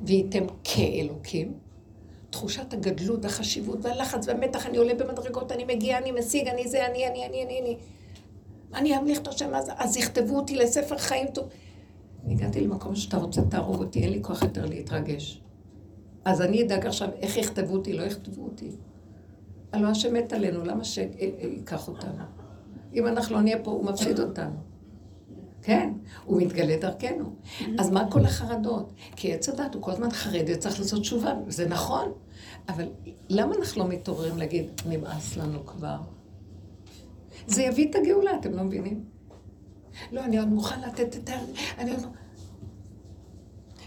והייתם 0.00 0.44
כאלוקים, 0.64 1.52
תחושת 2.30 2.72
הגדלות, 2.72 3.24
החשיבות 3.24 3.78
והלחץ 3.82 4.28
והמתח, 4.28 4.66
אני 4.66 4.76
עולה 4.76 4.94
במדרגות, 4.94 5.52
אני 5.52 5.64
מגיע, 5.64 5.98
אני 5.98 6.12
משיג, 6.12 6.48
אני 6.48 6.68
זה, 6.68 6.86
אני, 6.86 7.08
אני, 7.08 7.26
אני, 7.26 7.44
אני, 7.44 7.60
אני. 7.60 7.76
אני 8.74 8.98
אמליך 8.98 9.18
את 9.18 9.28
השם, 9.28 9.54
אז, 9.54 9.70
אז 9.76 9.96
יכתבו 9.96 10.36
אותי 10.36 10.56
לספר 10.56 10.98
חיים 10.98 11.26
טוב. 11.26 11.48
הגעתי 12.26 12.60
למקום 12.60 12.96
שאתה 12.96 13.16
רוצה, 13.16 13.42
תהרוג 13.42 13.80
אותי, 13.80 14.02
אין 14.02 14.10
לי 14.10 14.18
כוח 14.22 14.42
יותר 14.42 14.66
להתרגש. 14.66 15.40
אז 16.24 16.42
אני 16.42 16.62
אדאג 16.62 16.86
עכשיו 16.86 17.08
איך 17.20 17.36
יכתבו 17.36 17.74
אותי, 17.74 17.92
לא 17.92 18.02
יכתבו 18.02 18.44
אותי. 18.44 18.70
הלוא 19.74 19.88
השם 19.88 20.14
מת 20.14 20.32
עלינו, 20.32 20.64
למה 20.64 20.84
שייקח 20.84 21.88
אותנו? 21.88 22.24
אם 22.94 23.06
אנחנו 23.06 23.34
לא 23.34 23.42
נהיה 23.42 23.58
פה, 23.58 23.70
הוא 23.70 23.84
מפסיד 23.84 24.20
אותנו. 24.20 24.56
כן, 25.62 25.92
הוא 26.24 26.42
מתגלה 26.42 26.76
דרכנו. 26.76 27.34
אז 27.78 27.90
מה 27.90 28.10
כל 28.10 28.24
החרדות? 28.24 28.92
כי 29.16 29.34
עץ 29.34 29.48
הדת 29.48 29.74
הוא 29.74 29.82
כל 29.82 29.90
הזמן 29.90 30.10
חרד 30.10 30.44
וצריך 30.48 30.80
לעשות 30.80 31.00
תשובה, 31.00 31.34
זה 31.48 31.68
נכון. 31.68 32.12
אבל 32.68 32.84
למה 33.28 33.54
אנחנו 33.54 33.82
לא 33.82 33.88
מתעוררים 33.88 34.38
להגיד, 34.38 34.66
נמאס 34.88 35.36
לנו 35.36 35.66
כבר? 35.66 35.96
זה 37.46 37.62
יביא 37.62 37.90
את 37.90 37.94
הגאולה, 37.94 38.30
אתם 38.40 38.52
לא 38.52 38.62
מבינים? 38.62 39.04
לא, 40.12 40.24
אני 40.24 40.38
עוד 40.38 40.48
מוכן 40.48 40.80
לתת 40.80 41.16
את 41.16 41.28
ה... 41.28 41.32
אני 41.78 41.90
עוד... 41.90 42.06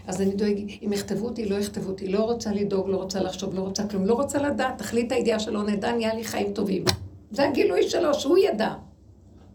אז 0.08 0.20
אני 0.20 0.30
דואג, 0.30 0.58
אם 0.82 0.92
יכתבו 0.92 1.24
אותי, 1.24 1.48
לא 1.48 1.54
יכתבו 1.56 1.90
אותי, 1.90 2.08
לא 2.08 2.18
רוצה 2.18 2.52
לדאוג, 2.52 2.88
לא 2.88 2.96
רוצה 2.96 3.20
לחשוב, 3.20 3.54
לא 3.54 3.60
רוצה 3.60 3.88
כלום, 3.88 4.06
לא 4.06 4.14
רוצה 4.14 4.38
לדעת, 4.38 4.78
תכלית 4.78 5.12
הידיעה 5.12 5.38
שלא 5.38 5.62
נדע, 5.62 5.92
נהיה 5.92 6.14
לי 6.14 6.24
חיים 6.24 6.52
טובים. 6.52 6.84
זה 7.30 7.48
הגילוי 7.48 7.88
שלו, 7.88 8.14
שהוא 8.14 8.38
ידע. 8.38 8.74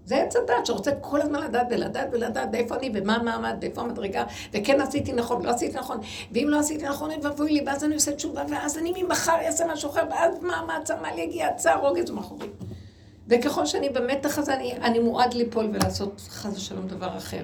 זה 0.05 0.23
עץ 0.23 0.35
הדת 0.35 0.65
שרוצה 0.65 0.91
כל 1.01 1.21
הזמן 1.21 1.43
לדעת 1.43 1.67
ולדעת 1.71 2.07
ולדעת 2.11 2.55
איפה 2.55 2.75
אני 2.75 2.91
ומה 2.93 3.15
המעמד 3.15 3.55
ואיפה 3.61 3.81
המדרגה 3.81 4.23
וכן 4.53 4.81
עשיתי 4.81 5.13
נכון 5.13 5.41
ולא 5.41 5.49
עשיתי 5.49 5.77
נכון 5.77 5.97
ואם 6.31 6.47
לא 6.49 6.59
עשיתי 6.59 6.85
נכון 6.85 7.11
אוי 7.11 7.19
ואבוי 7.23 7.51
לי 7.51 7.63
ואז 7.65 7.83
אני 7.83 7.95
עושה 7.95 8.15
תשובה 8.15 8.43
ואז 8.49 8.77
אני 8.77 8.93
ממחר 9.03 9.35
אעשה 9.45 9.65
משהו 9.73 9.89
אחר 9.89 10.03
ואז 10.09 10.35
מה 11.01 11.13
לי 11.15 11.21
יגיע 11.21 11.53
צער 11.53 11.79
רוגז 11.87 12.09
ומחורי 12.09 12.47
וככל 13.27 13.65
שאני 13.65 13.89
במתח 13.89 14.37
הזה 14.37 14.55
אני, 14.55 14.73
אני 14.73 14.99
מועד 14.99 15.33
ליפול 15.33 15.69
ולעשות 15.73 16.21
חס 16.29 16.57
ושלום 16.57 16.87
דבר 16.87 17.17
אחר 17.17 17.43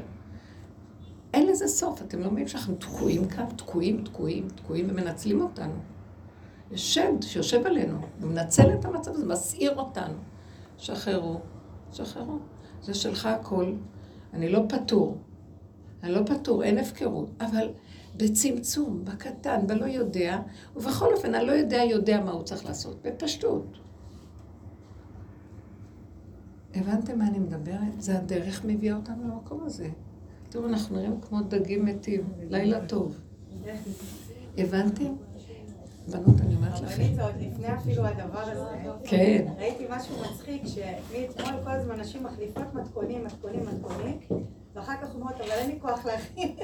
אין 1.34 1.48
לזה 1.48 1.68
סוף, 1.68 2.02
אתם 2.02 2.20
לא 2.20 2.28
מבינים 2.28 2.48
שאנחנו 2.48 2.76
תקועים 2.76 3.28
כאן, 3.28 3.46
תקועים, 3.56 4.04
תקועים, 4.04 4.48
תקועים 4.56 4.88
ומנצלים 4.90 5.42
אותנו. 5.42 5.74
יש 6.72 6.94
שד 6.96 7.22
שיושב 7.22 7.66
עלינו, 7.66 7.98
ומנצל 8.22 8.74
את 8.74 8.86
המצב 8.86 9.12
הזה, 9.12 9.26
מסעיר 9.26 9.80
אותנו. 9.80 10.14
שחררו, 10.78 11.40
שחררו. 11.92 12.38
זה 12.82 12.94
שלך 12.94 13.26
הכל. 13.26 13.74
אני 14.34 14.50
לא 14.50 14.64
פטור. 14.70 15.18
אני 16.04 16.12
לא 16.12 16.22
פטור, 16.26 16.64
אין 16.64 16.78
הפקרות. 16.78 17.30
אבל 17.42 17.70
בצמצום, 18.18 19.06
בקטן, 19.06 19.68
בלא 19.68 19.86
יודע, 19.86 20.40
ובכל 20.76 21.14
אופן, 21.14 21.36
אני 21.36 21.48
לא 21.48 21.52
יודע, 21.52 21.84
יודע 21.84 22.22
מה 22.24 22.32
הוא 22.32 22.44
צריך 22.44 22.66
לעשות. 22.66 23.02
בפשטות. 23.02 23.78
הבנתם 26.76 27.20
מה 27.20 27.28
אני 27.28 27.40
מדברת? 27.40 28.02
זה 28.02 28.18
הדרך 28.18 28.66
מביאה 28.66 28.96
אותנו 28.96 29.28
למקום 29.28 29.64
הזה. 29.64 29.90
תראו, 30.50 30.68
אנחנו 30.68 30.96
נראים 30.96 31.22
כמו 31.22 31.42
דגים 31.42 31.86
מתים. 31.86 32.34
לילה 32.50 32.86
טוב. 32.86 33.18
הבנתם? 34.58 35.16
בנות, 36.12 36.42
אני 36.42 36.56
אומרת 36.56 36.82
לכם. 36.82 37.04
עוד 37.22 37.34
לפני 37.40 37.74
אפילו 37.76 38.06
הדבר 38.06 38.40
הזה, 38.40 38.90
כן. 39.04 39.48
ראיתי 39.58 39.86
משהו 39.90 40.16
מצחיק, 40.22 40.64
שמאתמול 40.66 41.64
כל 41.64 41.72
הזמן 41.72 42.00
נשים 42.00 42.24
מחליפות 42.24 42.74
מתכונים, 42.74 43.26
מתכונים, 43.26 43.62
מתכונים, 43.74 44.20
ואחר 44.76 44.94
כך 45.02 45.16
אומרות, 45.16 45.36
אבל 45.36 45.52
אין 45.52 45.70
לי 45.70 45.80
כוח 45.82 46.06
להכין. 46.06 46.56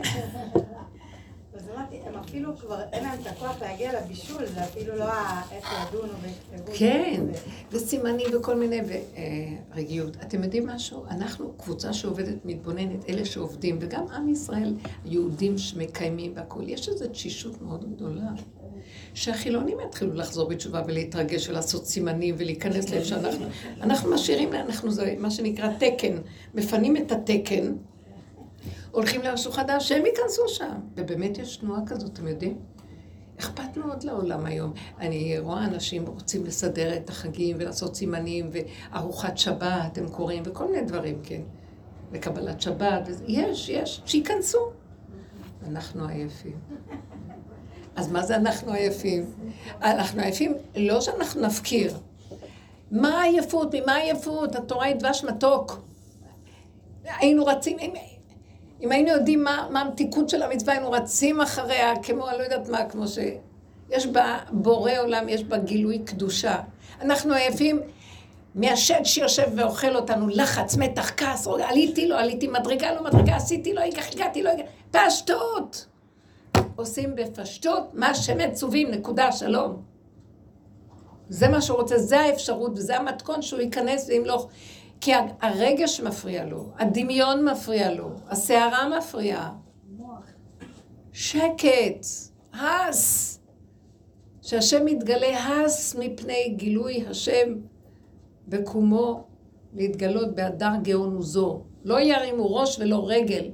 אז 1.56 1.70
אמרתי, 1.76 1.95
הם 2.06 2.16
אפילו 2.16 2.58
כבר 2.58 2.82
אין 2.91 3.03
להם 3.03 3.20
את 3.22 3.28
הכוח 3.28 3.62
להגיע 3.62 4.01
לבישול, 4.01 4.45
זה 4.45 4.64
אפילו 4.64 4.95
לא 4.95 5.06
איך 5.51 5.74
ידונו 5.89 6.14
ויכתבו. 6.22 6.72
כן, 6.78 7.22
וסימנים 7.72 8.28
וכל 8.34 8.56
מיני, 8.56 8.82
ורגיעות. 9.72 10.18
אתם 10.22 10.43
יודעים 10.43 10.68
משהו? 10.68 11.06
אנחנו 11.10 11.53
קבוצה 11.58 11.93
שעובדת, 11.93 12.45
מתבוננת, 12.45 13.10
אלה 13.10 13.26
שעובדים, 13.26 13.78
וגם 13.82 14.08
עם 14.08 14.30
ישראל, 14.30 14.74
יהודים 15.06 15.58
שמקיימים 15.58 16.32
והכול. 16.36 16.70
יש 16.70 16.89
איזו 16.89 17.08
תשישות 17.08 17.62
מאוד 17.62 17.95
גדולה. 17.95 18.32
שהחילונים 19.14 19.78
יתחילו 19.88 20.14
לחזור 20.14 20.49
בתשובה 20.49 20.82
ולהתרגש 20.88 21.49
ולעשות 21.49 21.86
סימנים 21.86 22.36
ולהיכנס 22.38 22.89
לאיפה 22.89 23.06
שאנחנו... 23.06 23.45
אנחנו 23.82 24.12
משאירים, 24.12 24.53
אנחנו 24.53 24.91
זה 24.91 25.16
מה 25.18 25.32
שנקרא 25.32 25.70
תקן, 25.80 26.18
מפנים 26.53 26.97
את 26.97 27.12
התקן, 27.12 27.74
הולכים 28.96 29.22
למשהו 29.22 29.52
חדש, 29.52 29.89
שהם 29.89 30.06
ייכנסו 30.06 30.48
שם. 30.48 30.80
ובאמת 30.96 31.38
יש 31.38 31.58
תנועה 31.58 31.82
כזאת, 31.86 32.14
אתם 32.14 32.28
יודעים? 32.28 32.58
אכפת 33.39 33.78
מאוד 33.78 34.04
לעולם 34.04 34.46
היום. 34.46 34.74
אני 35.00 35.39
רואה 35.39 35.66
אנשים 35.66 36.06
רוצים 36.08 36.46
לסדר 36.46 36.98
את 36.98 37.10
החגים 37.10 37.58
ולעשות 37.60 37.96
סימנים 37.96 38.50
וארוחת 38.52 39.38
שבת, 39.38 39.98
הם 39.98 40.10
קוראים, 40.10 40.43
וכל 40.46 40.72
מיני 40.72 40.86
דברים, 40.86 41.20
כן. 41.24 41.41
וקבלת 42.12 42.62
שבת, 42.62 43.10
יש, 43.28 43.70
יש, 43.70 44.02
שייכנסו. 44.06 44.70
אנחנו 45.68 46.08
עייפים. 46.08 46.60
אז 47.96 48.12
מה 48.12 48.24
זה 48.24 48.36
אנחנו 48.36 48.74
עייפים? 48.74 49.26
אנחנו 49.82 50.22
עייפים, 50.22 50.54
לא 50.76 51.02
שאנחנו 51.02 51.41
נפקיר. 51.41 51.98
מה 52.91 53.22
העייפות? 53.22 53.76
ממה 53.76 53.91
העייפות? 53.91 54.56
התורה 54.56 54.86
היא 54.86 54.96
דבש 54.96 55.24
מתוק. 55.24 55.86
היינו 57.04 57.46
רצים, 57.46 57.78
אם, 58.82 58.91
היינו 58.91 59.09
יודעים 59.09 59.43
מה, 59.43 59.67
מה 59.71 59.82
המתיקות 59.82 60.30
של 60.30 60.43
המצווה, 60.43 60.73
היינו 60.73 60.91
רצים 60.91 61.41
אחריה, 61.41 61.93
כמו, 62.03 62.30
אני 62.30 62.38
לא 62.38 62.43
יודעת 62.43 62.69
מה, 62.69 62.86
כמו 62.89 63.07
ש... 63.07 63.17
יש 63.89 64.07
בה 64.07 64.39
בורא 64.51 64.91
עולם, 64.99 65.30
יש 65.30 65.43
בה 65.43 65.57
גילוי 65.57 65.99
קדושה. 65.99 66.55
אנחנו 67.01 67.34
עייפים 67.34 67.82
מהשד 68.55 69.01
שיושב 69.03 69.47
ואוכל 69.55 69.95
אותנו, 69.95 70.28
לחץ, 70.28 70.78
מתח, 70.78 71.11
כעס, 71.17 71.47
עליתי, 71.47 72.07
לא 72.07 72.19
עליתי, 72.19 72.47
מדרגה, 72.47 72.93
לא 72.93 73.03
מדרגה, 73.03 73.36
עשיתי, 73.36 73.73
לא 73.73 73.82
הגעתי, 73.82 74.43
לא 74.43 74.49
הגעתי, 74.49 74.69
פשטות. 74.91 75.86
עושים 76.76 77.15
בפשטות 77.15 77.89
מה 77.93 78.15
שמצווים, 78.15 78.91
נקודה, 78.91 79.32
שלום. 79.32 79.82
זה 81.30 81.47
מה 81.47 81.61
שהוא 81.61 81.78
רוצה, 81.78 81.97
זה 81.97 82.19
האפשרות 82.19 82.71
וזה 82.76 82.97
המתכון 82.97 83.41
שהוא 83.41 83.61
ייכנס 83.61 84.09
ואם 84.09 84.23
לא... 84.26 84.47
כי 85.02 85.12
הרגש 85.41 86.02
מפריע 86.02 86.46
לו, 86.46 86.70
הדמיון 86.78 87.46
מפריע 87.46 87.91
לו, 87.93 88.10
הסערה 88.30 88.98
מפריעה. 88.98 89.54
שקט, 91.14 92.06
הס. 92.54 93.39
שהשם 94.41 94.86
מתגלה 94.86 95.48
הס 95.48 95.96
מפני 95.96 96.54
גילוי 96.58 97.06
השם 97.10 97.56
בקומו 98.48 99.24
להתגלות 99.74 100.36
בהדר 100.36 100.72
גאון 100.84 101.18
וזו. 101.18 101.62
לא 101.84 102.00
ירימו 102.00 102.56
ראש 102.56 102.80
ולא 102.80 103.04
רגל. 103.08 103.52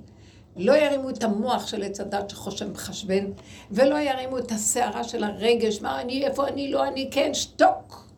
לא 0.56 0.74
ירימו 0.74 1.10
את 1.10 1.24
המוח 1.24 1.68
של 1.68 1.84
עץ 1.84 2.00
הדת 2.00 2.30
שחושב 2.30 2.72
מחשבן, 2.72 3.26
ולא 3.72 3.96
ירימו 3.96 4.38
את 4.38 4.52
הסערה 4.52 5.04
של 5.04 5.24
הרגש, 5.24 5.82
מה 5.82 6.02
אני, 6.02 6.26
איפה 6.26 6.48
אני, 6.48 6.72
לא 6.72 6.88
אני, 6.88 7.10
כן, 7.12 7.34
שתוק. 7.34 8.11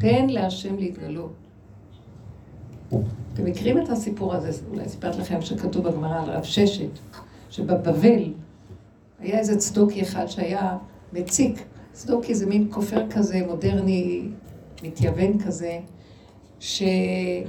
תן 0.00 0.26
להשם 0.28 0.76
להתגלות. 0.76 1.32
אתם 2.88 3.44
מכירים 3.44 3.78
את 3.78 3.88
הסיפור 3.88 4.34
הזה, 4.34 4.62
אולי 4.70 4.88
סיפרת 4.88 5.16
לכם 5.16 5.40
שכתוב 5.40 5.88
בגמרא 5.88 6.22
על 6.22 6.30
רב 6.30 6.42
ששת, 6.42 6.98
שבבבל 7.50 8.32
היה 9.18 9.38
איזה 9.38 9.58
צדוקי 9.58 10.02
אחד 10.02 10.26
שהיה 10.26 10.78
מציק. 11.12 11.62
צדוקי 11.92 12.34
זה 12.34 12.46
מין 12.46 12.68
כופר 12.70 13.10
כזה, 13.10 13.46
מודרני, 13.46 14.28
מתייוון 14.82 15.38
כזה, 15.38 15.80
שהיה 16.60 17.40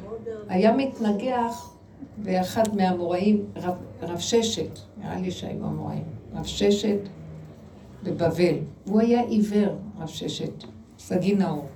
מתנגח 0.77 1.75
ואחד 2.23 2.75
מהאמוראים, 2.75 3.45
רב, 3.55 3.75
רב 4.01 4.19
ששת, 4.19 4.79
נראה 4.97 5.19
לי 5.19 5.31
שהיו 5.31 5.65
אמוראים, 5.65 6.03
רב 6.33 6.45
ששת 6.45 6.99
בבבל. 8.03 8.55
הוא 8.85 8.99
היה 8.99 9.21
עיוור, 9.21 9.75
רב 9.99 10.07
ששת, 10.07 10.63
סגי 10.99 11.35
נאור. 11.35 11.67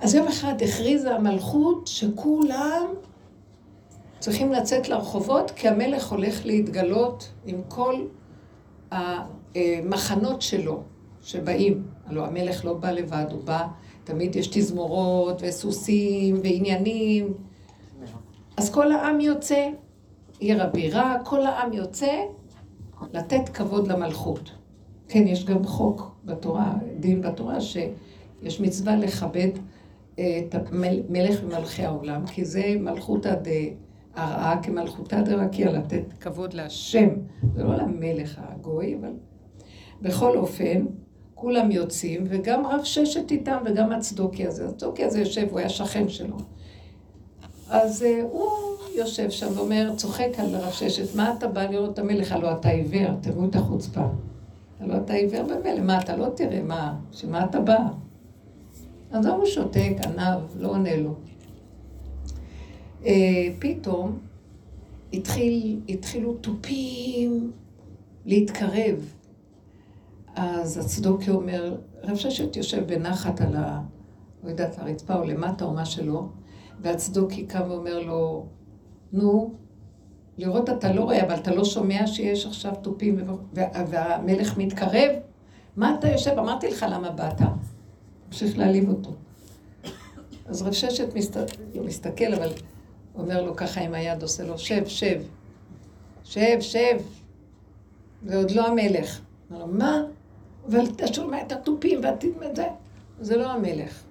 אז 0.00 0.14
יום 0.14 0.28
אחד 0.28 0.62
הכריזה 0.62 1.14
המלכות 1.14 1.86
שכולם 1.86 2.86
צריכים 4.18 4.52
לצאת 4.52 4.88
לרחובות, 4.88 5.50
כי 5.50 5.68
המלך 5.68 6.12
הולך 6.12 6.46
להתגלות 6.46 7.32
עם 7.46 7.60
כל 7.68 8.06
המחנות 8.90 10.42
שלו 10.42 10.82
שבאים. 11.22 11.82
הלוא 12.06 12.26
המלך 12.26 12.64
לא 12.64 12.74
בא 12.74 12.90
לבד, 12.90 13.24
הוא 13.30 13.44
בא, 13.44 13.66
תמיד 14.04 14.36
יש 14.36 14.46
תזמורות 14.46 15.42
וסוסים 15.42 16.40
ועניינים. 16.42 17.34
אז 18.56 18.70
כל 18.70 18.92
העם 18.92 19.20
יוצא, 19.20 19.68
עיר 20.38 20.62
הבירה, 20.62 21.16
כל 21.24 21.46
העם 21.46 21.72
יוצא 21.72 22.12
לתת 23.12 23.48
כבוד 23.48 23.88
למלכות. 23.88 24.50
כן, 25.08 25.26
יש 25.26 25.44
גם 25.44 25.64
חוק 25.64 26.14
בתורה, 26.24 26.72
דין 27.00 27.22
בתורה, 27.22 27.60
שיש 27.60 28.60
מצווה 28.60 28.96
לכבד 28.96 29.50
את 30.18 30.54
המלך 30.54 31.40
ומלכי 31.44 31.84
העולם, 31.84 32.26
כי 32.26 32.44
זה 32.44 32.76
מלכות 32.80 33.26
עד, 33.26 33.48
הרעה 34.18 34.62
כמלכותא 34.62 35.20
דרקיע, 35.20 35.72
לתת 35.72 36.02
כבוד 36.20 36.54
להשם, 36.54 37.08
זה 37.54 37.62
לא 37.62 37.74
למלך 37.76 38.40
הגוי, 38.48 38.96
אבל 39.00 39.12
בכל 40.02 40.36
אופן, 40.36 40.84
כולם 41.34 41.70
יוצאים, 41.70 42.24
וגם 42.28 42.66
רב 42.66 42.84
ששת 42.84 43.30
איתם, 43.30 43.58
וגם 43.64 43.92
הצדוקי 43.92 44.46
הזה. 44.46 44.68
הצדוקי 44.68 45.04
הזה 45.04 45.18
יושב, 45.18 45.46
הוא 45.50 45.58
היה 45.58 45.68
שכן 45.68 46.08
שלו. 46.08 46.36
אז 47.70 48.02
uh, 48.02 48.22
הוא 48.32 48.50
יושב 48.94 49.30
שם 49.30 49.46
ואומר, 49.54 49.92
צוחק 49.96 50.28
על 50.38 50.56
רב 50.56 50.72
ששת, 50.72 51.16
מה 51.16 51.34
אתה 51.38 51.48
בא 51.48 51.62
לראות 51.62 51.94
את 51.94 51.98
המלך? 51.98 52.32
הלוא 52.32 52.52
אתה 52.52 52.68
עיוור, 52.68 53.10
תראו 53.20 53.44
את 53.44 53.56
החוצפה. 53.56 54.04
הלוא 54.80 54.96
אתה 54.96 55.12
עיוור 55.12 55.42
במילא, 55.42 55.80
מה 55.80 56.00
אתה 56.00 56.16
לא 56.16 56.28
תראה, 56.34 56.62
מה, 56.62 56.94
שמה 57.12 57.44
אתה 57.44 57.60
בא? 57.60 57.78
אז 59.10 59.26
הוא 59.26 59.46
שותק, 59.46 59.92
עניו, 60.04 60.40
לא 60.58 60.68
עונה 60.68 60.96
לו. 60.96 61.14
Uh, 63.02 63.06
פתאום 63.58 64.18
התחיל, 65.12 65.80
התחילו 65.88 66.34
תופים 66.34 67.52
להתקרב. 68.24 69.14
אז 70.34 70.78
הצדוקי 70.78 71.30
אומר, 71.30 71.76
רב 72.02 72.16
ששת 72.16 72.56
יושב 72.56 72.86
בנחת 72.86 73.40
על 73.40 73.56
ה... 73.56 73.82
לא 74.44 74.48
יודעת, 74.48 74.78
הרצפה 74.78 75.14
או 75.14 75.24
למטה 75.24 75.64
או 75.64 75.72
מה 75.72 75.84
שלא, 75.84 76.24
והצדוקי 76.80 77.46
קם 77.46 77.62
ואומר 77.68 77.98
לו, 77.98 78.46
נו, 79.12 79.54
לראות 80.38 80.70
אתה 80.70 80.92
לא 80.92 81.00
רואה, 81.02 81.26
אבל 81.26 81.34
אתה 81.34 81.54
לא 81.54 81.64
שומע 81.64 82.06
שיש 82.06 82.46
עכשיו 82.46 82.74
תופים 82.82 83.18
והמלך 83.88 84.58
מתקרב? 84.58 85.10
מה 85.76 85.96
אתה 85.98 86.08
יושב? 86.08 86.38
אמרתי 86.38 86.68
לך 86.68 86.86
למה 86.90 87.10
באת. 87.10 87.40
המשיך 88.28 88.58
להעליב 88.58 88.88
אותו. 88.88 89.14
אז 90.46 90.62
רב 90.62 90.72
ששת 90.72 91.14
מסת... 91.14 91.36
לא 91.74 91.84
מסתכל, 91.84 92.34
אבל 92.34 92.48
אומר 93.14 93.42
לו 93.42 93.56
ככה 93.56 93.80
עם 93.80 93.94
היד, 93.94 94.22
עושה 94.22 94.44
לו, 94.44 94.58
שב, 94.58 94.86
שב, 94.86 95.22
שב, 96.24 96.56
שב. 96.60 96.98
זה 98.26 98.36
עוד 98.36 98.50
לא 98.50 98.66
המלך. 98.66 99.20
אומר 99.50 99.60
לו, 99.60 99.66
מה? 99.66 100.02
אבל 100.66 100.86
אתה 100.86 101.06
שומע 101.06 101.42
את 101.42 101.52
התופים 101.52 102.00
ואת 102.02 102.56
זה. 102.56 102.66
זה 103.20 103.36
לא 103.36 103.52
המלך. 103.52 104.02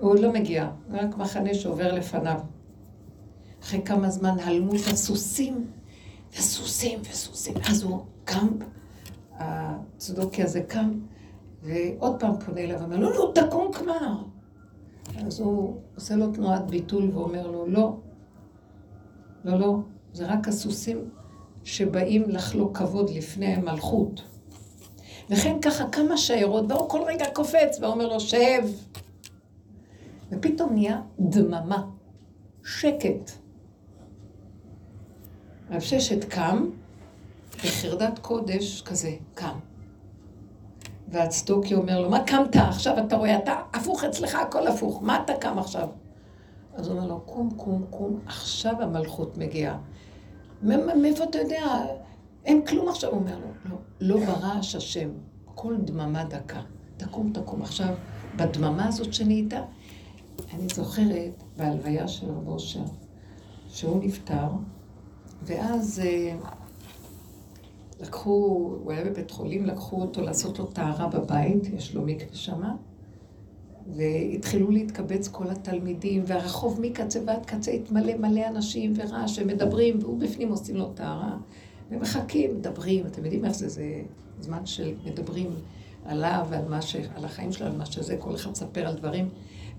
הוא 0.00 0.10
עוד 0.10 0.18
לא 0.18 0.32
מגיע, 0.32 0.70
זה 0.90 1.00
רק 1.00 1.16
מחנה 1.16 1.54
שעובר 1.54 1.92
לפניו. 1.92 2.40
אחרי 3.62 3.82
כמה 3.84 4.10
זמן 4.10 4.38
הלמו 4.40 4.74
את 4.74 4.92
הסוסים, 4.92 5.66
וסוסים 6.38 6.98
וסוסים. 7.10 7.54
אז 7.70 7.82
הוא 7.82 8.04
קם, 8.24 8.48
הצדוקי 9.32 10.42
הזה 10.42 10.62
קם, 10.62 10.92
ועוד 11.64 12.20
פעם 12.20 12.40
פונה 12.40 12.60
אליו 12.60 12.80
ואומר 12.80 12.96
לו, 12.96 13.10
לא, 13.10 13.32
תקום 13.34 13.72
כבר. 13.72 14.14
אז 15.26 15.40
הוא 15.40 15.80
עושה 15.96 16.16
לו 16.16 16.32
תנועת 16.32 16.66
ביטול 16.66 17.10
ואומר 17.12 17.46
לו, 17.50 17.66
לא, 17.66 17.96
לא, 19.44 19.58
לא, 19.58 19.76
זה 20.12 20.26
רק 20.26 20.48
הסוסים 20.48 21.10
שבאים 21.64 22.22
לחלוק 22.28 22.78
כבוד 22.78 23.10
לפני 23.10 23.46
המלכות. 23.46 24.22
וכן 25.30 25.60
ככה 25.60 25.88
כמה 25.88 26.16
שיירות, 26.16 26.64
והוא 26.68 26.88
כל 26.88 27.02
רגע 27.06 27.24
קופץ 27.32 27.78
ואומר 27.80 28.08
לו, 28.08 28.20
שב. 28.20 28.64
ופתאום 30.30 30.72
נהיה 30.72 31.00
דממה, 31.20 31.86
שקט. 32.64 33.30
רב 35.70 35.80
ששת 35.80 36.24
קם, 36.24 36.70
בחרדת 37.64 38.18
קודש 38.18 38.82
כזה, 38.82 39.10
קם. 39.34 39.58
והצדוקי 41.14 41.74
אומר 41.74 42.00
לו, 42.00 42.10
מה 42.10 42.24
קמת 42.24 42.56
עכשיו? 42.56 42.98
אתה 43.06 43.16
רואה, 43.16 43.38
אתה 43.38 43.54
הפוך 43.74 44.04
אצלך, 44.04 44.34
הכל 44.34 44.66
הפוך, 44.66 45.02
מה 45.02 45.22
אתה 45.24 45.32
קם 45.40 45.58
עכשיו? 45.58 45.88
אז 46.74 46.88
הוא 46.88 46.96
אומר 46.96 47.08
לו, 47.08 47.20
קום, 47.20 47.50
קום, 47.56 47.84
קום, 47.90 48.18
עכשיו 48.26 48.82
המלכות 48.82 49.38
מגיעה. 49.38 49.78
מאיפה 50.62 51.24
אתה 51.24 51.38
יודע? 51.38 51.64
אין 52.44 52.66
כלום 52.66 52.88
עכשיו, 52.88 53.10
הוא 53.10 53.18
אומר 53.18 53.38
לו, 53.38 53.46
לא, 53.64 53.76
לא 54.00 54.26
ברעש 54.26 54.74
השם, 54.74 55.08
כל 55.54 55.76
דממה 55.76 56.24
דקה. 56.24 56.60
תקום, 56.96 57.30
תקום. 57.32 57.62
עכשיו, 57.62 57.94
בדממה 58.36 58.88
הזאת 58.88 59.14
שנהייתה, 59.14 59.62
אני 60.54 60.68
זוכרת 60.74 61.42
בהלוויה 61.56 62.08
של 62.08 62.26
רב 62.30 62.48
אושר, 62.48 62.84
שהוא 63.68 64.04
נפטר, 64.04 64.48
ואז 65.42 66.02
אה, 66.04 66.36
לקחו, 68.00 68.30
הוא 68.82 68.92
היה 68.92 69.04
בבית 69.04 69.30
חולים, 69.30 69.66
לקחו 69.66 70.00
אותו 70.00 70.22
לעשות 70.22 70.58
לו 70.58 70.66
טהרה 70.66 71.08
בבית, 71.08 71.66
יש 71.76 71.94
לו 71.94 72.02
מקווה 72.02 72.34
שמה, 72.34 72.76
והתחילו 73.96 74.70
להתקבץ 74.70 75.28
כל 75.28 75.50
התלמידים, 75.50 76.22
והרחוב 76.26 76.80
מקצה 76.80 77.20
ועד 77.26 77.46
קצה 77.46 77.70
התמלא 77.70 78.16
מלא 78.16 78.48
אנשים 78.48 78.92
ורעש, 78.96 79.38
ומדברים, 79.38 79.98
והוא 80.00 80.18
בפנים 80.18 80.48
עושים 80.48 80.76
לו 80.76 80.92
טהרה. 80.94 81.36
ומחכים, 81.90 82.56
מדברים, 82.56 83.06
אתם 83.06 83.24
יודעים 83.24 83.44
איך 83.44 83.52
זה, 83.52 83.68
זה 83.68 84.02
זמן 84.40 84.66
של 84.66 84.94
מדברים 85.04 85.50
עליו 86.04 86.46
ועל 86.50 86.68
מה 86.68 86.82
ש... 86.82 86.96
על 87.16 87.24
החיים 87.24 87.52
שלו, 87.52 87.66
על 87.66 87.76
מה 87.76 87.86
שזה, 87.86 88.16
כל 88.16 88.34
אחד 88.34 88.50
מספר 88.50 88.86
על 88.86 88.94
דברים, 88.94 89.28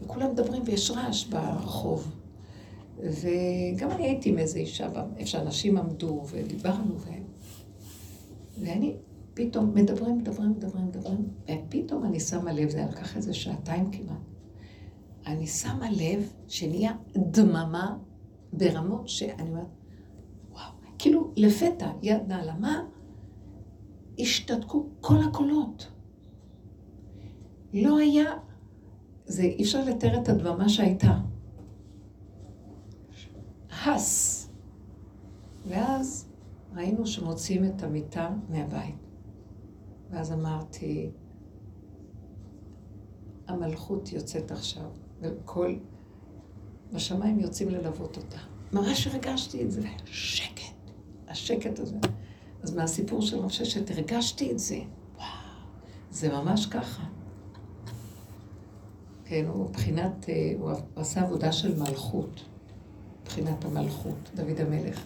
וכולם 0.01 0.32
מדברים 0.32 0.61
ויש 0.66 0.91
רעש 0.91 1.26
ברחוב. 1.26 2.11
וגם 2.97 3.91
אני 3.91 4.03
הייתי 4.03 4.30
עם 4.30 4.38
איזו 4.38 4.57
אישה, 4.57 4.88
איפה 5.18 5.30
שאנשים 5.30 5.78
עמדו 5.78 6.24
ודיברנו, 6.32 6.99
ו... 6.99 7.09
ואני 8.60 8.95
פתאום 9.34 9.74
מדברים, 9.76 10.18
מדברים, 10.18 10.51
מדברים, 10.51 10.88
מדברים, 10.88 11.30
ופתאום 11.43 12.06
אני 12.06 12.20
שמה 12.20 12.53
לב, 12.53 12.70
זה 12.70 12.78
היה 12.78 12.88
לקח 12.88 13.18
איזה 13.18 13.34
שעתיים 13.34 13.91
כמעט, 13.91 14.18
אני 15.28 15.47
שמה 15.47 15.91
לב 15.91 16.34
שנהיה 16.47 16.91
דממה 17.16 17.97
ברמות 18.53 19.08
שאני 19.08 19.49
אומרת, 19.49 19.68
כאילו 20.99 21.32
לפתע, 21.36 21.91
יד 22.01 22.22
נעלמה, 22.28 22.84
השתתקו 24.20 24.89
כל 25.01 25.18
הקולות. 25.30 25.91
לא 27.74 27.97
היה, 27.97 28.26
זה 29.26 29.43
אי 29.43 29.64
אפשר 29.64 29.86
לתאר 29.86 30.22
את 30.22 30.30
הדממה 30.30 30.70
שהייתה. 30.70 31.20
הס. 33.86 34.49
ואז 35.68 36.24
ראינו 36.76 37.07
שמוציאים 37.07 37.65
את 37.65 37.84
המיטה 37.84 38.30
מהבית. 38.49 38.95
ואז 40.09 40.32
אמרתי, 40.32 41.09
המלכות 43.47 44.11
יוצאת 44.11 44.51
עכשיו, 44.51 44.89
וכל... 45.21 45.76
בשמיים 46.93 47.39
יוצאים 47.39 47.69
ללוות 47.69 48.17
אותה. 48.17 48.38
ממש 48.73 49.07
הרגשתי 49.07 49.63
את 49.63 49.71
זה, 49.71 49.82
שקט. 50.05 50.61
השקט 51.28 51.80
הזה. 51.80 51.95
אז 52.63 52.76
מהסיפור 52.76 53.21
של 53.21 53.39
רב 53.39 53.49
ששת 53.49 53.91
הרגשתי 53.91 54.51
את 54.51 54.59
זה. 54.59 54.80
וואו, 55.15 55.28
זה 56.11 56.34
ממש 56.34 56.65
ככה. 56.65 57.03
כן, 59.26 59.45
הוא 59.47 59.69
מבחינת, 59.69 60.30
אה, 60.30 60.53
הוא 60.59 60.71
עשה 60.95 61.21
עבודה 61.21 61.51
של 61.51 61.80
מלכות, 61.80 62.41
מבחינת 63.21 63.65
המלכות, 63.65 64.30
דוד 64.36 64.59
המלך. 64.59 65.05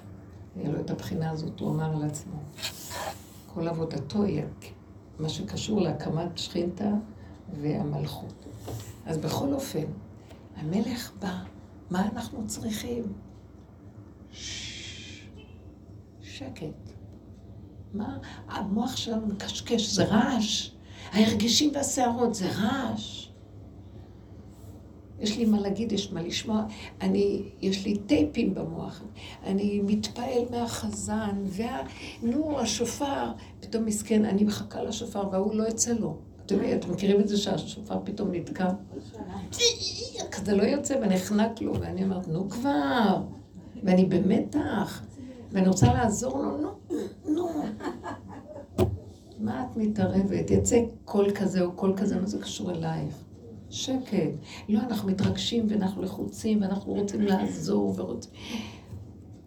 היה 0.56 0.70
לו 0.70 0.80
את 0.80 0.90
הבחינה 0.90 1.32
הזאת, 1.32 1.60
הוא 1.60 1.70
אמר 1.72 1.96
על 1.96 2.04
עצמו. 2.04 2.40
כל 3.54 3.68
עבודתו 3.68 4.24
היא 4.24 4.44
מה 5.20 5.30
שקשור 5.30 5.82
להקמת 5.82 6.38
שכינתה 6.38 6.90
והמלכות. 7.62 8.46
אז 9.06 9.18
בכל 9.18 9.54
אופן, 9.54 9.86
המלך 10.56 11.12
בא, 11.20 11.44
מה 11.90 12.10
אנחנו 12.10 12.48
צריכים? 12.48 13.04
שקט. 16.22 16.90
מה? 17.94 18.18
המוח 18.48 18.96
שלנו 18.96 19.28
מקשקש, 19.28 19.90
זה 19.90 20.06
רעש. 20.06 20.72
ההרגשים 21.12 21.72
והשערות 21.76 22.36
זה 22.36 22.52
רעש. 22.52 23.29
יש 25.22 25.38
לי 25.38 25.46
מה 25.46 25.60
להגיד, 25.60 25.92
יש 25.92 26.12
מה 26.12 26.22
לשמוע. 26.22 26.64
אני, 27.02 27.42
יש 27.62 27.86
לי 27.86 27.98
טייפים 27.98 28.54
במוח. 28.54 29.04
אני 29.44 29.82
מתפעל 29.84 30.44
מהחזן, 30.52 31.44
וה... 31.46 31.82
נו, 32.24 32.60
השופר, 32.60 33.32
פתאום 33.60 33.86
מסכן, 33.86 34.26
אני 34.26 34.44
מחכה 34.44 34.84
לשופר, 34.84 35.24
וההוא 35.32 35.56
לא 35.56 35.64
יוצא 35.64 35.94
לו. 35.94 36.18
אתם, 36.46 36.56
אתם 36.76 36.92
מכירים 36.92 37.20
את 37.20 37.28
זה 37.28 37.38
שהשופר 37.38 38.00
פתאום 38.04 38.32
נתקע? 38.32 38.68
כזה 40.32 40.56
לא 40.56 40.64
יוצא 40.64 40.96
ונחנק 41.02 41.62
לו, 41.62 41.80
ואני 41.80 42.04
אומרת, 42.04 42.28
נו 42.28 42.50
כבר, 42.50 43.22
ואני 43.84 44.06
במתח. 44.06 45.02
ואני 45.52 45.68
רוצה 45.68 45.94
לעזור 45.94 46.42
לו, 46.44 46.58
נו, 46.58 46.70
נו. 47.26 47.50
מה 49.40 49.66
את 49.66 49.78
מתערבת? 49.78 50.52
יצא 50.52 50.82
קול 51.06 51.32
כזה 51.36 51.62
או 51.62 51.72
קול 51.72 51.94
כזה, 51.98 52.20
מה 52.20 52.28
זה 52.28 52.40
קשור 52.40 52.72
אלייך? 52.72 53.16
שקט. 53.70 54.32
לא, 54.70 54.80
אנחנו 54.80 55.08
מתרגשים 55.10 55.66
ואנחנו 55.70 56.02
לחוצים 56.02 56.62
ואנחנו 56.62 56.94
רוצים 56.94 57.22
לעזור 57.22 57.94
ורוצים... 57.98 58.32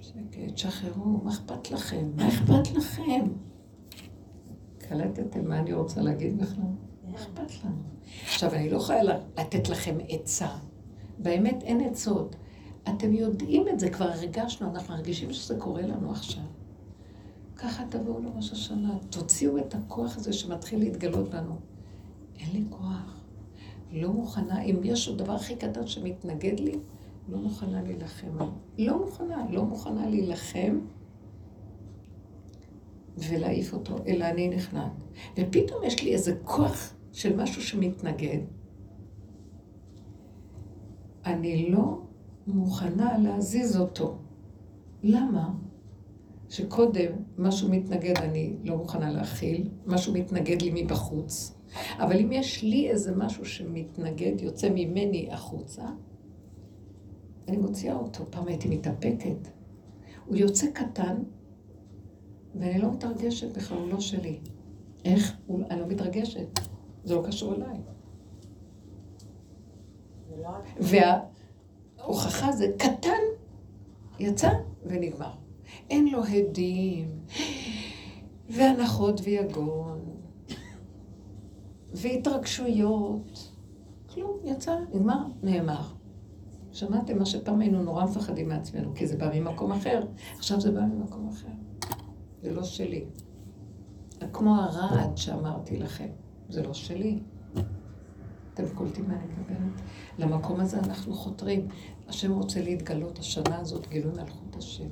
שקט, 0.01 0.59
שחררו, 0.59 1.21
מה 1.25 1.31
אכפת 1.31 1.71
לכם? 1.71 2.11
מה 2.17 2.29
אכפת 2.29 2.71
לכם? 2.77 3.25
קלטתם 4.79 5.49
מה 5.49 5.59
אני 5.59 5.73
רוצה 5.73 6.01
להגיד 6.01 6.39
בכלל? 6.39 6.65
מה 7.05 7.15
אכפת 7.15 7.65
לנו? 7.65 7.83
עכשיו, 8.25 8.55
אני 8.55 8.71
לא 8.71 8.77
יכולה 8.77 9.03
לתת 9.39 9.69
לכם 9.69 9.99
עצה. 10.09 10.49
באמת 11.19 11.63
אין 11.63 11.81
עצות. 11.81 12.37
אתם 12.89 13.13
יודעים 13.13 13.69
את 13.69 13.81
זה, 13.81 13.91
כבר 13.91 14.09
הרגשנו, 14.09 14.71
אנחנו 14.71 14.95
מרגישים 14.95 15.33
שזה 15.33 15.57
קורה 15.59 15.83
לנו 15.83 16.11
עכשיו. 16.11 16.43
ככה 17.57 17.85
תבואו 17.89 18.21
לראש 18.23 18.53
השנה, 18.53 18.95
תוציאו 19.11 19.59
את 19.59 19.75
הכוח 19.75 20.17
הזה 20.17 20.33
שמתחיל 20.33 20.79
להתגלות 20.79 21.31
בנו. 21.31 21.57
אין 22.39 22.49
לי 22.53 22.65
כוח. 22.71 23.22
לא 23.93 24.13
מוכנה, 24.13 24.63
אם 24.63 24.81
יש 24.85 25.09
עוד 25.09 25.19
דבר 25.19 25.33
הכי 25.33 25.57
קטן 25.57 25.87
שמתנגד 25.87 26.61
לי, 26.61 26.79
לא 27.29 27.39
מוכנה 27.39 27.83
להילחם. 27.83 28.39
לא 28.79 28.99
מוכנה, 28.99 29.47
לא 29.51 29.65
מוכנה 29.65 30.09
להילחם 30.09 30.79
ולהעיף 33.17 33.73
אותו, 33.73 33.97
אלא 34.07 34.25
אני 34.25 34.49
נכנעת. 34.49 34.93
ופתאום 35.39 35.85
יש 35.85 36.03
לי 36.03 36.13
איזה 36.13 36.37
כוח 36.45 36.95
של 37.13 37.37
משהו 37.37 37.63
שמתנגד. 37.63 38.39
אני 41.27 41.71
לא 41.71 41.99
מוכנה 42.47 43.19
להזיז 43.19 43.77
אותו. 43.77 44.19
למה? 45.03 45.55
שקודם 46.49 47.13
משהו 47.39 47.69
מתנגד 47.69 48.19
אני 48.19 48.57
לא 48.65 48.77
מוכנה 48.77 49.13
להכיל, 49.13 49.69
משהו 49.87 50.13
מתנגד 50.13 50.63
לי 50.63 50.83
מבחוץ. 50.83 51.62
אבל 51.99 52.21
אם 52.21 52.33
יש 52.33 52.63
לי 52.63 52.91
איזה 52.91 53.17
משהו 53.17 53.45
שמתנגד, 53.45 54.41
יוצא 54.41 54.69
ממני 54.75 55.29
החוצה, 55.33 55.85
אני 57.49 57.57
מוציאה 57.57 57.95
אותו. 57.95 58.25
פעם 58.31 58.49
הייתי 58.49 58.69
מתאפקת. 58.69 59.49
הוא 60.27 60.37
יוצא 60.37 60.67
קטן, 60.71 61.23
ואני 62.55 62.79
לא 62.79 62.93
מתרגשת 62.93 63.57
בכלל, 63.57 63.79
הוא 63.79 63.89
לא 63.89 64.01
שלי. 64.01 64.39
איך? 65.05 65.37
אני 65.71 65.81
לא 65.81 65.87
מתרגשת. 65.87 66.61
זה 67.05 67.15
לא 67.15 67.23
קשור 67.27 67.55
אליי. 67.55 67.79
וההוכחה 71.99 72.53
זה 72.53 72.67
קטן, 72.79 73.23
יצא 74.19 74.51
ונגמר. 74.87 75.33
אין 75.91 76.09
לו 76.09 76.25
הדים, 76.25 77.09
והנחות 78.51 79.21
ויגון, 79.25 80.01
והתרגשויות. 81.95 83.53
כלום, 84.15 84.39
יצא, 84.45 84.77
נגמר, 84.95 85.25
נאמר. 85.43 85.83
שמעתם 86.73 87.19
מה 87.19 87.27
שפעם 87.27 87.61
היינו 87.61 87.83
נורא 87.83 88.05
מפחדים 88.05 88.49
מעצמנו, 88.49 88.95
כי 88.95 89.07
זה 89.07 89.17
בא 89.17 89.31
ממקום 89.35 89.73
אחר, 89.73 90.07
עכשיו 90.37 90.61
זה 90.61 90.71
בא 90.71 90.81
ממקום 90.81 91.29
אחר. 91.29 91.49
זה 92.43 92.53
לא 92.53 92.65
שלי. 92.65 93.05
כמו 94.33 94.57
הרעד 94.57 95.17
שאמרתי 95.17 95.77
לכם, 95.77 96.09
זה 96.49 96.63
לא 96.63 96.75
שלי. 96.75 97.21
אתם 98.55 98.65
קולטים 98.75 99.09
מה 99.09 99.15
אני 99.15 99.25
מדברת? 99.25 99.81
למקום 100.19 100.61
הזה 100.61 100.79
אנחנו 100.79 101.15
חותרים. 101.15 101.69
השם 102.09 102.33
רוצה 102.33 102.63
להתגלות, 102.63 103.19
השנה 103.19 103.59
הזאת 103.59 103.89
גילוי 103.89 104.13
מלכות 104.13 104.57
השם. 104.57 104.89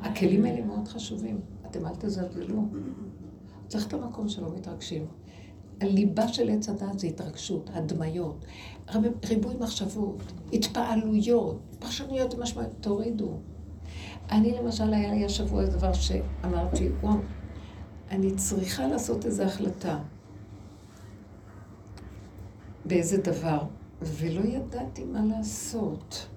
הכלים 0.00 0.44
האלה 0.44 0.66
מאוד 0.66 0.88
חשובים, 0.88 1.40
אתם 1.66 1.86
אל 1.86 1.94
תזלזלו. 1.94 2.62
צריך 3.68 3.86
את 3.86 3.92
המקום 3.92 4.28
שלא 4.28 4.54
מתרגשים. 4.54 5.06
הליבה 5.80 6.28
של 6.28 6.50
עץ 6.50 6.68
הדת 6.68 6.98
זה 6.98 7.06
התרגשות, 7.06 7.70
הדמיות, 7.74 8.44
ריבוי 9.24 9.54
מחשבות, 9.60 10.22
התפעלויות, 10.52 11.60
פרשנויות 11.78 12.34
ומשמעויות, 12.34 12.72
תורידו. 12.80 13.38
אני 14.30 14.52
למשל, 14.52 14.94
היה 14.94 15.14
לי 15.14 15.24
השבוע 15.24 15.62
איזה 15.62 15.78
דבר 15.78 15.92
שאמרתי, 15.92 16.88
וואו, 17.00 17.16
אני 18.10 18.34
צריכה 18.36 18.86
לעשות 18.86 19.26
איזו 19.26 19.42
החלטה 19.42 19.98
באיזה 22.84 23.18
דבר, 23.18 23.62
ולא 24.02 24.40
ידעתי 24.40 25.04
מה 25.04 25.24
לעשות. 25.24 26.28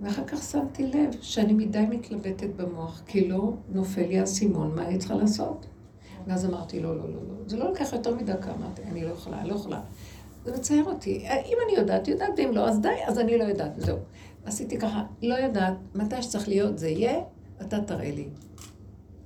ואחר 0.00 0.24
כך 0.24 0.42
שמתי 0.42 0.86
לב 0.86 1.12
שאני 1.20 1.52
מדי 1.52 1.86
מתלבטת 1.90 2.50
במוח, 2.56 3.02
כי 3.06 3.28
לא 3.28 3.52
נופל 3.68 4.06
לי 4.06 4.18
האסימון, 4.18 4.74
מה 4.74 4.86
אני 4.86 4.98
צריכה 4.98 5.14
לעשות? 5.14 5.66
ואז 6.26 6.44
אמרתי, 6.44 6.80
לא, 6.80 6.96
לא, 6.96 7.08
לא, 7.08 7.20
לא. 7.28 7.34
זה 7.46 7.56
לא 7.56 7.72
לקח 7.72 7.92
יותר 7.92 8.14
מדקה, 8.14 8.52
אמרתי, 8.54 8.82
אני 8.82 9.04
לא 9.04 9.10
יכולה, 9.10 9.44
לא 9.44 9.54
יכולה. 9.54 9.80
זה 10.44 10.52
מצער 10.52 10.84
אותי. 10.84 11.26
אם 11.28 11.56
אני 11.66 11.78
יודעת, 11.78 12.08
יודעת, 12.08 12.30
ואם 12.36 12.50
לא, 12.52 12.68
אז 12.68 12.80
די, 12.80 12.88
אז 13.06 13.18
אני 13.18 13.38
לא 13.38 13.44
יודעת, 13.44 13.72
זהו. 13.76 13.98
עשיתי 14.44 14.78
ככה, 14.78 15.04
לא 15.22 15.34
יודעת, 15.34 15.74
מתי 15.94 16.22
שצריך 16.22 16.48
להיות 16.48 16.78
זה 16.78 16.88
יהיה, 16.88 17.22
אתה 17.60 17.80
תראה 17.80 18.10
לי. 18.10 18.28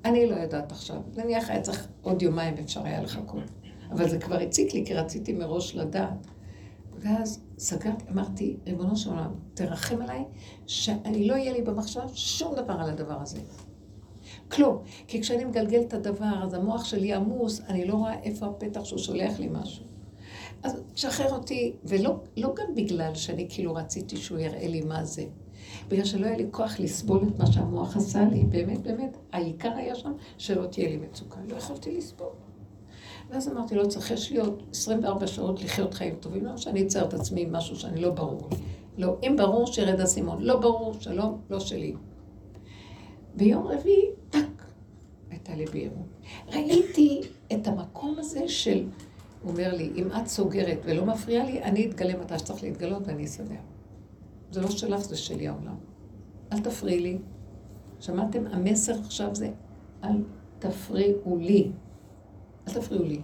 אני 0.05 0.31
לא 0.31 0.35
יודעת 0.35 0.73
עכשיו. 0.73 1.01
נניח 1.17 1.51
היה 1.51 1.61
צריך 1.61 1.89
עוד 2.03 2.23
יומיים 2.23 2.55
אפשר 2.55 2.85
היה 2.85 3.03
לחכות. 3.03 3.43
אבל 3.91 4.09
זה 4.09 4.19
כבר 4.19 4.37
הציק 4.37 4.75
לי, 4.75 4.87
כי 4.87 4.95
רציתי 4.95 5.33
מראש 5.33 5.75
לדעת. 5.75 6.27
ואז 6.99 7.41
סגרתי, 7.59 8.05
אמרתי, 8.13 8.57
ריבונו 8.67 8.97
של 8.97 9.11
עולם, 9.11 9.31
תרחם 9.55 10.03
עליי, 10.03 10.25
שאני 10.67 11.29
לא 11.29 11.35
יהיה 11.35 11.53
לי 11.53 11.63
במחשב 11.63 12.09
שום 12.15 12.55
דבר 12.55 12.73
על 12.73 12.91
הדבר 12.91 13.23
הזה. 13.23 13.39
כלום. 14.51 14.79
כי 15.07 15.21
כשאני 15.21 15.45
מגלגל 15.45 15.81
את 15.81 15.95
הדבר, 15.95 16.43
אז 16.43 16.55
המוח 16.55 16.85
שלי 16.85 17.13
עמוס, 17.13 17.61
אני 17.69 17.85
לא 17.85 17.95
רואה 17.95 18.23
איפה 18.23 18.47
הפתח 18.47 18.85
שהוא 18.85 18.99
שולח 18.99 19.39
לי 19.39 19.49
משהו. 19.51 19.85
אז 20.63 20.83
תשחרר 20.95 21.35
אותי, 21.35 21.73
ולא 21.85 22.21
לא 22.37 22.55
גם 22.57 22.75
בגלל 22.75 23.15
שאני 23.15 23.47
כאילו 23.49 23.75
רציתי 23.75 24.17
שהוא 24.17 24.39
יראה 24.39 24.69
לי 24.69 24.81
מה 24.81 25.05
זה. 25.05 25.25
בגלל 25.89 26.05
שלא 26.05 26.27
היה 26.27 26.37
לי 26.37 26.47
כוח 26.51 26.81
לסבול 26.81 27.23
את 27.29 27.39
מה 27.39 27.47
שהמוח 27.47 27.97
עשה 27.97 28.25
לי, 28.25 28.45
באמת, 28.45 28.83
באמת, 28.83 29.17
העיקר 29.33 29.73
היה 29.77 29.95
שם 29.95 30.13
שלא 30.39 30.67
תהיה 30.67 30.89
לי 30.89 30.97
מצוקה. 30.97 31.41
לא 31.49 31.57
יכולתי 31.57 31.97
לסבול. 31.97 32.29
ואז 33.31 33.49
אמרתי 33.49 33.75
לו, 33.75 33.89
צריך 33.89 34.11
יש 34.11 34.31
לי 34.31 34.39
עוד 34.39 34.63
24 34.71 35.27
שעות 35.27 35.63
לחיות 35.63 35.95
חיים 35.95 36.15
טובים, 36.21 36.45
לא 36.45 36.57
שאני 36.57 36.83
אצייר 36.83 37.05
את 37.05 37.15
עצמי 37.15 37.43
עם 37.43 37.53
משהו 37.53 37.77
שאני 37.77 38.01
לא 38.01 38.11
ברור. 38.11 38.49
לא, 38.99 39.17
אם 39.23 39.35
ברור, 39.39 39.67
שירד 39.67 40.01
אסימון. 40.01 40.43
לא 40.43 40.61
ברור, 40.61 40.95
שלום, 41.01 41.41
לא 41.51 41.61
שלי. 41.61 41.95
ביום 43.39 43.67
רביעי, 43.67 44.11
טאק, 44.31 44.65
הייתה 45.31 45.55
לי 45.55 45.65
בהירות. 45.67 46.07
ראיתי 46.49 47.21
את 47.53 47.67
המקום 47.67 48.15
הזה 48.19 48.49
של, 48.49 48.87
הוא 49.43 49.51
אומר 49.51 49.75
לי, 49.75 49.93
אם 49.97 50.09
את 50.13 50.27
סוגרת 50.27 50.79
ולא 50.85 51.07
מפריעה 51.07 51.45
לי, 51.45 51.63
אני 51.63 51.87
אתגלה 51.87 52.21
מתי 52.21 52.39
שצריך 52.39 52.63
להתגלות 52.63 53.03
ואני 53.07 53.25
אסדר. 53.25 53.55
זה 54.51 54.61
לא 54.61 54.71
שלך, 54.71 55.01
זה 55.01 55.17
שלי 55.17 55.49
העולם. 55.49 55.77
אל 56.53 56.61
תפריעי 56.61 57.01
לי. 57.01 57.19
שמעתם? 58.01 58.47
המסר 58.47 59.01
עכשיו 59.01 59.35
זה, 59.35 59.51
אל 60.05 60.23
תפריעו 60.59 61.37
לי. 61.37 61.71
אל 62.69 62.73
תפריעו 62.75 63.05
לי. 63.05 63.21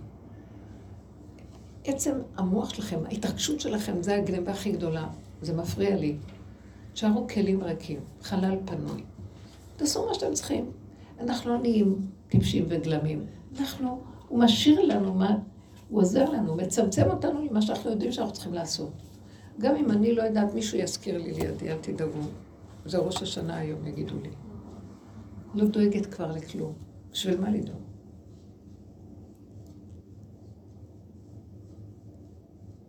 עצם 1.84 2.14
המוח 2.36 2.74
שלכם, 2.74 2.98
ההתרגשות 3.06 3.60
שלכם, 3.60 4.02
זה 4.02 4.16
הגניבה 4.16 4.52
הכי 4.52 4.72
גדולה. 4.72 5.08
זה 5.42 5.56
מפריע 5.56 5.96
לי. 5.96 6.16
תשארו 6.92 7.26
כלים 7.28 7.62
ריקים, 7.62 8.00
חלל 8.22 8.56
פנוי. 8.64 9.04
תעשו 9.76 10.06
מה 10.06 10.14
שאתם 10.14 10.34
צריכים. 10.34 10.70
אנחנו 11.20 11.50
לא 11.50 11.58
נהיים 11.58 12.06
טיפשים 12.28 12.64
וגלמים. 12.68 13.26
אנחנו, 13.60 14.00
הוא 14.28 14.38
משאיר 14.38 14.80
לנו 14.80 15.14
מה, 15.14 15.36
הוא 15.88 16.00
עוזר 16.00 16.30
לנו, 16.30 16.56
מצמצם 16.56 17.10
אותנו 17.10 17.46
למה 17.50 17.62
שאנחנו 17.62 17.90
יודעים 17.90 18.12
שאנחנו 18.12 18.32
צריכים 18.34 18.54
לעשות. 18.54 18.92
גם 19.60 19.76
אם 19.76 19.90
אני 19.90 20.14
לא 20.14 20.22
יודעת, 20.22 20.54
מישהו 20.54 20.78
יזכיר 20.78 21.18
לי 21.18 21.32
לידי, 21.32 21.70
אל 21.70 21.78
תדאגו. 21.80 22.20
זה 22.86 22.98
ראש 22.98 23.22
השנה 23.22 23.56
היום, 23.56 23.86
יגידו 23.86 24.14
לי. 24.22 24.30
לא 25.54 25.64
דואגת 25.64 26.06
כבר 26.06 26.32
לכלום. 26.32 26.72
בשביל 27.12 27.40
מה 27.40 27.50
לדאוג? 27.50 27.80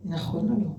נכון 0.06 0.52
או 0.52 0.56
לא? 0.64 0.70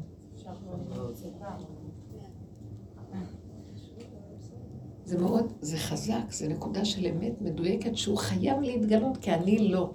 זה 5.07 5.19
מאוד, 5.19 5.53
זה 5.61 5.77
חזק, 5.79 6.31
זה 6.31 6.49
נקודה 6.49 6.85
של 6.85 7.07
אמת 7.07 7.41
מדויקת 7.41 7.97
שהוא 7.97 8.19
חייב 8.19 8.61
להתגלות, 8.61 9.17
כי 9.17 9.33
אני 9.33 9.69
לא. 9.69 9.91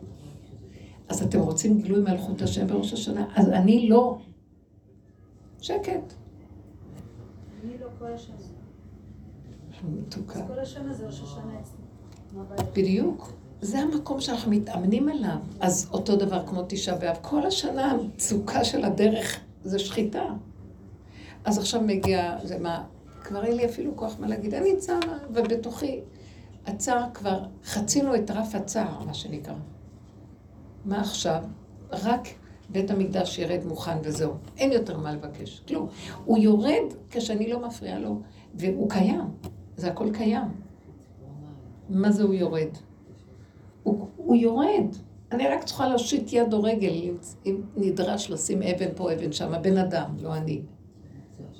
אז 1.09 1.23
אתם 1.23 1.39
רוצים 1.39 1.81
גילוי 1.81 2.01
מלכות 2.01 2.41
השם 2.41 2.67
בראש 2.67 2.93
השנה? 2.93 3.25
אז 3.35 3.49
אני 3.49 3.89
לא. 3.89 4.17
שקט. 5.61 6.13
אני 7.63 7.77
לא 7.81 7.87
כל 7.99 8.13
השנה. 8.13 8.35
מתוקה. 9.83 10.47
כל 10.47 10.59
השנה 10.59 10.93
זה 10.93 11.05
ראש 11.05 11.21
השנה 11.21 11.59
אצלי. 11.61 12.65
בדיוק. 12.73 13.33
זה 13.61 13.79
המקום 13.79 14.21
שאנחנו 14.21 14.51
מתאמנים 14.51 15.09
עליו. 15.09 15.37
אז 15.59 15.89
אותו 15.91 16.15
דבר 16.15 16.47
כמו 16.47 16.63
תשעה 16.67 16.97
באב. 16.97 17.17
כל 17.21 17.45
השנה 17.45 17.91
המצוקה 17.91 18.63
של 18.63 18.85
הדרך 18.85 19.39
זה 19.63 19.79
שחיטה. 19.79 20.25
אז 21.45 21.57
עכשיו 21.57 21.81
מגיע, 21.81 22.37
זה 22.43 22.59
מה, 22.59 22.83
כבר 23.23 23.43
אין 23.43 23.57
לי 23.57 23.65
אפילו 23.65 23.95
כוח 23.95 24.19
מה 24.19 24.27
להגיד, 24.27 24.53
אני 24.53 24.77
צער, 24.77 24.99
ובתוכי, 25.33 25.99
הצער 26.65 27.03
כבר, 27.13 27.43
חצינו 27.63 28.15
את 28.15 28.31
רף 28.31 28.55
הצער, 28.55 29.03
מה 29.05 29.13
שנקרא. 29.13 29.53
מה 30.85 31.01
עכשיו? 31.01 31.43
רק 31.91 32.27
בית 32.69 32.91
המקדש 32.91 33.39
ירד 33.39 33.59
מוכן 33.65 33.97
וזהו. 34.03 34.33
אין 34.57 34.71
יותר 34.71 34.97
מה 34.97 35.13
לבקש, 35.13 35.61
כלום. 35.67 35.87
הוא 36.25 36.37
יורד 36.37 36.93
כשאני 37.09 37.49
לא 37.49 37.67
מפריעה 37.67 37.99
לו, 37.99 38.19
והוא 38.55 38.89
קיים. 38.89 39.21
זה 39.77 39.87
הכל 39.87 40.09
קיים. 40.13 40.47
מה 41.89 42.11
זה 42.11 42.23
הוא 42.23 42.33
יורד? 42.33 42.69
הוא, 43.83 44.07
הוא 44.15 44.35
יורד. 44.35 44.95
אני 45.31 45.47
רק 45.47 45.63
צריכה 45.63 45.87
להושיט 45.87 46.33
יד 46.33 46.53
או 46.53 46.63
רגל, 46.63 46.93
אם, 47.45 47.61
נדרש 47.75 48.29
לשים 48.29 48.61
אבן 48.61 48.89
פה, 48.95 49.13
אבן 49.13 49.31
שם, 49.31 49.53
הבן 49.53 49.77
אדם, 49.77 50.15
לא 50.21 50.35
אני. 50.35 50.61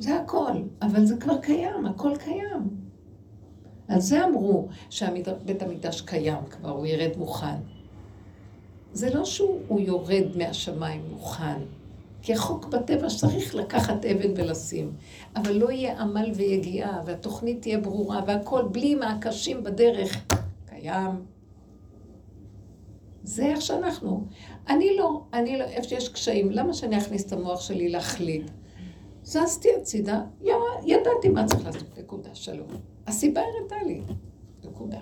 זה 0.02 0.16
הכל, 0.20 0.52
אבל 0.82 1.06
זה 1.06 1.18
כבר 1.18 1.38
קיים, 1.38 1.86
הכל 1.86 2.12
קיים. 2.18 2.70
על 3.88 4.00
זה 4.00 4.26
אמרו 4.26 4.68
שבית 4.90 5.62
המקדש 5.62 6.02
קיים 6.02 6.46
כבר, 6.50 6.70
הוא 6.70 6.86
ירד 6.86 7.18
מוכן. 7.18 7.56
זה 8.94 9.14
לא 9.14 9.26
שהוא 9.26 9.80
יורד 9.80 10.24
מהשמיים 10.38 11.02
מוכן, 11.10 11.60
כי 12.22 12.34
החוק 12.34 12.66
בטבע 12.66 13.10
שצריך 13.10 13.56
לקחת 13.56 14.06
אבן 14.06 14.32
ולשים, 14.36 14.94
אבל 15.36 15.52
לא 15.52 15.72
יהיה 15.72 16.02
עמל 16.02 16.32
ויגיעה, 16.36 17.02
והתוכנית 17.06 17.62
תהיה 17.62 17.78
ברורה, 17.78 18.22
והכל 18.28 18.64
בלי 18.72 18.96
מעקשים 18.96 19.64
בדרך. 19.64 20.26
קיים. 20.66 21.26
זה 23.24 23.46
איך 23.46 23.62
שאנחנו. 23.62 24.26
אני 24.70 24.98
לא, 24.98 25.22
אני 25.34 25.58
לא, 25.58 25.64
איפה 25.64 25.88
שיש 25.88 26.10
קשיים, 26.10 26.52
למה 26.52 26.74
שאני 26.74 26.98
אכניס 26.98 27.26
את 27.26 27.34
המוח 27.34 27.62
שלי 27.62 27.90
להחליט? 27.90 28.52
זזתי 29.24 29.70
הצידה, 29.82 30.24
ידעתי 30.86 31.30
מה 31.34 31.46
צריך 31.46 31.66
לעשות, 31.66 31.98
נקודה, 31.98 32.36
שלום. 32.36 32.68
הסיבה 33.08 33.42
הראתה 33.42 33.84
לי, 33.84 34.02
נקודה. 34.64 35.00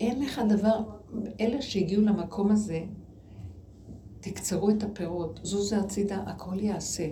אין 0.00 0.22
לך 0.22 0.40
דבר, 0.48 0.78
אלה 1.40 1.62
שהגיעו 1.62 2.02
למקום 2.02 2.50
הזה, 2.50 2.80
תקצרו 4.20 4.70
את 4.70 4.82
הפירות, 4.82 5.40
זוזו 5.42 5.76
הצידה, 5.76 6.16
הכל 6.26 6.60
יעשה. 6.60 7.10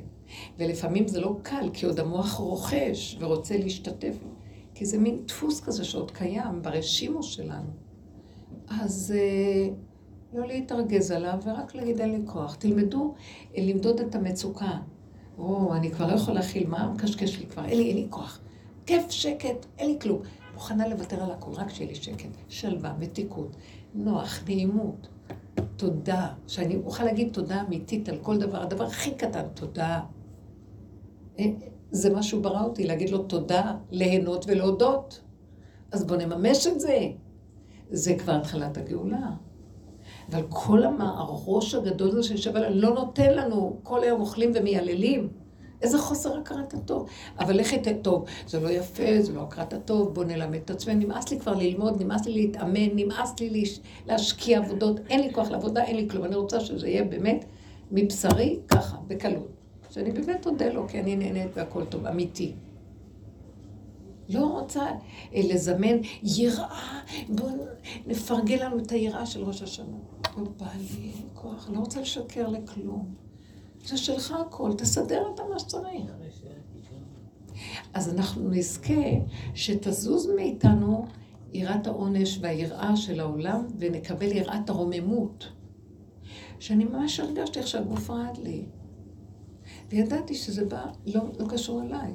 ולפעמים 0.59 1.09
זה 1.09 1.21
לא 1.21 1.37
קל, 1.43 1.71
כי 1.73 1.87
עוד 1.87 2.01
המוח 2.01 2.35
רוכש 2.35 3.17
ורוצה 3.21 3.57
להשתתף, 3.57 4.17
כי 4.75 4.87
זה 4.87 4.99
מין 4.99 5.27
דפוס 5.27 5.61
כזה 5.61 5.85
שעוד 5.85 6.11
קיים 6.11 6.63
ברשימו 6.63 7.23
שלנו. 7.23 7.71
אז 8.69 9.15
אה, 9.17 9.69
לא 10.33 10.47
להתרגז 10.47 11.11
עליו 11.11 11.39
ורק 11.45 11.75
להגיד 11.75 12.01
אין 12.01 12.13
לי 12.13 12.21
כוח. 12.27 12.55
תלמדו 12.55 13.15
למדוד 13.59 14.01
את 14.01 14.15
המצוקה. 14.15 14.79
או, 15.39 15.75
אני 15.75 15.91
כבר 15.91 16.07
לא 16.07 16.13
יכולה 16.13 16.41
להכיל, 16.41 16.67
מה 16.67 16.93
מקשקש 16.93 17.39
לי 17.39 17.47
כבר? 17.47 17.65
אין 17.65 17.79
לי, 17.79 17.89
אין 17.89 17.97
לי 17.97 18.07
כוח. 18.11 18.41
כיף, 18.87 19.11
שקט, 19.11 19.67
אין 19.79 19.91
לי 19.91 19.99
כלום. 20.01 20.23
מוכנה 20.55 20.89
לוותר 20.89 21.23
על 21.23 21.31
הכול, 21.31 21.55
רק 21.55 21.71
שיהיה 21.71 21.91
לי 21.91 21.95
שקט. 21.95 22.29
שלווה, 22.49 22.95
מתיקות, 22.99 23.57
נוח, 23.95 24.43
נעימות. 24.47 25.09
תודה. 25.77 26.29
שאני 26.47 26.77
אוכל 26.77 27.05
להגיד 27.05 27.33
תודה 27.33 27.63
אמיתית 27.63 28.09
על 28.09 28.19
כל 28.23 28.39
דבר. 28.39 28.63
הדבר 28.63 28.85
הכי 28.85 29.15
קטן, 29.15 29.49
תודה. 29.55 30.01
אה, 31.39 31.45
זה 31.91 32.15
מה 32.15 32.23
שהוא 32.23 32.43
ברא 32.43 32.65
אותי, 32.65 32.85
להגיד 32.87 33.11
לו 33.11 33.23
תודה, 33.23 33.77
ליהנות 33.91 34.45
ולהודות. 34.49 35.21
אז 35.93 36.05
בואו 36.05 36.19
נממש 36.19 36.67
את 36.67 36.81
זה. 36.81 36.99
זה 37.91 38.17
כבר 38.19 38.33
התחלת 38.33 38.77
הגאולה. 38.77 39.31
אבל 40.31 40.43
כל 40.49 40.83
הראש 40.99 41.75
הגדול 41.75 42.09
הזה 42.09 42.23
שיושב 42.23 42.57
עליו 42.57 42.71
לא 42.73 42.95
נותן 42.95 43.35
לנו, 43.35 43.77
כל 43.83 44.03
היום 44.03 44.21
אוכלים 44.21 44.53
ומייללים. 44.55 45.29
איזה 45.83 45.99
חוסר 45.99 46.39
הכרת 46.39 46.75
הטוב. 46.75 47.09
אבל 47.41 47.61
יתה 47.61 47.91
טוב? 48.03 48.25
זה 48.47 48.61
לא 48.61 48.69
יפה, 48.69 49.21
זה 49.21 49.33
לא 49.33 49.41
הכרת 49.41 49.73
הטוב, 49.73 50.15
בוא 50.15 50.25
נלמד 50.25 50.55
את 50.65 50.71
עצמנו. 50.71 50.99
נמאס 51.01 51.31
לי 51.31 51.41
כבר 51.41 51.55
ללמוד, 51.55 52.03
נמאס 52.03 52.27
לי 52.27 52.33
להתאמן, 52.33 52.89
נמאס 52.95 53.41
לי 53.41 53.65
להשקיע 54.07 54.59
עבודות, 54.59 55.01
אין 55.11 55.21
לי 55.21 55.33
כוח 55.33 55.51
לעבודה, 55.51 55.85
אין 55.85 55.97
לי 55.97 56.09
כלום. 56.09 56.25
אני 56.25 56.35
רוצה 56.37 56.61
שזה 56.61 56.89
יהיה 56.89 57.05
באמת 57.05 57.45
מבשרי, 57.91 58.59
ככה, 58.69 58.97
בקלות. 59.07 59.49
שאני 59.91 60.11
באמת 60.11 60.47
אודה 60.47 60.73
לו, 60.73 60.89
כי 60.89 61.01
אני 61.01 61.17
נהנית 61.17 61.51
והכל 61.55 61.85
טוב, 61.85 62.07
אמיתי. 62.07 62.53
לא 64.29 64.47
רוצה 64.47 64.87
אה, 65.35 65.41
לזמן 65.45 65.97
יראה, 66.23 67.01
בואו 67.29 67.49
נפרגן 68.07 68.59
לנו 68.59 68.79
את 68.79 68.93
היראה 68.93 69.27
של 69.27 69.45
ראש 69.45 69.63
השנה. 69.63 69.97
לא 70.37 70.45
בא 70.57 70.67
לי, 70.77 71.11
אין 71.17 71.29
כוח, 71.35 71.71
לא 71.73 71.79
רוצה 71.79 72.01
לשקר 72.01 72.49
לכלום. 72.49 73.15
זה 73.85 73.97
שלך 73.97 74.33
הכל, 74.33 74.73
תסדר 74.79 75.23
אותה 75.23 75.43
מה 75.53 75.59
שצריך. 75.59 76.11
אז 77.95 78.15
אנחנו 78.15 78.51
נזכה 78.51 79.11
שתזוז 79.55 80.31
מאיתנו 80.37 81.07
יראת 81.53 81.87
העונש 81.87 82.39
והיראה 82.41 82.97
של 82.97 83.21
העולם, 83.21 83.67
ונקבל 83.79 84.33
יראת 84.33 84.71
הרוממות. 84.71 85.49
שאני 86.61 86.85
ממש 86.85 87.21
הרגשתי 87.21 87.59
איך 87.59 87.69
שהגוף 87.69 88.11
רעד 88.11 88.39
לי. 88.39 88.65
וידעתי 89.89 90.35
שזה 90.35 90.65
בא, 90.65 90.87
לא, 91.07 91.21
לא 91.39 91.47
קשור 91.49 91.83
אליי. 91.83 92.13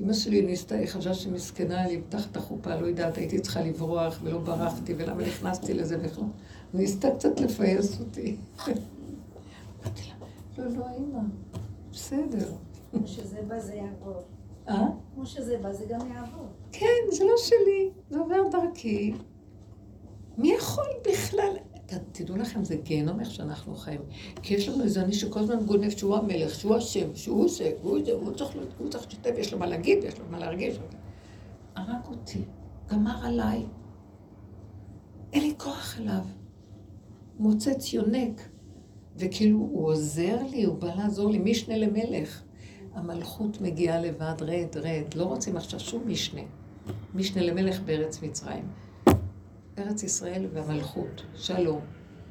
אמא 0.00 0.12
שלי 0.12 0.42
ניסתה, 0.42 0.74
היא 0.74 0.86
חשבה 0.86 1.14
שמסכנה, 1.14 1.84
אני 1.84 2.00
תחת 2.08 2.36
החופה, 2.36 2.76
לא 2.76 2.86
יודעת, 2.86 3.16
הייתי 3.16 3.40
צריכה 3.40 3.60
לברוח 3.60 4.20
ולא 4.22 4.38
ברחתי, 4.38 4.94
ולמה 4.96 5.22
נכנסתי 5.22 5.74
לזה 5.74 5.98
בכלל? 5.98 6.24
ניסתה 6.74 7.08
קצת 7.10 7.40
לפייס 7.40 8.00
אותי. 8.00 8.36
אמרתי 8.58 10.02
לה, 10.08 10.26
לא, 10.58 10.76
לא, 10.76 10.86
אמא, 10.98 11.20
בסדר. 11.92 12.52
כמו 12.90 13.06
שזה 13.06 13.42
בא, 13.48 13.60
זה 13.60 13.74
יעבור. 13.74 14.22
אה? 14.68 14.86
כמו 15.14 15.26
שזה 15.26 15.58
בא, 15.62 15.72
זה 15.72 15.84
גם 15.88 16.00
יעבור. 16.14 16.46
כן, 16.72 16.86
זה 17.12 17.24
לא 17.24 17.34
שלי, 17.36 17.90
זה 18.10 18.18
עובר 18.18 18.42
דרכי. 18.50 19.14
מי 20.38 20.52
יכול 20.52 20.86
בכלל? 21.08 21.56
תדעו 22.12 22.36
לכם, 22.36 22.64
זה 22.64 22.76
גיהנום 22.76 23.20
איך 23.20 23.30
שאנחנו 23.30 23.76
חיים. 23.76 24.00
כי 24.42 24.54
יש 24.54 24.68
לנו 24.68 24.84
איזה 24.84 25.02
אני 25.02 25.12
שכל 25.12 25.40
הזמן 25.40 25.66
גונב 25.66 25.90
שהוא 25.90 26.16
המלך, 26.16 26.54
שהוא 26.54 26.76
השם, 26.76 27.14
שהוא 27.14 27.48
זה, 27.48 27.72
הוא 27.82 27.98
זה, 28.04 28.12
הוא 28.12 28.32
צריך, 28.90 29.06
לשתף, 29.06 29.30
יש 29.38 29.52
לו 29.52 29.58
מה 29.58 29.66
להגיד, 29.66 30.04
יש 30.04 30.18
לו 30.18 30.24
מה 30.30 30.38
להרגיש. 30.38 30.78
הרג 31.76 32.06
אותי, 32.10 32.42
גמר 32.90 33.26
עליי. 33.26 33.62
אין 35.32 35.42
לי 35.42 35.54
כוח 35.58 35.98
אליו. 36.00 36.22
מוצץ 37.38 37.92
יונק. 37.92 38.40
וכאילו, 39.16 39.58
הוא 39.58 39.86
עוזר 39.86 40.36
לי, 40.50 40.64
הוא 40.64 40.78
בא 40.78 40.94
לעזור 40.94 41.30
לי, 41.30 41.38
משנה 41.38 41.76
למלך. 41.76 42.42
המלכות 42.94 43.60
מגיעה 43.60 44.00
לבד, 44.00 44.34
רד, 44.40 44.76
רד. 44.76 45.14
לא 45.14 45.24
רוצים 45.24 45.56
עכשיו 45.56 45.80
שום 45.80 46.02
משנה. 46.06 46.40
משנה 47.14 47.42
למלך 47.42 47.80
בארץ 47.80 48.22
מצרים. 48.22 48.64
ארץ 49.78 50.02
ישראל 50.02 50.46
והמלכות, 50.52 51.22
שלום, 51.34 51.80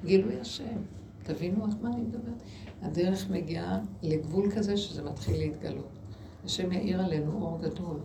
גילוי 0.06 0.40
השם. 0.40 0.78
תבינו 1.24 1.64
על 1.64 1.72
מה 1.82 1.90
אני 1.90 2.02
מדברת? 2.02 2.44
הדרך 2.82 3.30
מגיעה 3.30 3.80
לגבול 4.02 4.52
כזה 4.52 4.78
שזה 4.78 5.04
מתחיל 5.04 5.38
להתגלות. 5.38 6.00
השם 6.46 6.72
יאיר 6.72 7.02
עלינו 7.02 7.42
אור 7.42 7.60
גדול. 7.62 8.00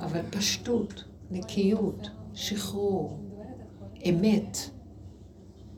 אבל 0.00 0.20
פשטות, 0.30 1.04
נקיות, 1.30 2.08
שחרור, 2.34 3.18
אמת. 4.10 4.56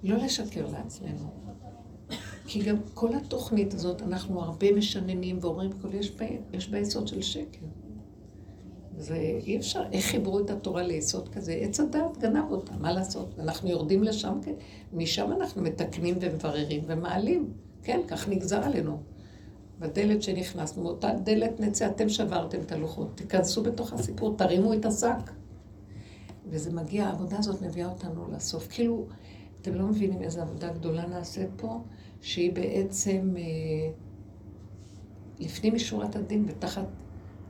לא 0.02 0.16
לשקר 0.16 0.66
לעצמנו. 0.66 1.30
כי 2.46 2.62
גם 2.62 2.76
כל 2.94 3.14
התוכנית 3.14 3.74
הזאת, 3.74 4.02
אנחנו 4.02 4.40
הרבה 4.42 4.72
משננים 4.72 5.38
ואומרים, 5.40 5.70
יש 6.52 6.68
בה 6.70 6.78
יסוד 6.78 7.08
של 7.08 7.22
שקר. 7.22 7.66
זה 8.98 9.16
אי 9.16 9.56
אפשר, 9.56 9.82
איך 9.92 10.04
חיברו 10.04 10.40
את 10.40 10.50
התורה 10.50 10.82
ליסוד 10.82 11.28
כזה? 11.28 11.52
עץ 11.52 11.80
הדת 11.80 12.18
גנב 12.18 12.50
אותה, 12.50 12.72
מה 12.80 12.92
לעשות? 12.92 13.34
אנחנו 13.38 13.68
יורדים 13.68 14.02
לשם, 14.02 14.38
כן? 14.42 14.54
משם 14.92 15.32
אנחנו 15.32 15.62
מתקנים 15.62 16.14
ומבררים 16.20 16.82
ומעלים. 16.86 17.52
כן, 17.82 18.00
כך 18.08 18.28
נגזר 18.28 18.64
עלינו. 18.64 18.98
בדלת 19.78 20.22
שנכנסנו, 20.22 20.82
מאותה 20.82 21.12
דלת 21.24 21.60
נצא, 21.60 21.86
אתם 21.86 22.08
שברתם 22.08 22.58
את 22.60 22.72
הלוחות, 22.72 23.08
תיכנסו 23.14 23.62
בתוך 23.62 23.92
הסיפור, 23.92 24.36
תרימו 24.36 24.74
את 24.74 24.84
השק. 24.84 25.30
וזה 26.46 26.72
מגיע, 26.72 27.06
העבודה 27.06 27.38
הזאת 27.38 27.62
מביאה 27.62 27.88
אותנו 27.88 28.26
לסוף. 28.32 28.68
כאילו, 28.70 29.06
אתם 29.60 29.74
לא 29.74 29.86
מבינים 29.86 30.22
איזו 30.22 30.40
עבודה 30.40 30.72
גדולה 30.72 31.06
נעשית 31.06 31.48
פה, 31.56 31.80
שהיא 32.20 32.52
בעצם 32.52 33.34
אה, 33.36 33.42
לפנים 35.38 35.74
משורת 35.74 36.16
הדין 36.16 36.44
ותחת 36.48 36.86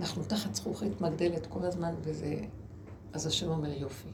אנחנו 0.00 0.24
תחת 0.24 0.54
זכוכית 0.54 1.00
מגדלת 1.00 1.46
כל 1.46 1.64
הזמן, 1.64 1.94
וזה... 2.02 2.36
אז 3.12 3.26
השם 3.26 3.48
אומר 3.48 3.72
יופי. 3.72 4.08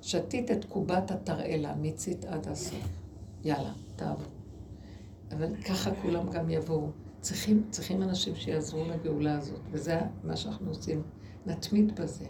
שתית 0.00 0.50
את 0.50 0.64
קובת 0.64 1.10
התרעלה, 1.10 1.74
מיצית 1.74 2.24
עד 2.24 2.48
הסוף. 2.48 2.88
יאללה, 3.44 3.72
תעבור. 3.96 4.26
אבל 5.32 5.56
ככה 5.56 5.90
כולם 6.02 6.30
גם 6.30 6.50
יבואו. 6.50 6.90
צריכים, 7.20 7.64
צריכים 7.70 8.02
אנשים 8.02 8.34
שיעזרו 8.36 8.84
לגאולה 8.84 9.38
הזאת, 9.38 9.60
וזה 9.70 10.00
מה 10.24 10.36
שאנחנו 10.36 10.68
עושים. 10.68 11.02
נתמיד 11.46 12.00
בזה. 12.00 12.24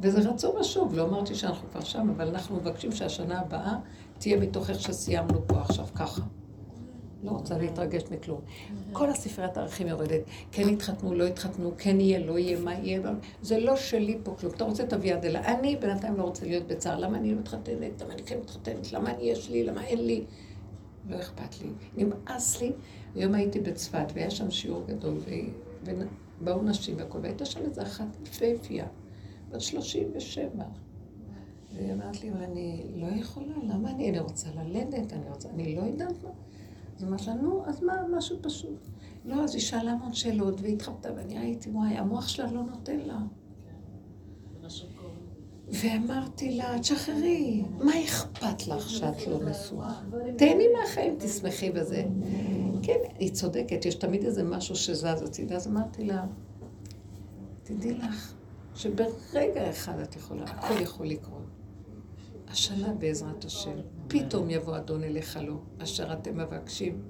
וזה 0.00 0.30
רצון 0.30 0.56
ושוב, 0.56 0.94
לא 0.94 1.08
אמרתי 1.08 1.34
שאנחנו 1.34 1.70
כבר 1.70 1.80
שם, 1.80 2.10
אבל 2.10 2.28
אנחנו 2.28 2.56
מבקשים 2.56 2.92
שהשנה 2.92 3.40
הבאה 3.40 3.78
תהיה 4.18 4.40
מתוך 4.40 4.70
איך 4.70 4.80
שסיימנו 4.80 5.46
פה 5.46 5.60
עכשיו, 5.60 5.86
ככה. 5.94 6.22
לא 7.22 7.30
רוצה 7.30 7.58
להתרגש 7.58 8.02
מכלום. 8.10 8.40
כל 8.92 9.10
הספריית 9.10 9.56
הערכים 9.56 9.86
יורדת. 9.86 10.20
כן 10.52 10.68
יתחתנו, 10.68 11.14
לא 11.14 11.24
יתחתנו, 11.24 11.72
כן 11.78 12.00
יהיה, 12.00 12.18
לא 12.18 12.38
יהיה, 12.38 12.60
מה 12.60 12.74
יהיה. 12.74 13.00
זה 13.42 13.58
לא 13.58 13.76
שלי 13.76 14.18
פה 14.22 14.34
כלום. 14.38 14.52
אתה 14.54 14.64
רוצה 14.64 14.86
תביא 14.86 15.14
עד 15.14 15.24
אליי. 15.24 15.42
אני 15.46 15.76
בינתיים 15.76 16.16
לא 16.16 16.22
רוצה 16.22 16.46
להיות 16.46 16.66
בצער. 16.66 16.98
למה 16.98 17.18
אני 17.18 17.34
לא 17.34 17.40
מתחתנת? 17.40 18.02
למה 18.02 18.12
אני 18.12 18.22
כן 18.22 18.38
מתחתנת? 18.38 18.92
למה 18.92 19.10
אני 19.10 19.22
יש 19.22 19.50
לי? 19.50 19.64
למה 19.64 19.84
אין 19.84 20.06
לי? 20.06 20.24
לא 21.08 21.16
אכפת 21.16 21.62
לי. 21.62 21.70
נמאס 21.96 22.60
לי. 22.60 22.72
היום 23.14 23.34
הייתי 23.34 23.60
בצפת, 23.60 24.12
והיה 24.14 24.30
שם 24.30 24.50
שיעור 24.50 24.84
גדול, 24.86 25.18
ובאו 25.84 26.62
נשים 26.62 26.96
והכול, 26.98 27.20
והייתה 27.20 27.44
שם 27.44 27.60
איזה 27.60 27.82
אחת 27.82 28.06
יפהפייה, 28.22 28.86
בת 29.50 29.60
37. 29.60 30.64
והיא 31.74 31.92
אמרת 31.92 32.22
לי, 32.22 32.30
אבל 32.30 32.42
אני 32.42 32.82
לא 32.94 33.06
יכולה, 33.06 33.54
למה 33.62 33.90
אני, 33.90 34.10
אני 34.10 34.18
רוצה 34.18 34.48
ללדת, 34.54 35.12
אני 35.12 35.30
רוצה, 35.30 35.48
אני 35.48 35.76
לא 35.76 35.80
יודעת 35.80 36.22
מה. 36.22 36.30
אז 37.00 37.04
אמרת 37.04 37.26
לה, 37.26 37.34
נו, 37.34 37.62
אז 37.66 37.82
מה, 37.82 37.92
משהו 38.16 38.36
פשוט. 38.42 38.88
לא, 39.24 39.44
אז 39.44 39.54
היא 39.54 39.62
שאלה 39.62 39.92
המון 39.92 40.12
שאלות 40.12 40.60
והתחבטה, 40.60 41.08
ואני 41.16 41.38
הייתי, 41.38 41.70
וואי, 41.70 41.96
המוח 41.96 42.28
שלה 42.28 42.52
לא 42.52 42.62
נותן 42.62 43.00
לה. 43.00 43.18
ואמרתי 45.68 46.56
לה, 46.56 46.78
תשחררי, 46.78 47.64
מה 47.78 48.04
אכפת 48.04 48.66
לך 48.66 48.90
שאת 48.90 49.26
לא 49.26 49.44
נשואה? 49.44 50.02
תהני 50.38 50.64
מהחיים, 50.80 51.16
תשמחי 51.18 51.70
בזה. 51.70 52.04
כן, 52.82 52.98
היא 53.18 53.32
צודקת, 53.32 53.84
יש 53.84 53.94
תמיד 53.94 54.24
איזה 54.24 54.44
משהו 54.44 54.76
שזז 54.76 55.22
הצידה, 55.22 55.56
אז 55.56 55.66
אמרתי 55.66 56.04
לה, 56.04 56.26
תדעי 57.62 57.94
לך 57.94 58.34
שברגע 58.74 59.70
אחד 59.70 59.98
את 59.98 60.16
יכולה, 60.16 60.44
הכל 60.44 60.82
יכול 60.82 61.06
לקרות. 61.06 61.46
השנה 62.48 62.92
בעזרת 62.92 63.44
השם, 63.44 63.76
פתאום 64.10 64.50
יבוא 64.50 64.76
אדון 64.76 65.04
אליך 65.04 65.36
לו, 65.36 65.60
אשר 65.78 66.12
אתם 66.12 66.38
מבקשים. 66.38 67.02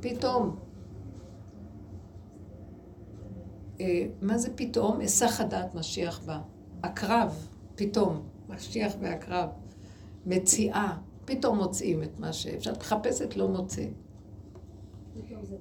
פתאום. 0.00 0.56
אה, 3.80 4.06
מה 4.22 4.38
זה 4.38 4.50
פתאום? 4.54 5.00
היסח 5.00 5.40
הדעת 5.40 5.74
משיח 5.74 6.20
בא. 6.26 6.40
הקרב, 6.82 7.46
פתאום, 7.74 8.22
משיח 8.48 8.92
והקרב. 9.00 9.48
מציאה, 10.26 10.96
פתאום 11.24 11.58
מוצאים 11.58 12.02
את 12.02 12.20
מה 12.20 12.32
שאפשר. 12.32 12.72
מחפשת, 12.78 13.36
לא 13.36 13.48
מוצא. 13.48 13.84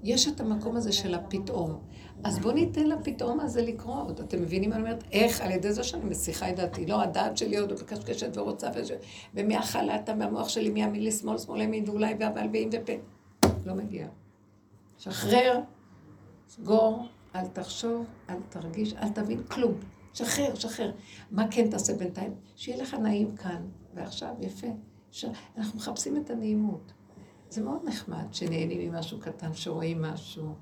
יש 0.03 0.27
את 0.27 0.39
המקום 0.39 0.75
הזה 0.75 0.91
של 0.91 1.13
הפתאום. 1.13 1.79
אז 2.23 2.39
בואו 2.39 2.53
ניתן 2.53 2.87
לפתאום 2.87 3.39
הזה 3.39 3.61
לקרות. 3.61 4.19
אתם 4.19 4.41
מבינים 4.41 4.69
מה 4.69 4.75
אני 4.75 4.83
אומרת? 4.83 5.03
איך? 5.11 5.41
על 5.41 5.51
ידי 5.51 5.73
זה 5.73 5.83
שאני 5.83 6.05
מסיחה 6.05 6.49
את 6.49 6.55
דעתי. 6.55 6.85
לא, 6.85 7.01
הדעת 7.01 7.37
שלי 7.37 7.57
עוד 7.57 7.73
מקשקשת 7.73 8.37
ורוצה, 8.37 8.69
וש... 8.75 8.91
ומהחלטה, 9.33 10.15
מהמוח 10.15 10.49
שלי, 10.49 10.69
מימין 10.69 11.03
לשמאל, 11.03 11.37
שמאל 11.37 11.61
ימין, 11.61 11.89
ואולי 11.89 12.15
ואבל 12.19 12.47
ואם 12.53 12.69
ופה. 12.71 12.93
לא 13.65 13.73
מגיע. 13.73 14.07
שחרר, 14.97 15.59
סגור, 16.49 17.05
אל 17.35 17.47
תחשוב, 17.47 18.05
אל 18.29 18.35
תרגיש, 18.49 18.93
אל 18.93 19.09
תבין 19.09 19.43
כלום. 19.43 19.73
שחרר, 20.13 20.55
שחרר. 20.55 20.91
מה 21.31 21.47
כן 21.51 21.69
תעשה 21.69 21.93
בינתיים? 21.93 22.33
שיהיה 22.55 22.81
לך 22.81 22.93
נעים 22.93 23.35
כאן 23.35 23.61
ועכשיו, 23.93 24.33
יפה. 24.39 24.67
ש... 25.11 25.25
אנחנו 25.57 25.77
מחפשים 25.77 26.17
את 26.17 26.29
הנעימות. 26.29 26.93
זה 27.49 27.63
מאוד 27.63 27.81
נחמד 27.85 28.25
שנהנים 28.31 28.91
ממשהו 28.91 29.19
קטן, 29.19 29.53
שרואים 29.53 30.01
משהו. 30.01 30.53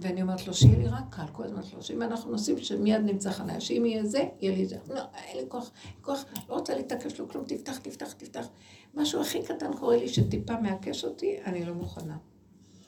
ואני 0.00 0.22
אומרת 0.22 0.46
לו, 0.46 0.54
שיהיה 0.54 0.78
לי 0.78 0.86
רק 0.86 1.04
קל, 1.10 1.26
כל 1.32 1.44
הזמן 1.44 1.62
שלו, 1.62 1.82
שאם 1.82 2.02
אנחנו 2.02 2.30
נוסעים, 2.30 2.58
שמיד 2.58 3.00
נמצא 3.00 3.30
חניה, 3.30 3.60
שאם 3.60 3.86
יהיה 3.86 4.04
זה, 4.04 4.28
יהיה 4.40 4.56
לי 4.56 4.66
זה. 4.66 4.76
לא, 4.88 5.00
אין 5.14 5.36
לי 5.36 5.44
כוח, 5.48 5.70
כוח, 6.02 6.24
לא 6.48 6.54
רוצה 6.54 6.74
להתעקש 6.74 7.20
לו 7.20 7.28
כלום, 7.28 7.44
תפתח, 7.44 7.78
תפתח, 7.78 8.12
תפתח. 8.12 8.48
משהו 8.94 9.20
הכי 9.20 9.42
קטן 9.42 9.76
קורה 9.76 9.96
לי 9.96 10.08
שטיפה 10.08 10.60
מעקש 10.60 11.04
אותי, 11.04 11.36
אני 11.44 11.64
לא 11.64 11.74
מוכנה. 11.74 12.16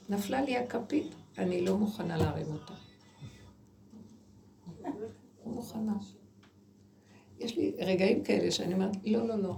נפלה 0.09 0.43
לי 0.43 0.56
הכפית, 0.56 1.14
אני 1.39 1.64
לא 1.64 1.76
מוכנה 1.76 2.16
להרים 2.16 2.47
אותה. 2.52 2.74
לא 5.47 5.52
מוכנה. 5.52 5.94
יש 7.39 7.56
לי 7.56 7.74
רגעים 7.78 8.24
כאלה 8.24 8.51
שאני 8.51 8.74
אומרת, 8.74 8.97
לא, 9.05 9.28
לא, 9.28 9.36
לא. 9.36 9.56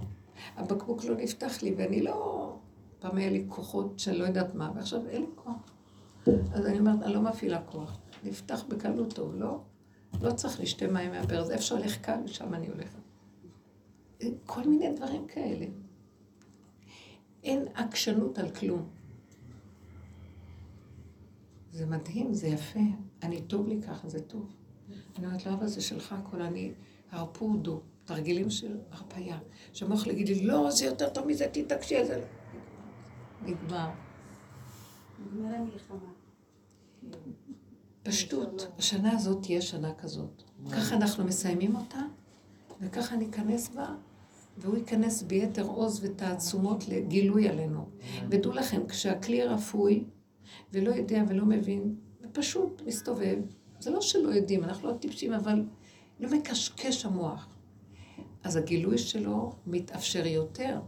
הבקבוק 0.55 1.03
לא 1.03 1.15
נפתח 1.15 1.63
לי, 1.63 1.73
ואני 1.77 2.01
לא... 2.01 2.55
פעם 2.99 3.17
היה 3.17 3.29
לי 3.29 3.45
כוחות 3.47 3.99
שאני 3.99 4.17
לא 4.17 4.23
יודעת 4.23 4.55
מה, 4.55 4.71
ועכשיו 4.75 5.07
אין 5.07 5.21
לי 5.21 5.27
כוח. 5.35 5.74
אז 6.53 6.65
אני 6.65 6.79
אומרת, 6.79 7.01
אני 7.03 7.13
לא 7.13 7.21
מפעילה 7.21 7.61
כוח. 7.61 7.99
נפתח 8.23 8.63
בקלות 8.67 9.13
טוב, 9.13 9.35
לא? 9.35 9.61
לא 10.21 10.31
צריך 10.31 10.59
לשתי 10.59 10.87
מים 10.87 11.11
מהברז. 11.11 11.51
איפה 11.51 11.61
שהולך 11.61 11.97
קל, 11.97 12.27
שם 12.27 12.53
אני 12.53 12.67
הולכת. 12.67 12.99
כל 14.45 14.67
מיני 14.67 14.93
דברים 14.95 15.27
כאלה. 15.27 15.65
אין 17.43 17.65
עקשנות 17.73 18.37
על 18.37 18.49
כלום. 18.49 18.89
זה 21.71 21.85
מדהים, 21.85 22.33
זה 22.33 22.47
יפה. 22.47 22.79
אני 23.23 23.41
טוב 23.41 23.67
לי 23.67 23.81
ככה, 23.81 24.09
זה 24.09 24.19
טוב. 24.19 24.55
אני 25.17 25.25
אומרת, 25.25 25.45
לא, 25.45 25.53
אבל 25.53 25.67
זה 25.67 25.81
שלך 25.81 26.13
הכל, 26.13 26.41
אני 26.41 26.73
הרפודו, 27.11 27.81
תרגילים 28.05 28.49
של 28.49 28.77
הרפאיה. 28.91 29.39
שהמוח 29.73 30.07
יגיד 30.07 30.27
לי, 30.27 30.45
לא, 30.45 30.71
זה 30.71 30.85
יותר 30.85 31.09
טוב 31.09 31.27
מזה, 31.27 31.47
תתעקשי 31.51 31.95
על 31.95 32.05
זה. 32.05 32.25
נגמר. 33.41 33.89
נגמרה 35.19 35.59
מלחמה. 35.59 36.14
פשטות, 38.03 38.67
השנה 38.77 39.11
הזאת 39.11 39.43
תהיה 39.43 39.61
שנה 39.61 39.93
כזאת. 39.93 40.43
ככה 40.71 40.95
אנחנו 40.95 41.23
מסיימים 41.23 41.75
אותה, 41.75 41.99
וככה 42.81 43.15
ניכנס 43.15 43.69
בה, 43.69 43.95
והוא 44.57 44.77
ייכנס 44.77 45.21
ביתר 45.21 45.65
עוז 45.65 45.99
ותעצומות 46.03 46.87
לגילוי 46.87 47.49
עלינו. 47.49 47.89
ודעו 48.29 48.53
לכם, 48.53 48.87
כשהכלי 48.87 49.43
רפוי, 49.43 50.03
ולא 50.73 50.91
יודע 50.91 51.23
ולא 51.27 51.45
מבין, 51.45 51.95
ופשוט 52.21 52.81
מסתובב, 52.85 53.37
זה 53.79 53.91
לא 53.91 54.01
שלא 54.01 54.29
יודעים, 54.29 54.63
אנחנו 54.63 54.87
לא 54.87 54.93
טיפשים, 54.93 55.33
אבל 55.33 55.63
לא 56.19 56.29
מקשקש 56.37 57.05
המוח. 57.05 57.47
אז 58.43 58.55
הגילוי 58.55 58.97
שלו 58.97 59.51
מתאפשר 59.67 60.25
יותר, 60.25 60.79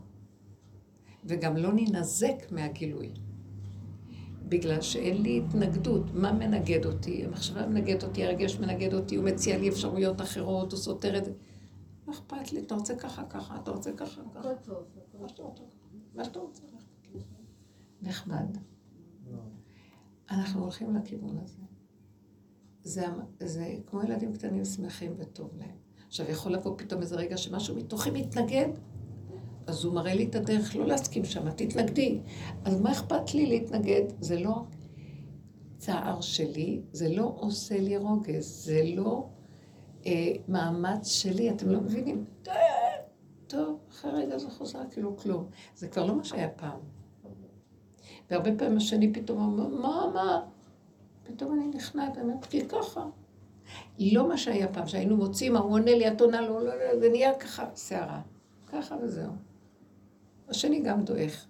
וגם 1.25 1.57
לא 1.57 1.73
ננזק 1.73 2.51
מהגילוי. 2.51 3.13
בגלל 4.49 4.81
שאין 4.81 5.21
לי 5.21 5.43
התנגדות. 5.45 6.03
מה 6.13 6.31
מנגד 6.31 6.85
אותי? 6.85 7.25
המחשבה 7.25 7.67
מנגדת 7.67 8.03
אותי, 8.03 8.25
הרגש 8.25 8.59
מנגד 8.59 8.93
אותי, 8.93 9.15
הוא 9.15 9.25
מציע 9.25 9.57
לי 9.57 9.69
אפשרויות 9.69 10.21
אחרות, 10.21 10.71
הוא 10.71 10.79
סותר 10.79 11.17
את 11.17 11.25
זה. 11.25 11.31
לא 12.07 12.13
אכפת 12.13 12.51
לי, 12.51 12.59
אתה 12.59 12.75
רוצה 12.75 12.95
ככה, 12.95 13.23
ככה, 13.29 13.57
אתה 13.63 13.71
רוצה 13.71 13.91
ככה, 13.93 14.21
ככה. 14.35 14.49
מה. 15.13 15.29
מה 16.15 16.23
שאתה 16.23 16.39
רוצה. 16.39 16.63
נחמד. 18.01 18.57
אנחנו 20.31 20.61
הולכים 20.61 20.95
לכיוון 20.95 21.37
הזה. 21.37 21.61
זה, 22.83 23.05
זה 23.39 23.75
כמו 23.85 24.03
ילדים 24.03 24.33
קטנים 24.33 24.65
שמחים 24.65 25.13
וטוב 25.17 25.57
להם. 25.57 25.75
עכשיו, 26.07 26.29
יכול 26.29 26.53
לבוא 26.53 26.77
פתאום 26.77 27.01
איזה 27.01 27.15
רגע 27.15 27.37
שמשהו 27.37 27.75
מתוכי 27.75 28.11
מתנגד, 28.11 28.67
אז 29.67 29.83
הוא 29.83 29.93
מראה 29.93 30.13
לי 30.13 30.25
את 30.25 30.35
הדרך 30.35 30.75
לא 30.75 30.87
להסכים 30.87 31.25
שם, 31.25 31.51
תתנגדי. 31.51 32.19
אז 32.65 32.81
מה 32.81 32.91
אכפת 32.91 33.33
לי 33.33 33.45
להתנגד? 33.45 34.03
זה 34.19 34.39
לא 34.39 34.55
צער 35.77 36.21
שלי, 36.21 36.81
זה 36.91 37.09
לא 37.09 37.35
עושה 37.37 37.79
לי 37.79 37.97
רוגז, 37.97 38.63
זה 38.65 38.81
לא 38.95 39.27
אה, 40.05 40.31
מאמץ 40.47 41.07
שלי, 41.07 41.49
אתם 41.49 41.69
לא 41.69 41.81
מבינים? 41.81 42.25
טוב, 43.47 43.79
אחרי 43.91 44.11
רגע 44.11 44.37
זה 44.37 44.49
חוזר 44.49 44.79
כאילו 44.91 45.17
כלום. 45.17 45.49
זה 45.75 45.87
כבר 45.87 46.05
לא 46.05 46.15
מה 46.15 46.23
שהיה 46.23 46.49
פעם. 46.49 46.79
והרבה 48.29 48.49
פעמים 48.57 48.77
השני 48.77 49.13
פתאום 49.13 49.41
אומר, 49.41 49.67
מה, 49.67 50.11
מה? 50.13 50.41
פתאום 51.23 51.53
אני 51.53 51.67
נכנעת, 51.67 52.17
אני 52.17 52.23
אומרת, 52.23 52.45
כי 52.45 52.67
ככה. 52.67 53.05
לא 53.99 54.27
מה 54.27 54.37
שהיה 54.37 54.67
פעם, 54.67 54.87
שהיינו 54.87 55.17
מוצאים, 55.17 55.55
ההוא 55.55 55.71
עונה 55.71 55.95
לי, 55.95 56.07
את 56.07 56.21
עונה 56.21 56.41
לו, 56.41 56.59
לא, 56.59 56.75
לא, 56.75 56.99
זה 56.99 57.09
נהיה 57.09 57.35
ככה, 57.39 57.65
שערה. 57.75 58.21
ככה 58.67 58.95
וזהו. 59.03 59.46
השני 60.49 60.81
גם 60.81 61.03
דועך. 61.03 61.45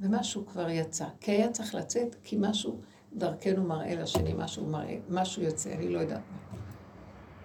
ומשהו 0.00 0.46
כבר 0.46 0.68
יצא. 0.68 1.06
כי 1.20 1.30
היה 1.30 1.50
צריך 1.50 1.74
לצאת, 1.74 2.16
כי 2.22 2.36
משהו 2.40 2.80
דרכנו 3.12 3.64
מראה 3.64 3.94
לשני, 3.94 4.34
משהו 4.36 4.66
מראה, 4.66 4.98
משהו 5.08 5.42
יוצא, 5.42 5.72
אני 5.72 5.88
לא 5.88 5.98
יודעת 5.98 6.22
מה. 6.30 6.58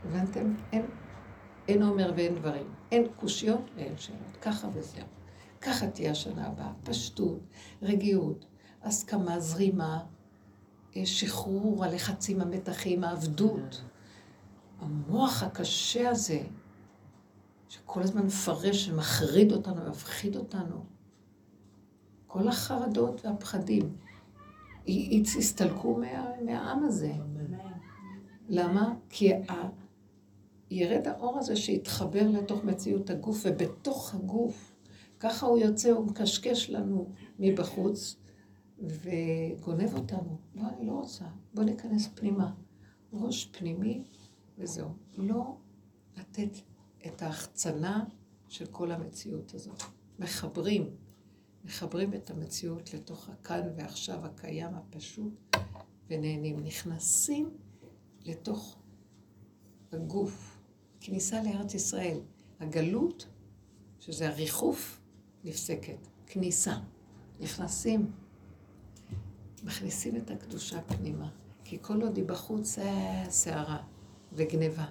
הבנתם? 0.05 0.53
אין, 0.71 0.85
אין 1.67 1.83
אומר 1.83 2.11
ואין 2.15 2.35
דברים. 2.35 2.73
אין 2.91 3.07
קושיות 3.15 3.71
ואין 3.75 3.97
שאלות. 3.97 4.37
ככה 4.41 4.67
וזהו. 4.73 5.03
ככה 5.61 5.87
תהיה 5.87 6.11
השנה 6.11 6.47
הבאה. 6.47 6.71
פשטות, 6.83 7.39
רגיעות, 7.81 8.45
הסכמה, 8.83 9.39
זרימה, 9.39 9.99
אה, 10.95 11.05
שחרור 11.05 11.85
הלחצים, 11.85 12.41
המתחים, 12.41 13.03
העבדות. 13.03 13.81
המוח 14.79 15.43
הקשה 15.43 16.09
הזה, 16.09 16.39
שכל 17.69 18.01
הזמן 18.01 18.25
מפרש 18.25 18.89
ומחריד 18.89 19.51
אותנו, 19.51 19.89
מפחיד 19.89 20.35
אותנו. 20.35 20.85
כל 22.27 22.47
החרדות 22.47 23.25
והפחדים 23.25 23.97
הסתלקו 25.37 25.97
מה, 25.97 26.25
מהעם 26.45 26.83
הזה. 26.83 27.11
למה? 28.49 28.93
כי 29.09 29.33
ה... 29.33 29.69
ירד 30.71 31.07
האור 31.07 31.37
הזה 31.39 31.55
שהתחבר 31.55 32.27
לתוך 32.29 32.63
מציאות 32.63 33.09
הגוף, 33.09 33.41
ובתוך 33.45 34.15
הגוף, 34.15 34.75
ככה 35.19 35.45
הוא 35.45 35.57
יוצא, 35.57 35.91
הוא 35.91 36.05
מקשקש 36.05 36.69
לנו 36.69 37.09
מבחוץ, 37.39 38.15
וגונב 38.79 39.93
אותנו. 39.93 40.37
לא, 40.55 40.61
אני 40.77 40.87
לא 40.87 40.91
רוצה. 40.91 41.25
בואו 41.53 41.65
ניכנס 41.65 42.07
פנימה. 42.15 42.51
ראש 43.13 43.45
פנימי, 43.45 44.03
וזהו. 44.57 44.89
לא 45.17 45.55
לתת 46.17 46.57
את 47.05 47.21
ההחצנה 47.21 48.05
של 48.47 48.65
כל 48.65 48.91
המציאות 48.91 49.53
הזאת. 49.53 49.83
מחברים, 50.19 50.89
מחברים 51.65 52.13
את 52.13 52.29
המציאות 52.29 52.93
לתוך 52.93 53.29
הכאן 53.29 53.61
ועכשיו 53.77 54.25
הקיים 54.25 54.75
הפשוט, 54.75 55.33
ונהנים. 56.09 56.59
נכנסים 56.59 57.49
לתוך 58.25 58.77
הגוף. 59.91 60.59
כניסה 60.99 61.43
לארץ 61.43 61.73
ישראל. 61.73 62.19
הגלות 62.59 63.27
שזה 63.99 64.29
הריחוף, 64.29 65.01
נפסקת. 65.43 66.07
כניסה. 66.25 66.79
נכנסים, 67.39 68.11
מכניסים 69.63 70.15
את 70.15 70.31
הקדושה 70.31 70.81
פנימה. 70.81 71.29
כי 71.63 71.77
כל 71.81 72.01
עוד 72.01 72.17
היא 72.17 72.25
בחוץ 72.25 72.75
זה 72.75 72.91
סערה 73.29 73.83
וגניבה 74.33 74.85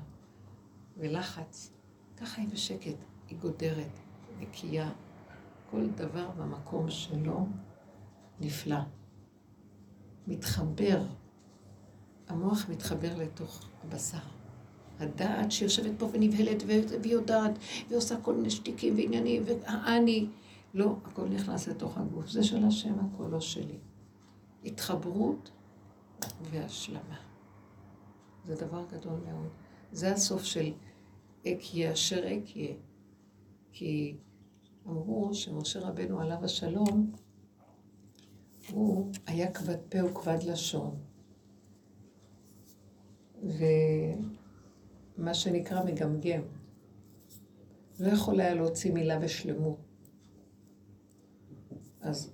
ולחץ. 0.96 1.70
ככה 2.16 2.40
היא 2.40 2.48
בשקט, 2.48 2.96
היא 3.28 3.38
גודרת, 3.38 3.98
נקייה. 4.40 4.90
כל 5.70 5.86
דבר 5.86 6.30
במקום 6.30 6.90
שלו 6.90 7.46
נפלא. 8.40 8.78
מתחבר, 10.26 11.02
המוח 12.28 12.68
מתחבר 12.68 13.18
לתוך 13.18 13.68
הבשר. 13.84 14.18
הדעת 15.00 15.52
שיושבת 15.52 15.92
פה 15.98 16.08
ונבהלת 16.12 16.62
והיא 16.66 17.12
יודעת, 17.12 17.58
ועושה 17.88 18.20
כל 18.20 18.34
מיני 18.34 18.50
שטיקים 18.50 18.96
ועניינים, 18.96 19.42
והאני, 19.46 20.28
לא, 20.74 20.96
הכל 21.04 21.28
נכנס 21.28 21.68
לתוך 21.68 21.98
הגוף. 21.98 22.28
זה 22.28 22.44
של 22.44 22.64
השם, 22.64 22.94
הכל 22.98 23.26
לא 23.30 23.40
שלי. 23.40 23.78
התחברות 24.64 25.50
והשלמה. 26.50 27.16
זה 28.44 28.54
דבר 28.54 28.84
גדול 28.92 29.18
מאוד. 29.28 29.48
זה 29.92 30.12
הסוף 30.12 30.44
של 30.44 30.72
אקיה 31.46 31.92
אשר 31.92 32.36
אקיה. 32.36 32.74
כי 33.72 34.16
אמרו 34.86 35.34
שמשה 35.34 35.80
רבנו 35.80 36.20
עליו 36.20 36.44
השלום, 36.44 37.12
הוא 38.70 39.12
היה 39.26 39.52
כבד 39.52 39.76
פה 39.88 40.04
וכבד 40.04 40.42
לשון. 40.42 40.96
ומה 43.42 45.34
שנקרא 45.34 45.84
מגמגם. 45.84 46.42
לא 48.00 48.08
יכול 48.08 48.40
היה 48.40 48.54
להוציא 48.54 48.92
מילה 48.92 49.18
בשלמות. 49.18 49.78
אז 52.00 52.32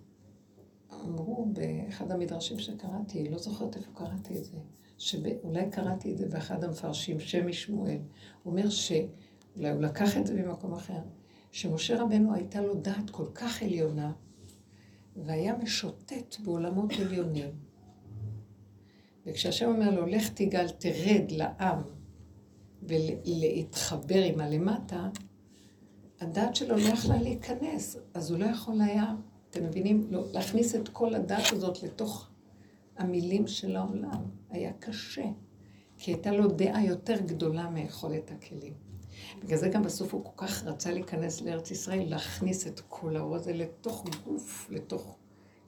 אמרו 0.93 1.47
באחד 1.52 2.10
המדרשים 2.10 2.59
שקראתי, 2.59 3.28
לא 3.28 3.39
זוכרת 3.39 3.76
איפה 3.76 3.90
קראתי 3.94 4.39
את 4.39 4.44
זה, 4.44 4.59
שאולי 5.03 5.70
קראתי 5.70 6.12
את 6.12 6.19
זה 6.19 6.29
באחד 6.29 6.65
המפרשים, 6.65 7.20
שמי 7.20 7.53
שמואל. 7.53 7.99
הוא 8.43 8.53
אומר 8.53 8.70
שאולי 8.70 9.70
הוא 9.70 9.81
לקח 9.81 10.16
את 10.16 10.27
זה 10.27 10.35
ממקום 10.35 10.74
אחר, 10.74 11.01
שמשה 11.51 12.03
רבנו 12.03 12.35
הייתה 12.35 12.61
לו 12.61 12.74
דעת 12.74 13.11
כל 13.11 13.27
כך 13.35 13.62
עליונה, 13.62 14.12
והיה 15.16 15.57
משוטט 15.57 16.37
בעולמות 16.45 16.93
עליונים. 16.93 17.51
וכשהשם 19.27 19.66
אומר 19.66 19.91
לו, 19.91 20.07
לך 20.07 20.29
תיגל, 20.29 20.69
תרד 20.69 21.31
לעם 21.31 21.83
ולהתחבר 22.83 24.23
עם 24.24 24.41
הלמטה, 24.41 25.09
הדעת 26.20 26.57
שלו 26.57 26.77
לא 26.77 26.89
יכלה 26.89 27.23
להיכנס, 27.23 27.97
אז 28.15 28.31
הוא 28.31 28.39
לא 28.39 28.45
יכול 28.45 28.81
היה 28.81 29.15
אתם 29.51 29.65
מבינים? 29.65 30.07
לא, 30.11 30.24
להכניס 30.33 30.74
את 30.74 30.89
כל 30.89 31.15
הדת 31.15 31.53
הזאת 31.53 31.83
לתוך 31.83 32.29
המילים 32.97 33.47
של 33.47 33.77
העולם 33.77 34.41
היה 34.53 34.73
קשה, 34.73 35.24
כי 35.99 36.11
הייתה 36.11 36.31
לו 36.31 36.49
דעה 36.49 36.85
יותר 36.85 37.20
גדולה 37.20 37.70
מיכולת 37.70 38.31
הכלים. 38.31 38.74
בגלל 39.43 39.59
זה 39.59 39.69
גם 39.69 39.83
בסוף 39.83 40.15
הוא 40.15 40.24
כל 40.24 40.47
כך 40.47 40.65
רצה 40.65 40.93
להיכנס 40.93 41.43
לארץ 41.43 41.70
ישראל, 41.70 42.11
להכניס 42.11 42.66
את 42.66 42.81
כל 42.89 43.16
האור 43.16 43.37
הזה 43.37 43.53
לתוך 43.53 44.05
גוף, 44.24 44.70
לתוך 44.70 45.16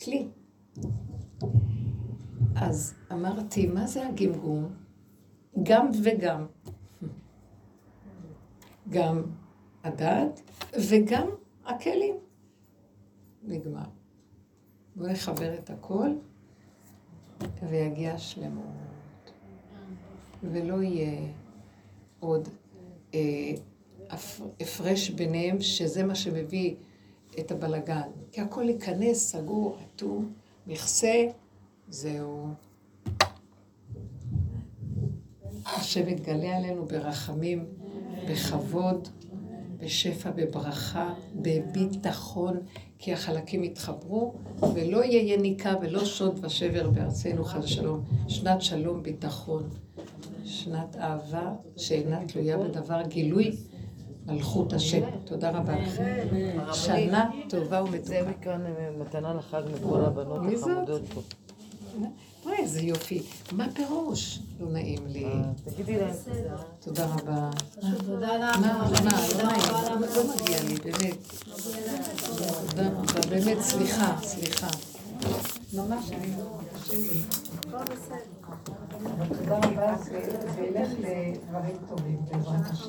כלי. 0.05 0.29
אז 2.57 2.95
אמרתי, 3.13 3.67
מה 3.67 3.87
זה 3.87 4.07
הגמגום? 4.07 4.73
גם 5.63 5.91
וגם. 6.05 6.47
גם 8.89 9.23
הדעת 9.85 10.41
וגם 10.91 11.29
הכלים. 11.65 12.15
נגמר. 13.43 13.85
בואו 14.97 15.09
נחבר 15.11 15.55
את 15.55 15.71
הכל 15.71 16.11
ויגיע 17.71 18.15
השלמות. 18.15 18.65
ולא 20.43 20.83
יהיה 20.83 21.21
עוד 22.21 22.49
אה, 23.15 23.53
הפרש 24.61 25.11
ביניהם, 25.11 25.61
שזה 25.61 26.05
מה 26.05 26.15
שמביא 26.15 26.75
את 27.39 27.51
הבלגן. 27.51 28.09
כי 28.33 28.41
הכל 28.41 28.69
ייכנס, 28.69 29.33
סגור, 29.33 29.79
אטום, 29.83 30.33
מכסה, 30.67 31.27
זהו. 31.89 32.49
השם 35.67 36.09
יתגלה 36.09 36.57
עלינו 36.57 36.85
ברחמים, 36.85 37.65
בכבוד, 38.29 39.09
בשפע, 39.79 40.31
בברכה, 40.31 41.15
בביטחון. 41.35 42.57
כי 43.05 43.13
החלקים 43.13 43.65
יתחברו, 43.65 44.35
ולא 44.75 45.05
יהיה 45.05 45.35
יניקה 45.35 45.75
ולא 45.83 46.05
שוד 46.05 46.45
ושבר 46.45 46.91
בארצנו 46.91 47.45
חס 47.45 47.65
ושלום. 47.65 48.05
שנת 48.29 48.63
שלום, 48.63 49.03
ביטחון, 49.03 49.69
שנת 50.45 50.97
אהבה 50.97 51.53
שאינה 51.77 52.27
תלויה 52.27 52.59
בדבר 52.59 53.03
גילוי 53.09 53.51
מלכות 54.27 54.73
השם. 54.73 55.01
תודה 55.25 55.51
רבה 55.51 55.81
לכם. 55.81 56.29
שנה 56.73 57.31
טובה 57.49 57.83
ומתוקה. 57.83 58.03
זה 58.03 58.23
מכאן 58.29 58.61
מתנה 59.01 59.35
לחג 59.35 59.63
מכל 59.75 60.01
הבנות 60.05 60.43
החמודות 60.55 61.03
פה. 61.15 61.21
וואי, 62.45 62.57
איזה 62.59 62.81
יופי. 62.81 63.23
מה 63.53 63.67
פירוש? 63.75 64.39
לא 64.61 64.71
נעים 64.73 65.07
לי. 65.07 65.25
אה, 65.25 65.31
תגידי 65.65 65.97
להם. 65.97 66.15
תודה 66.81 67.07
רבה. 67.07 67.51
תודה 68.07 68.37
לך. 68.37 68.57
מה, 68.59 68.91
מה, 69.05 69.57
לא. 70.01 70.07
לא 70.17 70.35
מגיע 70.35 70.63
לי, 70.63 70.75
באמת. 70.75 71.17
תודה 72.27 72.89
רבה. 72.89 73.21
באמת, 73.31 73.61
סליחה, 73.61 74.17
סליחה. 74.23 74.67
ממש, 75.75 76.11
אני 76.11 76.33
לא... 76.39 76.59
תודה 79.29 79.59
רבה, 79.59 79.97
וילך 80.57 80.89
לדברים 80.99 81.77
טובים, 81.89 82.19
בעזרת 82.31 82.71
השם. 82.71 82.83